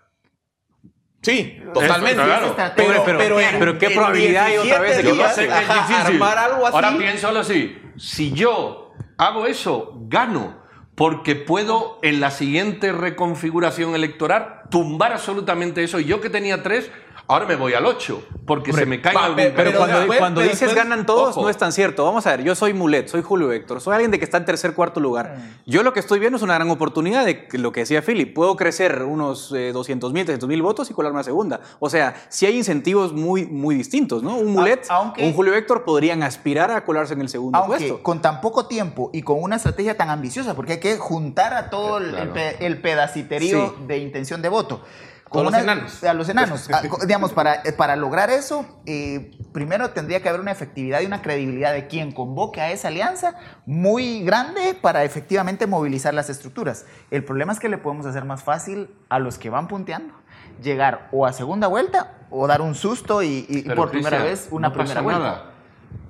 Sí, 1.23 1.57
totalmente. 1.73 2.23
claro. 2.23 2.55
Pero- 2.77 3.05
pero- 3.07 3.41
en- 3.41 3.59
pero 3.59 3.79
¿qué 3.79 3.87
en 3.87 3.93
probabilidad 3.95 4.45
hay 4.47 4.59
otra 4.59 4.81
vez 4.81 4.97
de 4.99 5.03
que 5.05 5.13
17 5.13 5.23
pase? 5.23 5.43
días, 5.47 5.71
ajá, 5.71 6.07
armar 6.09 6.37
algo 6.39 6.67
así. 6.67 6.75
Ahora 6.75 6.99
piénsalo 6.99 7.41
así. 7.41 7.79
Si 7.97 8.33
yo 8.33 8.93
hago 9.17 9.47
eso, 9.47 9.95
gano. 10.03 10.61
Porque 11.03 11.35
puedo 11.35 11.99
en 12.03 12.21
la 12.21 12.31
siguiente 12.31 12.93
reconfiguración 12.93 13.97
electoral 13.97 14.61
tumbar 14.71 15.11
absolutamente 15.11 15.83
eso. 15.83 15.99
Y 15.99 16.05
yo 16.05 16.21
que 16.21 16.31
tenía 16.31 16.63
tres, 16.63 16.93
ahora 17.29 17.47
me 17.47 17.57
voy 17.57 17.75
al 17.75 17.87
ocho. 17.87 18.23
Porque 18.47 18.73
se 18.73 18.87
me 18.87 19.01
cae 19.01 19.17
algún 19.17 19.37
pero- 19.37 19.55
Pero, 19.55 19.79
cuando, 19.79 19.99
después- 19.99 20.19
cuando 20.19 20.41
dices 20.41 20.61
después- 20.61 20.77
ganan 20.77 21.07
todos, 21.07 21.31
ojo. 21.37 21.43
no 21.43 21.49
es 21.49 21.57
tan 21.57 21.71
cierto. 21.73 22.05
Vamos 22.05 22.27
a 22.27 22.31
ver, 22.33 22.43
yo 22.43 22.55
soy 22.57 22.75
Mulet, 22.75 23.07
soy 23.09 23.23
Julio 23.23 23.53
Héctor, 23.53 23.81
soy 23.81 23.95
alguien 23.95 24.11
de 24.11 24.19
que 24.19 24.25
está 24.25 24.37
en 24.39 24.45
tercer, 24.45 24.75
cuarto 24.75 24.99
lugar. 24.99 25.37
Yo 25.65 25.83
lo 25.85 25.93
que 25.93 26.01
estoy 26.01 26.19
viendo 26.19 26.37
es 26.37 26.43
una 26.43 26.55
gran 26.55 26.69
oportunidad 26.71 27.25
de 27.25 27.47
lo 27.53 27.71
que 27.71 27.81
decía 27.81 28.03
Philip. 28.03 28.35
Puedo 28.35 28.57
crecer 28.57 29.05
unos 29.05 29.53
eh, 29.53 29.71
200 29.73 30.13
mil, 30.13 30.25
300 30.25 30.49
mil 30.49 30.61
votos 30.61 30.91
y 30.91 30.95
colarme 30.95 31.21
a 31.21 31.23
segunda. 31.23 31.61
O 31.79 31.89
sea, 31.89 32.15
sí 32.31 32.47
hay 32.47 32.57
incentivos 32.57 33.13
muy, 33.13 33.47
muy 33.47 33.77
distintos, 33.77 34.23
¿no? 34.25 34.37
Un 34.37 34.53
Mulet 34.53 34.87
aunque- 34.91 35.23
o 35.23 35.27
un 35.29 35.33
Julio 35.35 35.55
Héctor 35.55 35.85
podrían 35.85 36.23
aspirar 36.25 36.71
a 36.73 36.85
colarse 36.85 37.15
en 37.15 37.21
el 37.21 37.29
segundo 37.29 37.59
Aunque 37.59 37.77
puesto. 37.79 38.03
con 38.03 38.21
tan 38.21 38.41
poco 38.41 38.67
tiempo 38.67 39.11
y 39.13 39.23
con 39.23 39.41
una 39.41 39.57
estrategia 39.57 39.97
tan 39.97 40.11
ambiciosa, 40.11 40.55
porque 40.55 40.73
hay 40.73 40.81
que 40.81 40.99
juntar 40.99 41.55
a 41.55 41.71
todo 41.71 41.99
el, 41.99 42.15
el 42.17 42.29
pe- 42.31 42.67
el 42.67 42.81
pedaciterío 42.81 43.75
Sí. 43.79 43.85
de 43.87 43.99
intención 43.99 44.43
de 44.43 44.49
voto. 44.49 44.83
Con 45.33 45.45
los 45.45 45.53
una- 45.53 45.63
enanos. 45.63 46.05
A 46.05 46.15
los 46.15 46.29
enanos. 46.29 46.69
Ah, 46.73 46.83
digamos, 47.07 47.33
para, 47.33 47.57
eh, 47.65 47.73
para 47.73 47.97
lograr 47.97 48.31
eso, 48.31 48.65
eh, 48.87 49.31
primero 49.53 49.91
tendría 49.91 50.21
que 50.23 50.29
haber 50.29 50.41
una 50.41 50.53
efectividad 50.53 51.01
y 51.01 51.07
una 51.07 51.23
credibilidad 51.23 51.73
de 51.73 51.87
quien 51.89 52.13
convoque 52.13 52.61
a 52.61 52.71
esa 52.71 52.89
alianza 52.89 53.35
muy 53.67 54.23
grande 54.23 54.75
para 54.81 55.05
efectivamente 55.05 55.67
movilizar 55.67 56.15
las 56.15 56.31
estructuras. 56.31 56.87
El 57.11 57.25
problema 57.25 57.53
es 57.53 57.61
que 57.61 57.69
le 57.69 57.79
podemos 57.79 58.07
hacer 58.07 58.25
más 58.25 58.43
fácil 58.45 58.89
a 59.09 59.19
los 59.19 59.39
que 59.39 59.51
van 59.51 59.69
punteando 59.69 60.15
llegar 60.63 61.09
o 61.13 61.27
a 61.27 61.33
segunda 61.33 61.67
vuelta 61.67 62.19
o 62.31 62.47
dar 62.47 62.61
un 62.61 62.75
susto 62.75 63.23
y, 63.23 63.65
por 63.75 63.91
primera 63.91 64.23
vez 64.23 64.49
una 64.51 64.69
no 64.69 64.75
primera 64.75 65.01
vuelta. 65.01 65.23
nada. 65.23 65.49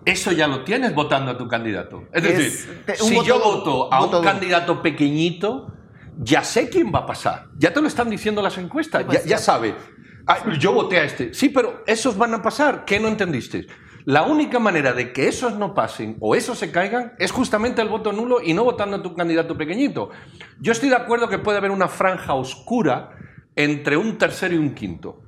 Eso 0.04 0.32
ya 0.32 0.46
lo 0.48 0.64
tienes 0.64 0.94
votando 0.94 1.30
a 1.30 1.38
tu 1.38 1.46
candidato. 1.48 2.04
Es 2.12 2.24
Es 2.24 2.36
decir, 2.38 2.82
te- 2.86 2.96
si 2.96 3.14
voto- 3.14 3.26
yo 3.26 3.38
voto 3.40 3.92
a 3.92 4.00
voto 4.00 4.18
un 4.18 4.24
candidato 4.24 4.82
pequeñito, 4.82 5.72
ya 6.18 6.44
sé 6.44 6.68
quién 6.68 6.92
va 6.94 7.00
a 7.00 7.06
pasar. 7.06 7.46
Ya 7.56 7.72
te 7.72 7.80
lo 7.80 7.88
están 7.88 8.10
diciendo 8.10 8.42
las 8.42 8.58
encuestas. 8.58 9.06
Ya, 9.08 9.24
ya 9.24 9.38
sabe. 9.38 9.74
Ah, 10.26 10.52
yo 10.58 10.72
voté 10.72 10.98
a 10.98 11.04
este. 11.04 11.34
Sí, 11.34 11.48
pero 11.48 11.82
esos 11.86 12.16
van 12.16 12.34
a 12.34 12.42
pasar. 12.42 12.84
¿Qué 12.84 13.00
no 13.00 13.08
entendiste? 13.08 13.66
La 14.04 14.24
única 14.24 14.58
manera 14.58 14.92
de 14.92 15.12
que 15.12 15.28
esos 15.28 15.56
no 15.56 15.74
pasen 15.74 16.16
o 16.20 16.34
esos 16.34 16.58
se 16.58 16.72
caigan 16.72 17.12
es 17.18 17.30
justamente 17.30 17.80
el 17.82 17.88
voto 17.88 18.12
nulo 18.12 18.40
y 18.42 18.52
no 18.52 18.64
votando 18.64 18.96
a 18.96 19.02
tu 19.02 19.14
candidato 19.14 19.56
pequeñito. 19.56 20.10
Yo 20.60 20.72
estoy 20.72 20.88
de 20.88 20.96
acuerdo 20.96 21.28
que 21.28 21.38
puede 21.38 21.58
haber 21.58 21.70
una 21.70 21.88
franja 21.88 22.34
oscura 22.34 23.16
entre 23.54 23.96
un 23.96 24.18
tercero 24.18 24.54
y 24.54 24.58
un 24.58 24.74
quinto. 24.74 25.22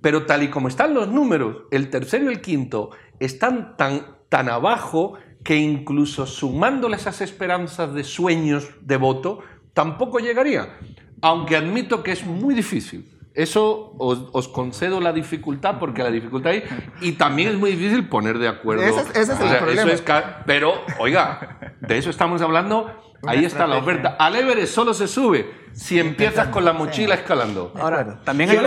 Pero 0.00 0.24
tal 0.24 0.42
y 0.42 0.48
como 0.48 0.68
están 0.68 0.94
los 0.94 1.08
números, 1.08 1.64
el 1.70 1.90
tercero 1.90 2.30
y 2.30 2.34
el 2.34 2.40
quinto 2.40 2.90
están 3.20 3.76
tan, 3.76 4.16
tan 4.30 4.48
abajo 4.48 5.14
que 5.42 5.56
incluso 5.56 6.26
sumándole 6.26 6.96
esas 6.96 7.20
esperanzas 7.20 7.92
de 7.92 8.04
sueños 8.04 8.70
de 8.80 8.96
voto, 8.96 9.40
tampoco 9.74 10.18
llegaría. 10.18 10.78
Aunque 11.20 11.56
admito 11.56 12.02
que 12.02 12.12
es 12.12 12.24
muy 12.24 12.54
difícil. 12.54 13.10
Eso 13.34 13.94
os, 13.98 14.48
concedo 14.48 15.00
la 15.00 15.12
dificultad 15.12 15.80
porque 15.80 16.04
la 16.04 16.10
dificultad 16.10 16.52
hay 16.52 16.64
y 17.00 17.12
también 17.12 17.48
es 17.48 17.54
muy 17.56 17.72
difícil 17.72 18.08
poner 18.08 18.38
de 18.38 18.46
acuerdo. 18.46 18.84
Ese, 18.84 19.20
es 19.20 19.28
el 19.28 19.58
problema. 19.58 20.42
pero, 20.46 20.74
oiga, 20.98 21.74
de 21.80 21.98
eso 21.98 22.10
estamos 22.10 22.40
hablando. 22.42 22.92
ahí 23.26 23.44
está 23.44 23.66
la 23.66 23.78
oferta. 23.78 24.16
Al 24.20 24.36
Everest 24.36 24.72
solo 24.72 24.94
se 24.94 25.08
sube 25.08 25.50
si 25.72 25.98
empiezas 25.98 26.48
con 26.48 26.64
la 26.64 26.72
mochila 26.72 27.16
escalando. 27.16 27.72
Ahora, 27.74 28.20
también 28.22 28.50
yo, 28.50 28.60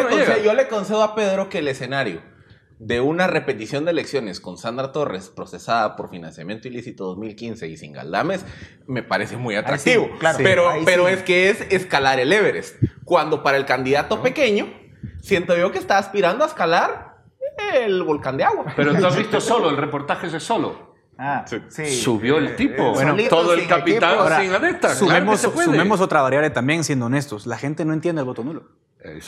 yo 0.43 0.53
le 0.53 0.67
concedo 0.67 1.01
a 1.01 1.15
Pedro 1.15 1.47
que 1.47 1.59
el 1.59 1.69
escenario 1.69 2.21
de 2.79 3.01
una 3.01 3.27
repetición 3.27 3.85
de 3.85 3.91
elecciones 3.91 4.39
con 4.39 4.57
Sandra 4.57 4.91
Torres 4.91 5.29
procesada 5.29 5.95
por 5.95 6.09
financiamiento 6.09 6.67
ilícito 6.67 7.05
2015 7.05 7.67
y 7.67 7.77
sin 7.77 7.93
galdames 7.93 8.45
me 8.85 9.01
parece 9.03 9.37
muy 9.37 9.55
atractivo. 9.55 10.09
claro, 10.19 10.37
pero 10.43 10.69
pero 10.85 11.07
es 11.07 11.23
que 11.23 11.49
es 11.49 11.61
escalar 11.71 12.19
el 12.19 12.31
Everest. 12.31 12.75
Cuando 13.03 13.41
para 13.41 13.57
el 13.57 13.65
candidato 13.65 14.21
pequeño, 14.21 14.71
siento 15.21 15.57
yo 15.57 15.71
que 15.71 15.79
está 15.79 15.97
aspirando 15.97 16.43
a 16.43 16.47
escalar 16.47 17.17
el 17.73 18.03
volcán 18.03 18.37
de 18.37 18.43
agua. 18.43 18.73
Pero 18.75 18.95
tú 18.95 19.05
has 19.05 19.15
visto 19.17 19.41
solo, 19.41 19.69
el 19.69 19.77
reportaje 19.77 20.27
es 20.27 20.43
solo. 20.43 20.95
Ah, 21.17 21.45
sí. 21.69 21.85
Subió 21.87 22.37
el 22.37 22.55
tipo. 22.55 22.93
Bueno, 22.93 23.15
todo 23.27 23.55
el 23.55 23.67
capital 23.67 24.39
sin 24.39 24.53
adeptas. 24.53 24.99
Sumemos, 24.99 25.41
sumemos 25.41 25.99
otra 25.99 26.21
variable 26.21 26.51
también, 26.51 26.83
siendo 26.83 27.07
honestos. 27.07 27.47
La 27.47 27.57
gente 27.57 27.85
no 27.85 27.93
entiende 27.93 28.21
el 28.21 28.25
voto 28.25 28.43
nulo 28.43 28.69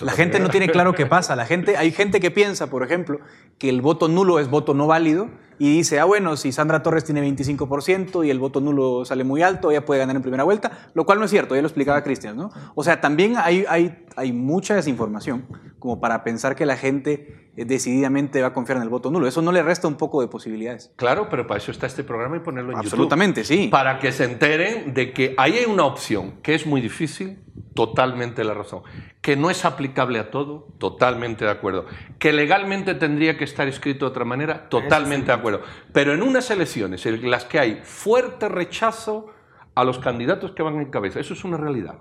la 0.01 0.11
gente 0.11 0.39
no 0.39 0.49
tiene 0.49 0.69
claro 0.69 0.93
qué 0.93 1.05
pasa. 1.05 1.35
La 1.35 1.45
gente, 1.45 1.77
hay 1.77 1.91
gente 1.91 2.19
que 2.19 2.31
piensa, 2.31 2.69
por 2.69 2.83
ejemplo, 2.83 3.19
que 3.57 3.69
el 3.69 3.81
voto 3.81 4.07
nulo 4.07 4.39
es 4.39 4.49
voto 4.49 4.73
no 4.73 4.87
válido 4.87 5.29
y 5.59 5.75
dice, 5.75 5.99
ah, 5.99 6.05
bueno, 6.05 6.37
si 6.37 6.51
Sandra 6.51 6.81
Torres 6.81 7.03
tiene 7.03 7.21
25% 7.21 8.25
y 8.25 8.29
el 8.29 8.39
voto 8.39 8.61
nulo 8.61 9.03
sale 9.05 9.23
muy 9.23 9.41
alto, 9.41 9.71
ella 9.71 9.85
puede 9.85 9.99
ganar 9.99 10.15
en 10.15 10.21
primera 10.21 10.43
vuelta, 10.43 10.89
lo 10.93 11.05
cual 11.05 11.19
no 11.19 11.25
es 11.25 11.31
cierto, 11.31 11.53
ya 11.53 11.61
lo 11.61 11.67
explicaba 11.67 12.01
Cristian, 12.01 12.37
¿no? 12.37 12.49
O 12.75 12.83
sea, 12.83 13.01
también 13.01 13.35
hay, 13.37 13.65
hay, 13.67 14.05
hay 14.15 14.31
mucha 14.31 14.75
desinformación 14.75 15.45
como 15.79 15.99
para 15.99 16.23
pensar 16.23 16.55
que 16.55 16.65
la 16.65 16.77
gente 16.77 17.51
eh, 17.59 17.65
decididamente 17.65 18.41
va 18.41 18.47
a 18.47 18.53
confiar 18.53 18.77
en 18.77 18.83
el 18.83 18.89
voto 18.89 19.11
nulo. 19.11 19.27
Eso 19.27 19.41
no 19.41 19.51
le 19.51 19.61
resta 19.61 19.87
un 19.87 19.95
poco 19.95 20.21
de 20.21 20.27
posibilidades. 20.27 20.91
Claro, 20.95 21.27
pero 21.29 21.45
para 21.45 21.57
eso 21.57 21.71
está 21.71 21.87
este 21.87 22.03
programa 22.03 22.37
y 22.37 22.39
ponerlo 22.39 22.71
en 22.71 22.77
Absolutamente, 22.77 23.41
YouTube. 23.43 23.63
sí. 23.63 23.67
Para 23.67 23.99
que 23.99 24.11
se 24.11 24.25
enteren 24.25 24.93
de 24.93 25.11
que 25.11 25.35
ahí 25.37 25.57
hay 25.57 25.65
una 25.65 25.83
opción 25.85 26.35
que 26.41 26.55
es 26.55 26.65
muy 26.65 26.79
difícil, 26.79 27.39
totalmente 27.73 28.43
la 28.43 28.53
razón. 28.53 28.83
Que 29.21 29.35
no 29.35 29.49
es 29.49 29.65
aplicable 29.65 30.19
a 30.19 30.31
todo, 30.31 30.67
totalmente 30.77 31.45
de 31.45 31.51
acuerdo. 31.51 31.85
Que 32.17 32.31
legalmente 32.31 32.95
tendría 32.95 33.37
que 33.37 33.43
estar 33.43 33.67
escrito 33.67 34.05
de 34.05 34.11
otra 34.11 34.25
manera, 34.25 34.69
totalmente 34.69 35.27
de 35.27 35.33
acuerdo. 35.33 35.48
Pero 35.93 36.13
en 36.13 36.21
unas 36.21 36.49
elecciones 36.51 37.05
en 37.05 37.29
las 37.29 37.45
que 37.45 37.59
hay 37.59 37.81
fuerte 37.83 38.49
rechazo 38.49 39.27
a 39.75 39.83
los 39.83 39.99
candidatos 39.99 40.51
que 40.51 40.63
van 40.63 40.75
en 40.75 40.91
cabeza, 40.91 41.19
eso 41.19 41.33
es 41.33 41.43
una 41.43 41.57
realidad. 41.57 41.95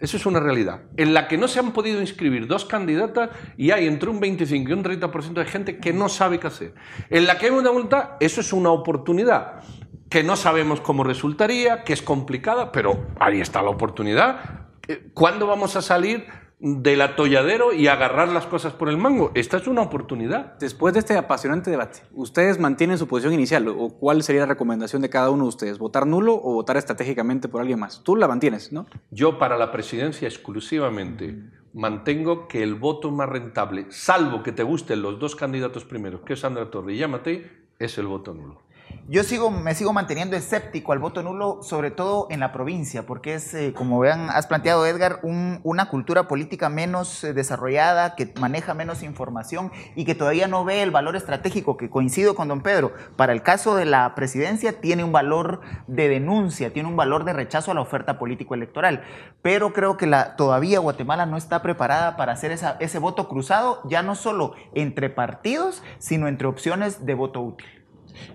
Eso 0.00 0.16
es 0.16 0.26
una 0.26 0.38
realidad. 0.38 0.82
En 0.96 1.12
la 1.12 1.26
que 1.26 1.36
no 1.36 1.48
se 1.48 1.58
han 1.58 1.72
podido 1.72 2.00
inscribir 2.00 2.46
dos 2.46 2.64
candidatas 2.64 3.30
y 3.56 3.72
hay 3.72 3.88
entre 3.88 4.08
un 4.08 4.20
25 4.20 4.70
y 4.70 4.72
un 4.72 4.84
30% 4.84 5.32
de 5.32 5.44
gente 5.44 5.78
que 5.78 5.92
no 5.92 6.08
sabe 6.08 6.38
qué 6.38 6.46
hacer. 6.46 6.74
En 7.10 7.26
la 7.26 7.36
que 7.36 7.46
hay 7.46 7.52
una 7.52 7.70
voluntad, 7.70 8.10
eso 8.20 8.40
es 8.40 8.52
una 8.52 8.70
oportunidad 8.70 9.60
que 10.08 10.22
no 10.22 10.36
sabemos 10.36 10.80
cómo 10.80 11.04
resultaría, 11.04 11.82
que 11.82 11.92
es 11.92 12.02
complicada, 12.02 12.72
pero 12.72 13.08
ahí 13.18 13.40
está 13.40 13.60
la 13.62 13.70
oportunidad. 13.70 14.68
Eh, 14.86 15.10
¿Cuándo 15.12 15.46
vamos 15.46 15.76
a 15.76 15.82
salir 15.82 16.26
del 16.60 17.00
atolladero 17.02 17.72
y 17.72 17.86
agarrar 17.86 18.28
las 18.28 18.46
cosas 18.46 18.72
por 18.72 18.88
el 18.88 18.96
mango. 18.96 19.30
Esta 19.34 19.58
es 19.58 19.68
una 19.68 19.82
oportunidad. 19.82 20.58
Después 20.58 20.92
de 20.92 21.00
este 21.00 21.16
apasionante 21.16 21.70
debate, 21.70 22.00
¿ustedes 22.12 22.58
mantienen 22.58 22.98
su 22.98 23.06
posición 23.06 23.32
inicial 23.32 23.68
o 23.68 23.90
cuál 23.90 24.22
sería 24.22 24.42
la 24.42 24.48
recomendación 24.48 25.02
de 25.02 25.10
cada 25.10 25.30
uno 25.30 25.44
de 25.44 25.48
ustedes? 25.50 25.78
¿Votar 25.78 26.06
nulo 26.06 26.34
o 26.34 26.54
votar 26.54 26.76
estratégicamente 26.76 27.48
por 27.48 27.60
alguien 27.60 27.78
más? 27.78 28.02
Tú 28.02 28.16
la 28.16 28.26
mantienes, 28.26 28.72
¿no? 28.72 28.86
Yo 29.10 29.38
para 29.38 29.56
la 29.56 29.70
presidencia 29.70 30.26
exclusivamente 30.26 31.38
mantengo 31.74 32.48
que 32.48 32.62
el 32.62 32.74
voto 32.74 33.10
más 33.10 33.28
rentable, 33.28 33.86
salvo 33.90 34.42
que 34.42 34.52
te 34.52 34.62
gusten 34.64 35.02
los 35.02 35.18
dos 35.20 35.36
candidatos 35.36 35.84
primeros, 35.84 36.22
que 36.22 36.32
es 36.32 36.40
Sandra 36.40 36.70
Torre 36.70 36.94
y 36.94 36.98
Yamate, 36.98 37.68
es 37.78 37.98
el 37.98 38.06
voto 38.06 38.34
nulo. 38.34 38.62
Yo 39.10 39.22
sigo, 39.22 39.50
me 39.50 39.74
sigo 39.74 39.94
manteniendo 39.94 40.36
escéptico 40.36 40.92
al 40.92 40.98
voto 40.98 41.22
nulo, 41.22 41.62
sobre 41.62 41.90
todo 41.90 42.26
en 42.28 42.40
la 42.40 42.52
provincia, 42.52 43.06
porque 43.06 43.32
es, 43.32 43.54
eh, 43.54 43.72
como 43.72 43.98
vean, 43.98 44.28
has 44.28 44.46
planteado, 44.46 44.84
Edgar, 44.84 45.20
una 45.22 45.88
cultura 45.88 46.28
política 46.28 46.68
menos 46.68 47.24
eh, 47.24 47.32
desarrollada, 47.32 48.16
que 48.16 48.30
maneja 48.38 48.74
menos 48.74 49.02
información 49.02 49.72
y 49.96 50.04
que 50.04 50.14
todavía 50.14 50.46
no 50.46 50.62
ve 50.66 50.82
el 50.82 50.90
valor 50.90 51.16
estratégico, 51.16 51.78
que 51.78 51.88
coincido 51.88 52.34
con 52.34 52.48
don 52.48 52.60
Pedro. 52.60 52.92
Para 53.16 53.32
el 53.32 53.42
caso 53.42 53.76
de 53.76 53.86
la 53.86 54.14
presidencia, 54.14 54.78
tiene 54.78 55.04
un 55.04 55.12
valor 55.12 55.62
de 55.86 56.10
denuncia, 56.10 56.74
tiene 56.74 56.90
un 56.90 56.96
valor 56.96 57.24
de 57.24 57.32
rechazo 57.32 57.70
a 57.70 57.74
la 57.74 57.80
oferta 57.80 58.18
político-electoral. 58.18 59.04
Pero 59.40 59.72
creo 59.72 59.96
que 59.96 60.06
la, 60.06 60.36
todavía 60.36 60.80
Guatemala 60.80 61.24
no 61.24 61.38
está 61.38 61.62
preparada 61.62 62.18
para 62.18 62.32
hacer 62.32 62.52
ese 62.52 62.98
voto 62.98 63.26
cruzado, 63.26 63.80
ya 63.88 64.02
no 64.02 64.14
solo 64.14 64.52
entre 64.74 65.08
partidos, 65.08 65.82
sino 65.98 66.28
entre 66.28 66.46
opciones 66.46 67.06
de 67.06 67.14
voto 67.14 67.40
útil. 67.40 67.77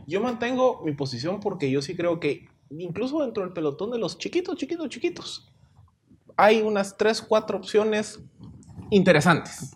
Yo 0.08 0.22
mantengo 0.22 0.82
mi 0.84 0.94
posición 0.94 1.40
porque 1.40 1.70
yo 1.70 1.82
sí 1.82 1.96
creo 1.96 2.20
que 2.20 2.48
incluso 2.70 3.22
dentro 3.22 3.44
del 3.44 3.54
pelotón 3.54 3.92
de 3.92 4.00
los 4.00 4.18
chiquitos, 4.18 4.58
chiquitos, 4.58 4.90
chiquitos, 4.90 5.52
hay 6.36 6.62
unas 6.62 6.98
tres, 6.98 7.22
cuatro 7.22 7.58
opciones 7.58 8.20
interesantes. 8.90 9.72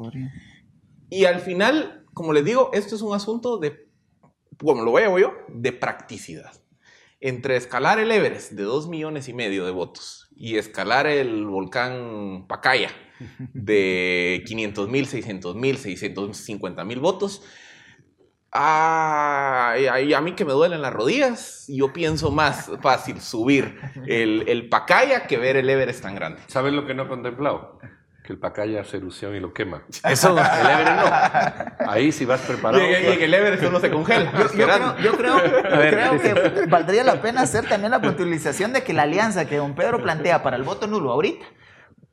Y 1.09 1.25
al 1.25 1.39
final, 1.39 2.05
como 2.13 2.33
les 2.33 2.43
digo, 2.43 2.71
esto 2.73 2.95
es 2.95 3.01
un 3.01 3.15
asunto 3.15 3.57
de, 3.57 3.87
como 4.57 4.83
lo 4.83 4.93
veo 4.93 5.19
yo, 5.19 5.33
de 5.49 5.71
practicidad. 5.71 6.51
Entre 7.19 7.55
escalar 7.55 7.99
el 7.99 8.11
Everest 8.11 8.51
de 8.51 8.63
dos 8.63 8.87
millones 8.87 9.27
y 9.27 9.33
medio 9.33 9.65
de 9.65 9.71
votos 9.71 10.29
y 10.35 10.57
escalar 10.57 11.07
el 11.07 11.45
volcán 11.45 12.45
Pacaya 12.47 12.91
de 13.53 14.43
500 14.45 14.89
mil, 14.89 15.07
600 15.07 15.55
mil, 15.55 15.77
650 15.77 16.83
mil 16.85 16.99
votos, 16.99 17.41
Ah, 19.85 20.17
a 20.17 20.21
mí 20.21 20.33
que 20.33 20.45
me 20.45 20.53
duelen 20.53 20.81
las 20.81 20.93
rodillas, 20.93 21.65
yo 21.67 21.93
pienso 21.93 22.31
más 22.31 22.71
fácil 22.81 23.21
subir 23.21 23.79
el, 24.07 24.45
el 24.47 24.69
Pacaya 24.69 25.27
que 25.27 25.37
ver 25.37 25.57
el 25.57 25.69
Everest 25.69 26.01
tan 26.01 26.15
grande. 26.15 26.41
¿Sabes 26.47 26.73
lo 26.73 26.85
que 26.85 26.93
no 26.93 27.03
he 27.03 27.07
contemplado? 27.07 27.79
Que 28.23 28.33
el 28.33 28.39
Pacaya 28.39 28.81
hace 28.81 28.97
erupción 28.97 29.35
y 29.35 29.39
lo 29.39 29.53
quema. 29.53 29.83
Eso, 30.03 30.37
el 30.37 30.67
Everest 30.67 30.91
no. 30.91 31.91
Ahí 31.91 32.11
sí 32.11 32.25
vas 32.25 32.41
preparado. 32.41 32.83
Y, 32.83 32.87
y, 32.87 33.23
el 33.23 33.33
Everest 33.33 33.63
no 33.63 33.79
se 33.79 33.91
congela. 33.91 34.31
Yo, 35.01 35.13
creo, 35.13 35.41
creo 35.63 36.19
que 36.19 36.65
valdría 36.67 37.03
la 37.03 37.21
pena 37.21 37.41
hacer 37.41 37.67
también 37.69 37.91
la 37.91 38.01
puntualización 38.01 38.73
de 38.73 38.83
que 38.83 38.93
la 38.93 39.03
alianza 39.03 39.45
que 39.45 39.57
don 39.57 39.75
Pedro 39.75 40.01
plantea 40.01 40.43
para 40.43 40.57
el 40.57 40.63
voto 40.63 40.87
nulo 40.87 41.11
ahorita 41.11 41.45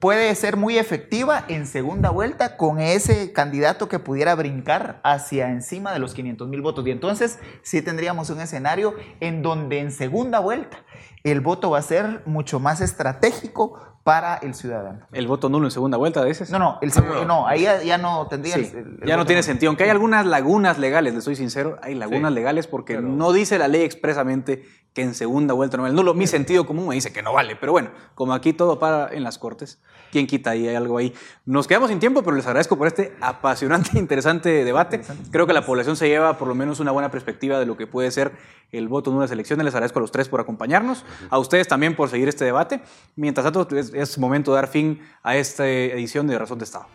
puede 0.05 0.35
ser 0.35 0.59
muy 0.59 0.77
efectiva 0.77 1.47
en 1.49 1.67
segunda 1.67 2.11
vuelta 2.11 2.59
con 2.59 2.79
ese 2.79 3.33
candidato 3.33 3.89
que 3.89 3.99
pudiera 3.99 4.35
brincar 4.35 5.01
hacia 5.03 5.49
encima 5.49 5.95
de 5.95 5.99
los 5.99 6.13
500 6.13 6.47
mil 6.47 6.61
votos. 6.61 6.87
Y 6.87 6.91
entonces 6.91 7.39
sí 7.63 7.81
tendríamos 7.81 8.29
un 8.29 8.39
escenario 8.43 8.93
en 9.21 9.41
donde 9.41 9.79
en 9.79 9.91
segunda 9.91 10.41
vuelta 10.41 10.77
el 11.23 11.41
voto 11.41 11.71
va 11.71 11.79
a 11.79 11.83
ser 11.83 12.21
mucho 12.27 12.61
más 12.61 12.83
estratégico 12.83 13.94
para 14.05 14.37
el 14.37 14.55
ciudadano. 14.55 15.07
¿El 15.13 15.27
voto 15.27 15.49
nulo 15.49 15.67
en 15.67 15.71
segunda 15.71 15.97
vuelta 15.97 16.23
de 16.23 16.31
ese? 16.31 16.45
No, 16.53 16.59
no, 16.59 16.79
el 16.83 16.93
segundo, 16.93 17.25
no, 17.25 17.49
ahí 17.49 17.63
ya, 17.63 17.97
no 17.97 18.27
tendría. 18.29 18.57
ya 19.05 19.17
no 19.17 19.25
tiene 19.25 19.43
sentido. 19.43 19.71
Aunque 19.71 19.85
hay 19.85 19.91
algunas 19.91 20.27
lagunas 20.27 20.79
legales, 20.79 21.15
le 21.15 21.23
soy 21.23 21.37
sincero, 21.37 21.79
hay 21.83 21.95
lagunas 21.95 22.31
legales 22.31 22.67
porque 22.67 23.01
no 23.01 23.33
dice 23.33 23.59
la 23.59 23.67
ley 23.67 23.81
expresamente 23.81 24.63
que 24.95 25.03
en 25.03 25.15
segunda 25.15 25.55
vuelta 25.55 25.77
no 25.77 25.83
vale. 25.83 25.95
Nulo, 25.95 26.15
mi 26.15 26.27
sentido 26.27 26.67
común 26.67 26.89
me 26.89 26.95
dice 26.95 27.13
que 27.13 27.21
no 27.21 27.33
vale, 27.33 27.57
pero 27.57 27.73
bueno, 27.73 27.91
como 28.15 28.33
aquí 28.33 28.53
todo 28.53 28.79
para 28.79 29.13
en 29.13 29.25
las 29.25 29.39
cortes, 29.39 29.81
¿quién 30.13 30.27
quita 30.27 30.51
ahí? 30.51 30.69
Hay 30.69 30.77
algo 30.77 30.99
ahí. 30.99 31.13
Nos 31.45 31.67
quedamos 31.67 31.91
sin 31.91 31.99
tiempo, 31.99 32.23
pero 32.23 32.37
les 32.37 32.47
agradezco 32.47 32.79
por 32.79 32.87
este 32.87 33.13
apasionante 33.21 33.91
e 33.95 33.99
interesante 33.99 34.65
debate. 34.65 35.01
Creo 35.33 35.49
que 35.49 35.53
la 35.53 35.67
población 35.67 35.97
se 35.97 36.09
lleva 36.09 36.39
por 36.39 36.47
lo 36.47 36.55
menos 36.55 36.79
una 36.79 36.93
buena 36.93 37.11
perspectiva 37.11 37.59
de 37.59 37.67
lo 37.67 37.77
que 37.77 37.89
puede 37.89 38.13
ser 38.13 38.33
el 38.71 38.89
voto 38.89 39.11
en 39.11 39.17
unas 39.17 39.33
elecciones. 39.33 39.65
Les 39.65 39.75
agradezco 39.75 39.99
a 39.99 40.03
los 40.03 40.13
tres 40.13 40.29
por 40.29 40.41
acompañarnos, 40.41 41.05
a 41.29 41.39
ustedes 41.39 41.67
también 41.67 41.97
por 41.97 42.09
seguir 42.09 42.29
este 42.29 42.45
debate. 42.45 42.81
Mientras 43.17 43.45
tanto, 43.45 43.67
es, 43.95 44.19
momento 44.19 44.53
de 44.53 44.57
dar 44.57 44.69
fin 44.69 45.01
a 45.23 45.37
esta 45.37 45.69
edición 45.69 46.27
de 46.27 46.39
Razón 46.39 46.59
de 46.59 46.65
Estado. 46.65 46.87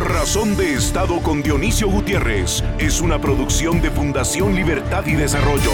Razón 0.00 0.56
de 0.56 0.74
Estado 0.74 1.22
con 1.22 1.42
Dionisio 1.42 1.88
Gutiérrez 1.88 2.62
es 2.78 3.00
una 3.00 3.18
producción 3.18 3.80
de 3.80 3.90
Fundación 3.90 4.54
Libertad 4.54 5.06
y 5.06 5.14
Desarrollo. 5.14 5.72